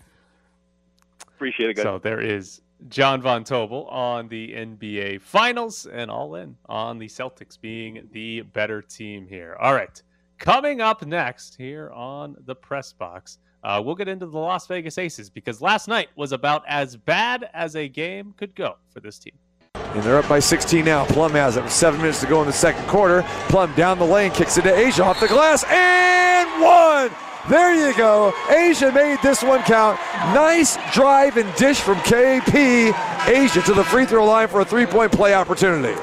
Appreciate 1.27 1.71
it, 1.71 1.73
guys. 1.77 1.83
So 1.83 1.97
there 1.97 2.19
is 2.19 2.61
John 2.89 3.21
Von 3.23 3.43
Tobel 3.43 3.87
on 3.89 4.27
the 4.27 4.53
NBA 4.53 5.21
Finals 5.21 5.87
and 5.87 6.11
all 6.11 6.35
in 6.35 6.55
on 6.67 6.99
the 6.99 7.07
Celtics 7.07 7.59
being 7.59 8.07
the 8.11 8.41
better 8.41 8.81
team 8.83 9.25
here. 9.27 9.57
All 9.59 9.73
right. 9.73 10.01
Coming 10.39 10.79
up 10.79 11.05
next 11.05 11.55
here 11.55 11.91
on 11.91 12.37
the 12.45 12.55
press 12.55 12.93
box, 12.93 13.39
uh, 13.61 13.81
we'll 13.83 13.95
get 13.95 14.07
into 14.07 14.25
the 14.25 14.37
Las 14.37 14.67
Vegas 14.67 14.97
Aces 14.97 15.29
because 15.29 15.61
last 15.61 15.89
night 15.89 16.07
was 16.15 16.31
about 16.31 16.63
as 16.65 16.95
bad 16.95 17.49
as 17.53 17.75
a 17.75 17.89
game 17.89 18.33
could 18.37 18.55
go 18.55 18.77
for 18.89 19.01
this 19.01 19.19
team. 19.19 19.33
And 19.75 20.01
they're 20.01 20.17
up 20.17 20.29
by 20.29 20.39
16 20.39 20.85
now. 20.85 21.05
Plum 21.05 21.33
has 21.33 21.57
it 21.57 21.63
with 21.63 21.73
seven 21.73 21.99
minutes 21.99 22.21
to 22.21 22.27
go 22.27 22.39
in 22.39 22.47
the 22.47 22.53
second 22.53 22.87
quarter. 22.87 23.23
Plum 23.49 23.73
down 23.75 23.99
the 23.99 24.05
lane, 24.05 24.31
kicks 24.31 24.57
it 24.57 24.61
to 24.61 24.71
A'ja 24.71 25.03
off 25.03 25.19
the 25.19 25.27
glass, 25.27 25.65
and 25.65 26.49
one. 26.61 27.11
There 27.49 27.73
you 27.73 27.95
go. 27.97 28.31
A'ja 28.47 28.93
made 28.93 29.19
this 29.21 29.43
one 29.43 29.61
count. 29.63 29.99
Nice 30.33 30.77
drive 30.93 31.35
and 31.35 31.53
dish 31.55 31.81
from 31.81 31.97
KP. 31.97 32.91
A'ja 32.91 33.65
to 33.65 33.73
the 33.73 33.83
free 33.83 34.05
throw 34.05 34.25
line 34.25 34.47
for 34.47 34.61
a 34.61 34.65
three 34.65 34.85
point 34.85 35.11
play 35.11 35.33
opportunity. 35.33 35.99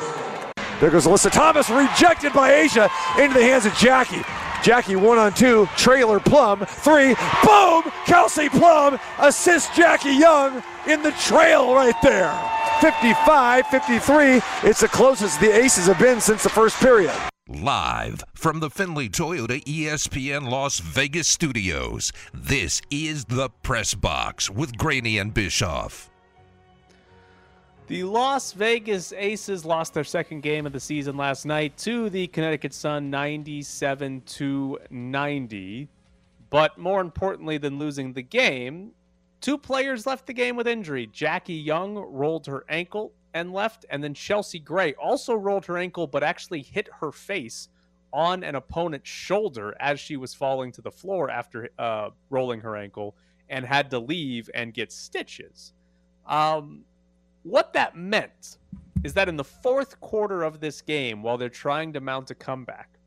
There 0.81 0.91
goes 0.91 1.07
Alyssa 1.07 1.33
Thomas, 1.33 1.71
rejected 1.71 2.35
by 2.35 2.51
A'ja 2.51 2.91
into 3.19 3.39
the 3.39 3.43
hands 3.43 3.65
of 3.65 3.75
Jackie. 3.75 4.23
Jackie 4.63 4.97
one 4.97 5.17
on 5.17 5.33
two, 5.33 5.67
trailer 5.77 6.21
Plum, 6.21 6.67
three, 6.67 7.15
boom! 7.45 7.83
Kelsey 8.05 8.49
Plum 8.49 8.99
assists 9.19 9.75
Jackie 9.75 10.13
Young 10.13 10.63
in 10.87 11.03
the 11.03 11.13
trail 11.13 11.75
right 11.75 11.95
there. 12.03 12.35
55 12.81 13.67
53. 13.69 14.41
It's 14.69 14.81
the 14.81 14.89
closest 14.89 15.41
the 15.41 15.51
Aces 15.51 15.87
have 15.87 15.99
been 15.99 16.21
since 16.21 16.43
the 16.43 16.51
first 16.51 16.79
period. 16.79 17.13
Live 17.49 18.25
from 18.35 18.61
the 18.61 18.69
Findlay 18.69 19.09
Toyota 19.09 19.63
ESPN 19.65 20.51
Las 20.51 20.81
Vegas 20.81 21.29
studios, 21.29 22.13
this 22.35 22.83
is 22.91 23.27
the 23.27 23.49
Press 23.63 23.95
Box 23.95 24.51
with 24.51 24.77
Graney 24.77 25.17
and 25.17 25.33
Bischoff. 25.33 26.11
The 27.89 28.03
Las 28.03 28.51
Vegas 28.51 29.13
Aces 29.13 29.65
lost 29.65 29.95
their 29.95 30.03
second 30.03 30.41
game 30.41 30.67
of 30.67 30.73
the 30.73 30.81
season 30.81 31.17
last 31.17 31.47
night 31.47 31.77
to 31.79 32.11
the 32.11 32.27
Connecticut 32.27 32.75
Sun 32.75 33.11
97 33.11 34.23
to 34.23 34.79
90. 34.91 35.89
But 36.51 36.79
more 36.79 37.01
importantly 37.01 37.59
than 37.59 37.79
losing 37.79 38.13
the 38.13 38.23
game, 38.23 38.91
two 39.41 39.57
players 39.57 40.05
left 40.05 40.27
the 40.27 40.33
game 40.33 40.57
with 40.57 40.67
injury. 40.67 41.09
Jackie 41.13 41.55
Young 41.55 41.95
rolled 41.95 42.47
her 42.47 42.65
ankle 42.69 43.13
and 43.35 43.53
left, 43.53 43.87
and 43.89 44.03
then 44.03 44.15
Chelsea 44.15 44.59
Gray 44.59 44.95
also 44.95 45.37
rolled 45.37 45.67
her 45.67 45.79
ankle 45.79 46.09
but 46.09 46.25
actually 46.25 46.63
hit 46.63 46.89
her 47.01 47.13
face 47.13 47.69
on 48.13 48.43
an 48.43 48.57
opponent's 48.57 49.09
shoulder 49.09 49.77
as 49.79 50.01
she 50.01 50.17
was 50.17 50.35
falling 50.35 50.73
to 50.73 50.83
the 50.83 50.91
floor 50.91 51.31
after 51.31 51.69
uh, 51.79 52.11
rolling 52.31 52.59
her 52.63 52.77
ankle 52.77 53.15
and 53.49 53.65
had 53.65 53.93
to 53.93 54.01
leave 54.01 54.51
and 54.55 54.75
get 54.75 54.91
stitches. 54.91 55.73
Um, 56.27 56.85
what 57.47 57.73
that 57.75 57.97
meant 57.97 58.59
is 59.05 59.15
that 59.15 59.29
in 59.29 59.37
the 59.37 59.45
fourth 59.45 60.01
quarter 60.01 60.43
of 60.43 60.59
this 60.59 60.83
game, 60.83 61.23
while 61.23 61.39
they're 61.39 61.49
trying 61.49 61.93
to 61.93 62.01
mount 62.01 62.31
a 62.31 62.35
comeback, 62.35 62.99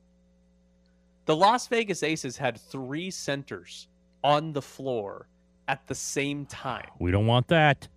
the 1.26 1.36
Las 1.36 1.68
Vegas 1.68 2.04
Aces 2.04 2.38
had 2.38 2.58
three 2.58 3.12
centers 3.12 3.88
on 4.24 4.54
the 4.54 4.62
floor 4.62 5.28
at 5.68 5.86
the 5.88 5.94
same 5.96 6.46
time. 6.46 6.88
We 7.00 7.12
don't 7.12 7.28
want 7.28 7.50
that. 7.50 7.88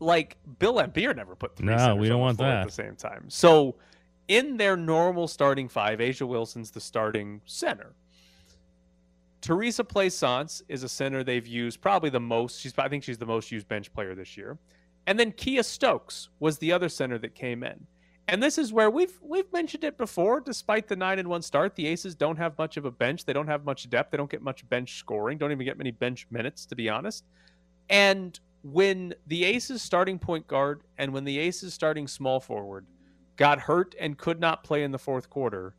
Like 0.00 0.38
Bill 0.58 0.74
Laimbeer 0.74 1.14
never 1.14 1.36
put 1.36 1.56
three 1.56 1.66
No, 1.66 1.76
centers 1.76 2.00
we 2.00 2.08
don't 2.08 2.20
on 2.20 2.20
the 2.20 2.24
want 2.24 2.36
floor 2.38 2.48
that. 2.48 2.60
at 2.62 2.66
the 2.66 2.72
same 2.72 2.96
time. 2.96 3.26
So 3.28 3.76
in 4.28 4.56
their 4.56 4.76
normal 4.76 5.28
starting 5.28 5.68
five, 5.68 5.98
A'ja 5.98 6.26
Wilson's 6.26 6.70
the 6.70 6.80
starting 6.80 7.42
center. 7.44 7.92
Theresa 9.42 9.84
Plaisance 9.84 10.62
is 10.68 10.82
a 10.82 10.88
center 10.88 11.22
they've 11.22 11.46
used 11.46 11.80
probably 11.82 12.10
the 12.10 12.20
most. 12.20 12.60
She's 12.60 12.72
I 12.78 12.88
think 12.88 13.04
she's 13.04 13.18
the 13.18 13.26
most 13.26 13.52
used 13.52 13.68
bench 13.68 13.92
player 13.92 14.14
this 14.14 14.36
year. 14.38 14.58
And 15.06 15.18
then 15.18 15.32
Kiah 15.32 15.64
Stokes 15.64 16.28
was 16.38 16.58
the 16.58 16.72
other 16.72 16.88
center 16.88 17.18
that 17.18 17.34
came 17.34 17.62
in. 17.62 17.86
And 18.28 18.40
this 18.40 18.58
is 18.58 18.72
where 18.72 18.90
we've 18.90 19.18
we've 19.22 19.52
mentioned 19.52 19.82
it 19.82 19.98
before. 19.98 20.40
Despite 20.40 20.86
the 20.86 20.94
nine 20.94 21.18
and 21.18 21.28
one 21.28 21.42
start, 21.42 21.74
the 21.74 21.88
Aces 21.88 22.14
don't 22.14 22.36
have 22.36 22.56
much 22.58 22.76
of 22.76 22.84
a 22.84 22.90
bench. 22.90 23.24
They 23.24 23.32
don't 23.32 23.48
have 23.48 23.64
much 23.64 23.90
depth. 23.90 24.12
They 24.12 24.18
don't 24.18 24.30
get 24.30 24.40
much 24.40 24.68
bench 24.68 24.98
scoring. 24.98 25.36
Don't 25.36 25.50
even 25.50 25.66
get 25.66 25.78
many 25.78 25.90
bench 25.90 26.28
minutes, 26.30 26.64
to 26.66 26.76
be 26.76 26.88
honest. 26.88 27.24
And 27.88 28.38
when 28.62 29.14
the 29.26 29.44
Aces 29.44 29.82
starting 29.82 30.18
point 30.18 30.46
guard 30.46 30.82
and 30.96 31.12
when 31.12 31.24
the 31.24 31.38
Aces 31.38 31.74
starting 31.74 32.06
small 32.06 32.38
forward 32.38 32.86
got 33.36 33.58
hurt 33.58 33.96
and 33.98 34.16
could 34.16 34.38
not 34.38 34.62
play 34.62 34.84
in 34.84 34.92
the 34.92 34.98
fourth 34.98 35.28
quarter, 35.28 35.74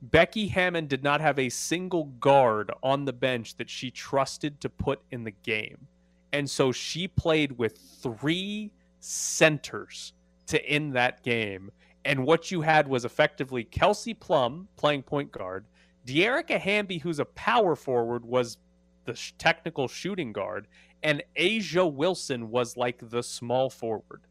Becky 0.00 0.48
Hammon 0.48 0.88
did 0.88 1.04
not 1.04 1.20
have 1.20 1.38
a 1.38 1.48
single 1.50 2.04
guard 2.04 2.72
on 2.82 3.04
the 3.04 3.12
bench 3.12 3.56
that 3.58 3.70
she 3.70 3.92
trusted 3.92 4.60
to 4.62 4.68
put 4.68 5.00
in 5.12 5.22
the 5.22 5.30
game. 5.30 5.86
And 6.32 6.48
so 6.48 6.72
she 6.72 7.08
played 7.08 7.52
with 7.58 7.78
three 8.02 8.72
centers 9.00 10.14
to 10.46 10.64
end 10.66 10.94
that 10.94 11.22
game. 11.22 11.70
And 12.04 12.24
what 12.24 12.50
you 12.50 12.60
had 12.60 12.88
was 12.88 13.04
effectively 13.04 13.64
Kelsey 13.64 14.14
Plum 14.14 14.68
playing 14.76 15.02
point 15.02 15.30
guard, 15.30 15.66
Dearica 16.06 16.58
Hamby, 16.58 16.98
who's 16.98 17.20
a 17.20 17.24
power 17.24 17.76
forward, 17.76 18.24
was 18.24 18.58
the 19.04 19.14
sh- 19.14 19.32
technical 19.38 19.88
shooting 19.88 20.32
guard, 20.32 20.66
and 21.02 21.22
A'ja 21.36 21.92
Wilson 21.92 22.50
was 22.50 22.76
like 22.76 22.98
the 23.10 23.22
small 23.22 23.70
forward. 23.70 24.22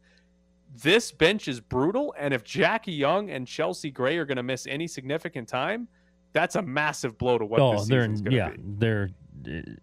This 0.83 1.11
bench 1.11 1.47
is 1.47 1.59
brutal, 1.59 2.13
and 2.17 2.33
if 2.33 2.43
Jackie 2.43 2.93
Young 2.93 3.29
and 3.29 3.45
Chelsea 3.45 3.91
Gray 3.91 4.17
are 4.17 4.25
going 4.25 4.37
to 4.37 4.43
miss 4.43 4.67
any 4.67 4.87
significant 4.87 5.47
time, 5.47 5.87
that's 6.33 6.55
a 6.55 6.61
massive 6.61 7.17
blow 7.17 7.37
to 7.37 7.45
what 7.45 7.59
oh, 7.59 7.73
this 7.73 7.87
season's 7.87 8.21
going 8.21 8.31
to 8.31 8.37
yeah, 8.37 8.49
be. 8.51 8.57
they're. 8.77 9.09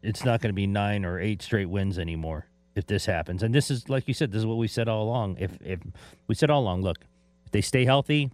It's 0.02 0.24
not 0.24 0.40
going 0.40 0.50
to 0.50 0.54
be 0.54 0.66
nine 0.66 1.04
or 1.04 1.18
eight 1.18 1.42
straight 1.42 1.68
wins 1.68 1.98
anymore 1.98 2.46
if 2.74 2.86
this 2.86 3.06
happens. 3.06 3.42
And 3.42 3.54
this 3.54 3.70
is 3.70 3.88
like 3.88 4.06
you 4.09 4.14
said. 4.14 4.32
This 4.32 4.40
is 4.40 4.46
what 4.46 4.56
we 4.56 4.68
said 4.68 4.88
all 4.88 5.02
along. 5.02 5.36
If 5.38 5.59
if 5.61 5.80
we 6.26 6.34
said 6.34 6.50
all 6.50 6.62
along, 6.62 6.82
look, 6.82 6.98
if 7.44 7.52
they 7.52 7.61
stay 7.61 7.84
healthy 7.84 8.30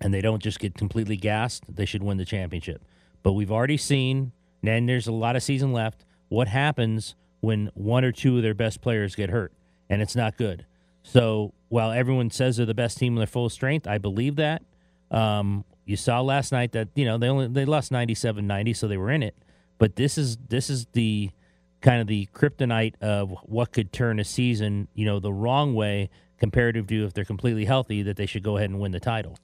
and 0.00 0.12
they 0.12 0.20
don't 0.20 0.42
just 0.42 0.58
get 0.58 0.74
completely 0.74 1.16
gassed, 1.16 1.64
they 1.68 1.84
should 1.84 2.02
win 2.02 2.16
the 2.16 2.24
championship. 2.24 2.82
But 3.22 3.32
we've 3.32 3.52
already 3.52 3.76
seen, 3.76 4.32
and 4.64 4.88
there's 4.88 5.06
a 5.06 5.12
lot 5.12 5.36
of 5.36 5.42
season 5.42 5.72
left. 5.72 6.04
What 6.28 6.48
happens 6.48 7.14
when 7.40 7.70
one 7.74 8.04
or 8.04 8.12
two 8.12 8.36
of 8.36 8.42
their 8.42 8.54
best 8.54 8.80
players 8.80 9.14
get 9.14 9.30
hurt, 9.30 9.52
and 9.88 10.00
it's 10.00 10.16
not 10.16 10.36
good. 10.36 10.64
So 11.02 11.52
while 11.68 11.90
everyone 11.90 12.30
says 12.30 12.56
they're 12.56 12.66
the 12.66 12.74
best 12.74 12.98
team 12.98 13.14
in 13.14 13.18
their 13.18 13.26
full 13.26 13.48
strength, 13.48 13.86
I 13.86 13.98
believe 13.98 14.36
that. 14.36 14.62
Um, 15.10 15.64
you 15.84 15.96
saw 15.96 16.20
last 16.20 16.52
night 16.52 16.72
that 16.72 16.88
you 16.94 17.04
know 17.04 17.18
they 17.18 17.28
only 17.28 17.48
they 17.48 17.64
lost 17.64 17.92
97-90, 17.92 18.76
so 18.76 18.88
they 18.88 18.96
were 18.96 19.10
in 19.10 19.22
it. 19.22 19.36
But 19.82 19.96
this 19.96 20.16
is 20.16 20.36
this 20.48 20.70
is 20.70 20.86
the 20.92 21.32
kind 21.80 22.00
of 22.00 22.06
the 22.06 22.28
kryptonite 22.32 22.94
of 23.00 23.34
what 23.42 23.72
could 23.72 23.92
turn 23.92 24.20
a 24.20 24.24
season, 24.24 24.86
you 24.94 25.04
know, 25.04 25.18
the 25.18 25.32
wrong 25.32 25.74
way 25.74 26.08
comparative 26.38 26.86
to 26.86 27.04
if 27.04 27.14
they're 27.14 27.24
completely 27.24 27.64
healthy, 27.64 28.00
that 28.04 28.16
they 28.16 28.26
should 28.26 28.44
go 28.44 28.56
ahead 28.58 28.70
and 28.70 28.78
win 28.78 28.92
the 28.92 29.00
title. 29.00 29.36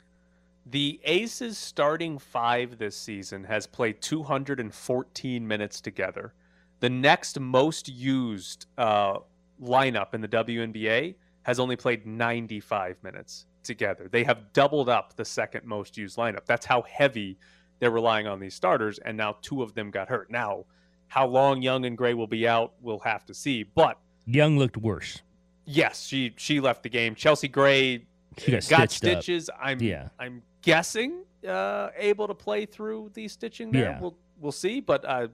The 0.64 1.01
Aces 1.03 1.59
starting 1.59 2.20
five 2.20 2.78
this 2.78 2.97
season 2.97 3.43
has 3.43 3.66
played 3.66 4.01
214 4.01 5.49
minutes 5.49 5.80
together. 5.80 6.34
The 6.78 6.89
next 6.89 7.41
most 7.41 7.89
used 7.89 8.66
uh, 8.78 9.18
lineup 9.61 10.14
in 10.14 10.20
the 10.20 10.28
WNBA 10.28 11.16
has 11.43 11.59
only 11.59 11.74
played 11.74 12.07
95 12.07 13.03
minutes 13.03 13.47
together. 13.64 14.07
They 14.09 14.22
have 14.22 14.53
doubled 14.53 14.89
up 14.89 15.16
the 15.16 15.24
second 15.24 15.64
most 15.64 15.97
used 15.97 16.16
lineup. 16.16 16.47
That's 16.47 16.64
how 16.64 16.82
heavy 16.82 17.39
they're 17.81 17.91
relying 17.91 18.26
on 18.26 18.41
these 18.41 18.55
starters, 18.55 18.99
and 18.99 19.16
now 19.16 19.37
two 19.43 19.62
of 19.62 19.74
them 19.74 19.91
got 19.91 20.09
hurt. 20.09 20.31
Now, 20.31 20.64
how 21.09 21.26
long 21.26 21.62
Young 21.62 21.85
and 21.87 21.97
Gray 21.97 22.14
will 22.14 22.26
be 22.26 22.47
out, 22.47 22.72
we'll 22.81 22.99
have 23.01 23.24
to 23.26 23.35
see. 23.35 23.62
But 23.62 23.99
Young 24.26 24.59
looked 24.59 24.76
worse. 24.76 25.22
yes, 25.64 26.07
she 26.07 26.35
she 26.37 26.61
left 26.61 26.83
the 26.83 26.89
game. 26.91 27.14
Chelsea 27.14 27.49
Gray 27.49 28.05
She 28.39 28.53
got 28.68 28.83
up. 28.83 28.91
stitches. 28.91 29.49
I'm 29.61 29.81
Yeah. 29.81 30.09
I'm 30.18 30.43
guessing 30.62 31.24
uh, 31.49 31.89
able 31.97 32.26
to 32.29 32.35
play 32.35 32.66
through 32.66 33.11
the 33.14 33.26
stitching 33.29 33.70
there. 33.70 33.83
Yeah. 33.85 34.01
We'll 34.01 34.16
we'll 34.41 34.53
see, 34.53 34.81
but 34.81 35.05
uh, 35.05 35.29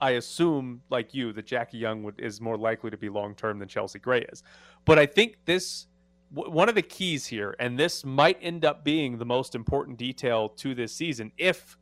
I 0.00 0.12
assume 0.12 0.82
like 0.90 1.14
you 1.14 1.32
that 1.32 1.46
Jackie 1.46 1.78
Young 1.78 2.02
would, 2.02 2.20
is 2.20 2.40
more 2.40 2.58
likely 2.58 2.90
to 2.90 2.96
be 2.96 3.08
long 3.08 3.34
term 3.34 3.58
than 3.58 3.68
Chelsea 3.68 3.98
Gray 3.98 4.22
is. 4.32 4.42
But 4.84 4.98
I 4.98 5.06
think 5.06 5.38
this 5.46 5.86
w- 6.34 6.52
one 6.52 6.68
of 6.68 6.74
the 6.74 6.82
keys 6.82 7.26
here, 7.26 7.54
and 7.58 7.78
this 7.78 8.04
might 8.04 8.36
end 8.42 8.64
up 8.64 8.84
being 8.84 9.16
the 9.18 9.24
most 9.24 9.54
important 9.54 9.96
detail 9.96 10.50
to 10.50 10.74
this 10.74 10.92
season 10.92 11.32
if 11.38 11.78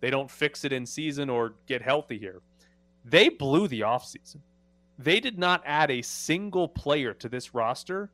they 0.00 0.10
don't 0.10 0.30
fix 0.30 0.64
it 0.64 0.72
in 0.72 0.86
season 0.86 1.30
or 1.30 1.54
get 1.66 1.82
healthy 1.82 2.18
here. 2.18 2.40
They 3.04 3.28
blew 3.28 3.68
the 3.68 3.80
offseason. 3.80 4.38
They 4.98 5.20
did 5.20 5.38
not 5.38 5.62
add 5.64 5.90
a 5.90 6.02
single 6.02 6.68
player 6.68 7.14
to 7.14 7.28
this 7.28 7.54
roster 7.54 8.10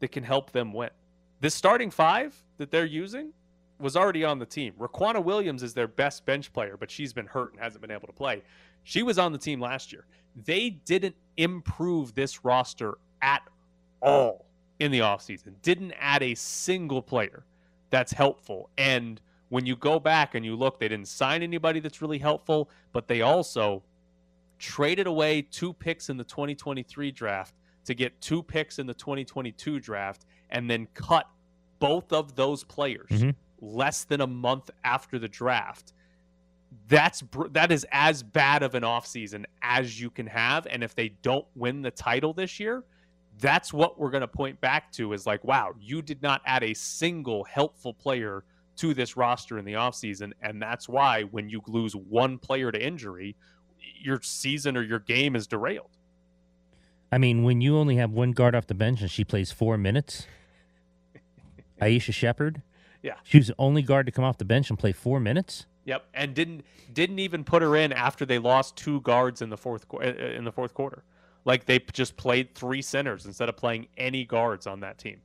that 0.00 0.12
can 0.12 0.24
help 0.24 0.52
them 0.52 0.72
win. 0.72 0.90
This 1.40 1.54
starting 1.54 1.90
five 1.90 2.34
that 2.58 2.70
they're 2.70 2.84
using 2.84 3.32
was 3.78 3.96
already 3.96 4.24
on 4.24 4.38
the 4.38 4.46
team. 4.46 4.74
Riquna 4.78 5.22
Williams 5.22 5.62
is 5.62 5.74
their 5.74 5.88
best 5.88 6.24
bench 6.24 6.52
player, 6.52 6.76
but 6.78 6.90
she's 6.90 7.12
been 7.12 7.26
hurt 7.26 7.52
and 7.52 7.62
hasn't 7.62 7.80
been 7.80 7.90
able 7.90 8.06
to 8.06 8.12
play. 8.12 8.42
She 8.84 9.02
was 9.02 9.18
on 9.18 9.32
the 9.32 9.38
team 9.38 9.60
last 9.60 9.92
year. 9.92 10.06
They 10.44 10.70
didn't 10.70 11.16
improve 11.36 12.14
this 12.14 12.44
roster 12.44 12.98
at 13.22 13.42
all 14.00 14.46
in 14.80 14.90
the 14.90 15.00
offseason. 15.00 15.54
Didn't 15.62 15.92
add 15.98 16.22
a 16.22 16.34
single 16.34 17.02
player 17.02 17.44
that's 17.90 18.12
helpful. 18.12 18.70
And 18.78 19.20
when 19.48 19.64
you 19.66 19.76
go 19.76 19.98
back 20.00 20.34
and 20.34 20.44
you 20.44 20.56
look, 20.56 20.78
they 20.80 20.88
didn't 20.88 21.08
sign 21.08 21.42
anybody 21.42 21.80
that's 21.80 22.02
really 22.02 22.18
helpful, 22.18 22.68
but 22.92 23.06
they 23.06 23.20
also 23.22 23.82
traded 24.58 25.06
away 25.06 25.42
two 25.42 25.72
picks 25.72 26.08
in 26.08 26.16
the 26.16 26.24
2023 26.24 27.12
draft 27.12 27.54
to 27.84 27.94
get 27.94 28.18
two 28.20 28.42
picks 28.42 28.78
in 28.78 28.86
the 28.86 28.94
2022 28.94 29.78
draft 29.80 30.24
and 30.50 30.68
then 30.68 30.86
cut 30.94 31.28
both 31.78 32.12
of 32.12 32.34
those 32.34 32.64
players 32.64 33.08
Mhm. 33.10 33.34
less 33.60 34.04
than 34.04 34.22
a 34.22 34.26
month 34.26 34.70
after 34.84 35.18
the 35.18 35.28
draft. 35.28 35.92
that's 36.88 37.22
that 37.50 37.70
is 37.72 37.86
as 37.92 38.22
bad 38.22 38.62
of 38.62 38.74
an 38.74 38.82
offseason 38.82 39.44
as 39.62 40.00
you 40.00 40.10
can 40.10 40.26
have 40.26 40.66
and 40.66 40.82
if 40.84 40.94
they 40.94 41.08
don't 41.22 41.46
win 41.54 41.80
the 41.80 41.90
title 41.90 42.32
this 42.32 42.58
year 42.60 42.84
that's 43.38 43.72
what 43.72 43.98
we're 43.98 44.10
going 44.10 44.20
to 44.20 44.28
point 44.28 44.60
back 44.60 44.90
to 44.92 45.12
is 45.12 45.26
like 45.26 45.42
wow 45.44 45.72
you 45.80 46.02
did 46.02 46.20
not 46.22 46.42
add 46.44 46.62
a 46.64 46.74
single 46.74 47.44
helpful 47.44 47.94
player 47.94 48.44
to 48.76 48.94
this 48.94 49.16
roster 49.16 49.58
in 49.58 49.64
the 49.64 49.74
offseason 49.74 50.32
and 50.42 50.60
that's 50.60 50.88
why 50.88 51.22
when 51.22 51.48
you 51.48 51.62
lose 51.66 51.94
one 51.94 52.38
player 52.38 52.70
to 52.70 52.82
injury 52.84 53.36
your 53.98 54.20
season 54.22 54.76
or 54.76 54.82
your 54.82 54.98
game 54.98 55.34
is 55.34 55.46
derailed 55.46 55.90
I 57.12 57.18
mean, 57.18 57.44
when 57.44 57.60
you 57.60 57.76
only 57.78 57.96
have 57.96 58.10
one 58.10 58.32
guard 58.32 58.54
off 58.54 58.66
the 58.66 58.74
bench 58.74 59.00
and 59.00 59.10
she 59.10 59.24
plays 59.24 59.52
four 59.52 59.78
minutes, 59.78 60.26
Aisha 61.80 62.12
Sheppard, 62.12 62.62
yeah 63.02 63.14
she 63.22 63.38
was 63.38 63.46
the 63.46 63.54
only 63.58 63.82
guard 63.82 64.06
to 64.06 64.12
come 64.12 64.24
off 64.24 64.38
the 64.38 64.44
bench 64.44 64.70
and 64.70 64.78
play 64.78 64.92
four 64.92 65.20
minutes. 65.20 65.66
Yep, 65.84 66.04
and 66.14 66.34
didn't 66.34 66.64
didn't 66.92 67.20
even 67.20 67.44
put 67.44 67.62
her 67.62 67.76
in 67.76 67.92
after 67.92 68.26
they 68.26 68.38
lost 68.38 68.76
two 68.76 69.00
guards 69.02 69.40
in 69.40 69.50
the 69.50 69.56
fourth 69.56 69.86
qu- 69.86 69.98
uh, 69.98 70.34
in 70.36 70.44
the 70.44 70.50
fourth 70.50 70.74
quarter. 70.74 71.04
Like 71.44 71.66
they 71.66 71.78
just 71.92 72.16
played 72.16 72.54
three 72.56 72.82
centers 72.82 73.24
instead 73.24 73.48
of 73.48 73.56
playing 73.56 73.86
any 73.96 74.24
guards 74.24 74.66
on 74.66 74.80
that 74.80 74.98
team. 74.98 75.20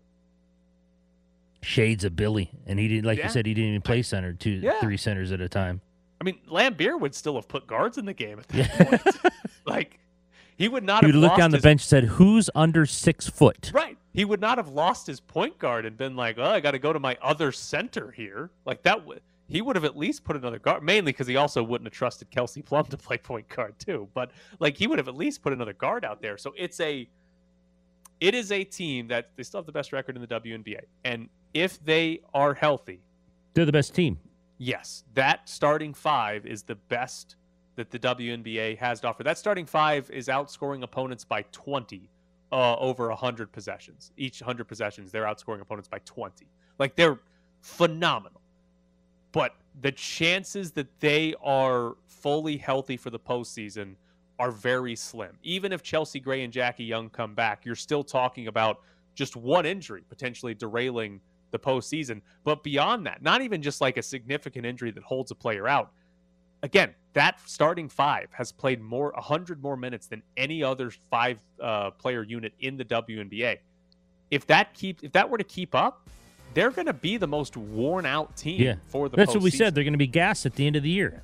Shades 1.61 2.03
of 2.03 2.15
Billy, 2.15 2.49
and 2.65 2.79
he 2.79 2.87
didn't 2.87 3.05
like 3.05 3.17
Yeah. 3.19 3.25
you 3.25 3.29
said, 3.29 3.45
he 3.45 3.53
didn't 3.53 3.69
even 3.69 3.81
play 3.81 4.01
center 4.01 4.33
two, 4.33 4.49
Yeah. 4.51 4.79
three 4.79 4.97
centers 4.97 5.31
at 5.31 5.41
a 5.41 5.49
time. 5.49 5.81
I 6.19 6.23
mean, 6.23 6.39
Laimbeer 6.47 6.99
would 6.99 7.15
still 7.15 7.35
have 7.35 7.47
put 7.47 7.65
guards 7.67 7.97
in 7.97 8.05
the 8.05 8.13
game 8.13 8.39
at 8.39 8.47
that 8.49 8.89
point. 9.23 9.33
like 9.65 9.99
he 10.57 10.67
would 10.67 10.83
not 10.83 11.03
He 11.03 11.07
have 11.07 11.15
would 11.15 11.21
look 11.21 11.29
lost 11.31 11.39
down 11.39 11.51
the 11.51 11.57
his- 11.57 11.63
bench, 11.63 11.81
and 11.81 11.87
said, 11.87 12.03
"Who's 12.05 12.49
under 12.55 12.85
six 12.85 13.27
foot?" 13.27 13.71
Right. 13.73 13.97
He 14.13 14.25
would 14.25 14.41
not 14.41 14.57
have 14.57 14.67
lost 14.67 15.07
his 15.07 15.19
point 15.19 15.57
guard 15.57 15.85
and 15.85 15.97
been 15.97 16.15
like, 16.15 16.37
"Oh, 16.37 16.43
I 16.43 16.59
got 16.59 16.71
to 16.71 16.79
go 16.79 16.91
to 16.93 16.99
my 16.99 17.17
other 17.21 17.51
center 17.51 18.11
here." 18.11 18.49
Like 18.65 18.83
that 18.83 19.05
would 19.05 19.21
he 19.47 19.61
would 19.61 19.75
have 19.75 19.83
at 19.85 19.97
least 19.97 20.23
put 20.23 20.35
another 20.37 20.59
guard, 20.59 20.81
mainly 20.81 21.11
because 21.11 21.27
he 21.27 21.35
also 21.35 21.61
wouldn't 21.61 21.85
have 21.85 21.93
trusted 21.93 22.29
Kelsey 22.31 22.61
Plum 22.61 22.85
to 22.85 22.97
play 22.97 23.17
point 23.17 23.49
guard 23.49 23.77
too. 23.79 24.07
But 24.13 24.31
like 24.59 24.77
he 24.77 24.87
would 24.87 24.97
have 24.99 25.07
at 25.07 25.15
least 25.15 25.41
put 25.41 25.53
another 25.53 25.73
guard 25.73 26.05
out 26.05 26.21
there. 26.21 26.37
So 26.37 26.53
it's 26.57 26.79
a 26.79 27.07
it 28.19 28.35
is 28.35 28.51
a 28.51 28.63
team 28.63 29.07
that 29.07 29.31
they 29.35 29.43
still 29.43 29.59
have 29.59 29.65
the 29.65 29.71
best 29.71 29.91
record 29.93 30.15
in 30.15 30.21
the 30.21 30.27
WNBA. 30.27 30.81
And 31.03 31.27
if 31.53 31.83
they 31.83 32.21
are 32.33 32.53
healthy, 32.53 33.01
They're 33.53 33.65
the 33.65 33.71
best 33.71 33.93
team. 33.93 34.19
yes, 34.57 35.03
that 35.13 35.47
starting 35.49 35.93
five 35.93 36.45
is 36.45 36.63
the 36.63 36.75
best 36.75 37.35
that 37.75 37.89
the 37.89 37.99
WNBA 37.99 38.77
has 38.77 38.99
to 39.01 39.07
offer. 39.07 39.23
That 39.23 39.37
starting 39.37 39.65
five 39.65 40.09
is 40.11 40.27
outscoring 40.27 40.83
opponents 40.83 41.23
by 41.23 41.43
20 41.51 42.09
uh, 42.51 42.75
over 42.75 43.07
100 43.09 43.51
possessions. 43.51 44.11
Each 44.17 44.41
100 44.41 44.65
possessions, 44.65 45.11
they're 45.11 45.23
outscoring 45.23 45.61
opponents 45.61 45.87
by 45.87 45.99
20. 45.99 46.45
Like 46.79 46.95
they're 46.95 47.19
phenomenal. 47.61 48.41
But 49.31 49.55
the 49.81 49.91
chances 49.93 50.71
that 50.71 50.87
they 50.99 51.33
are 51.41 51.95
fully 52.07 52.57
healthy 52.57 52.97
for 52.97 53.09
the 53.09 53.19
postseason 53.19 53.95
are 54.37 54.51
very 54.51 54.95
slim. 54.95 55.37
Even 55.43 55.71
if 55.71 55.81
Chelsea 55.81 56.19
Gray 56.19 56.43
and 56.43 56.51
Jackie 56.51 56.83
Young 56.83 57.09
come 57.09 57.33
back, 57.33 57.65
you're 57.65 57.75
still 57.75 58.03
talking 58.03 58.47
about 58.47 58.81
just 59.15 59.35
one 59.37 59.65
injury 59.65 60.03
potentially 60.09 60.53
derailing 60.53 61.21
the 61.51 61.59
postseason. 61.59 62.21
But 62.43 62.63
beyond 62.63 63.05
that, 63.05 63.21
not 63.21 63.41
even 63.41 63.61
just 63.61 63.81
like 63.81 63.97
a 63.97 64.03
significant 64.03 64.65
injury 64.65 64.91
that 64.91 65.03
holds 65.03 65.31
a 65.31 65.35
player 65.35 65.67
out. 65.67 65.91
Again, 66.63 66.93
that 67.13 67.39
starting 67.45 67.89
five 67.89 68.27
has 68.31 68.51
played 68.51 68.81
more, 68.81 69.11
100 69.13 69.61
more 69.61 69.75
minutes 69.75 70.07
than 70.07 70.21
any 70.37 70.63
other 70.63 70.91
five 71.09 71.39
uh, 71.59 71.91
player 71.91 72.23
unit 72.23 72.53
in 72.59 72.77
the 72.77 72.85
WNBA. 72.85 73.57
If 74.29 74.47
that 74.47 74.73
keep, 74.73 75.03
if 75.03 75.11
that 75.11 75.29
were 75.29 75.37
to 75.37 75.43
keep 75.43 75.75
up, 75.75 76.07
they're 76.53 76.71
going 76.71 76.85
to 76.85 76.93
be 76.93 77.17
the 77.17 77.27
most 77.27 77.57
worn 77.57 78.05
out 78.05 78.35
team 78.35 78.61
Yeah, 78.61 78.75
for 78.87 79.09
the. 79.09 79.17
that's 79.17 79.33
what 79.33 79.43
we 79.43 79.51
said. 79.51 79.73
They're 79.75 79.83
going 79.83 79.93
to 79.93 79.97
be 79.97 80.07
gassed 80.07 80.45
at 80.45 80.55
the 80.55 80.67
end 80.67 80.75
of 80.75 80.83
the 80.83 80.89
year. 80.89 81.23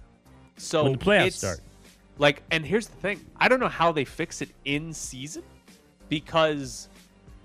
So 0.57 0.83
when 0.83 0.93
the 0.93 0.97
playoffs 0.97 1.33
start. 1.33 1.61
Like, 2.17 2.41
and 2.49 2.65
here's 2.65 2.87
the 2.87 2.95
thing: 2.97 3.23
I 3.37 3.47
don't 3.47 3.59
know 3.59 3.67
how 3.67 3.91
they 3.91 4.05
fix 4.05 4.41
it 4.41 4.49
in 4.65 4.91
season 4.93 5.43
because 6.09 6.89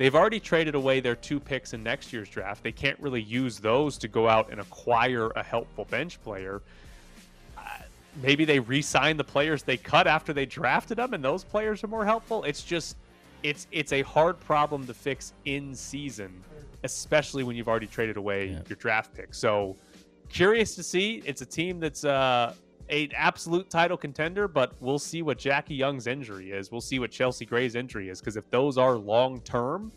they've 0.03 0.17
already 0.17 0.41
traded 0.41 0.75
away 0.75 0.99
their 0.99 1.15
two 1.15 1.39
picks 1.39 1.75
in 1.75 1.83
next 1.85 2.13
year's 2.13 2.29
draft. 2.29 2.65
They 2.65 2.73
can't 2.73 2.99
really 2.99 3.23
use 3.23 3.61
those 3.61 3.97
to 3.99 4.09
go 4.09 4.29
out 4.29 4.51
and 4.51 4.61
acquire 4.61 5.31
a 5.37 5.45
helpful 5.45 5.85
bench 5.85 6.21
player. 6.25 6.61
Uh, 7.57 7.61
maybe 8.21 8.45
they 8.45 8.59
re-sign 8.59 9.17
the 9.17 9.23
players 9.23 9.63
they 9.63 9.77
cut 9.77 10.09
after 10.09 10.33
they 10.33 10.45
drafted 10.45 10.99
them, 10.99 11.15
and 11.15 11.23
those 11.23 11.45
players 11.45 11.85
are 11.85 11.87
more 11.87 12.05
helpful. 12.05 12.43
It's 12.43 12.65
just, 12.65 12.97
it's 13.45 13.69
it's 13.71 13.93
a 13.93 14.03
hard 14.03 14.41
problem 14.41 14.89
to 14.89 14.95
fix 14.95 15.35
in 15.45 15.73
season, 15.73 16.43
especially 16.83 17.45
when 17.45 17.55
you've 17.55 17.69
already 17.69 17.87
traded 17.87 18.17
away 18.17 18.61
your 18.69 18.77
draft 18.79 19.15
pick. 19.15 19.33
So 19.33 19.77
curious 20.29 20.75
to 20.75 20.83
see. 20.83 21.23
It's 21.25 21.43
a 21.43 21.47
team 21.47 21.79
that's 21.79 22.05
uh, 22.05 22.55
a 22.93 23.09
absolute 23.17 23.71
title 23.71 23.97
contender, 23.97 24.47
but 24.47 24.75
we'll 24.81 24.99
see 24.99 25.23
what 25.23 25.39
Jackie 25.39 25.75
Young's 25.75 26.07
injury 26.07 26.53
is. 26.53 26.71
We'll 26.71 26.83
see 26.83 26.99
what 26.99 27.11
Chelsea 27.11 27.47
Gray's 27.47 27.75
injury 27.75 28.11
is, 28.11 28.21
because 28.21 28.37
if 28.37 28.49
those 28.51 28.77
are 28.79 28.97
long 28.97 29.41
term, 29.41 29.91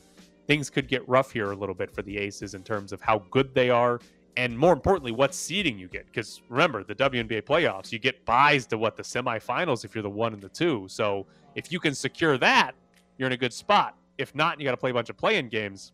things 0.48 0.70
could 0.70 0.88
get 0.88 1.08
rough 1.08 1.32
here 1.32 1.52
a 1.52 1.56
little 1.56 1.76
bit 1.76 1.92
for 1.92 2.02
the 2.02 2.18
Aces 2.18 2.54
in 2.54 2.64
terms 2.64 2.94
of 2.94 3.02
how 3.02 3.20
good 3.30 3.54
they 3.54 3.70
are, 3.70 4.00
and 4.38 4.58
more 4.58 4.72
importantly, 4.72 5.12
what 5.12 5.36
seeding 5.36 5.78
you 5.78 5.88
get. 5.88 6.06
Because 6.06 6.42
remember, 6.50 6.84
the 6.84 6.96
WNBA 6.96 7.42
playoffs, 7.42 7.92
you 7.92 8.00
get 8.00 8.26
buys 8.26 8.66
to 8.68 8.78
what 8.78 8.96
the 8.96 9.04
semifinals 9.04 9.84
if 9.84 9.94
you're 9.94 10.02
the 10.02 10.10
one 10.10 10.34
and 10.34 10.42
the 10.42 10.50
two. 10.50 10.86
So 10.88 11.26
if 11.56 11.72
you 11.72 11.80
can 11.80 11.94
secure 11.94 12.38
that, 12.38 12.76
you're 13.18 13.28
in 13.28 13.34
a 13.34 13.38
good 13.38 13.54
spot. 13.54 13.98
If 14.18 14.34
not, 14.34 14.60
you 14.60 14.66
got 14.66 14.72
to 14.72 14.78
play 14.78 14.92
a 14.92 14.94
bunch 14.94 15.10
of 15.10 15.18
play-in 15.18 15.50
games. 15.50 15.92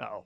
Oh, 0.00 0.20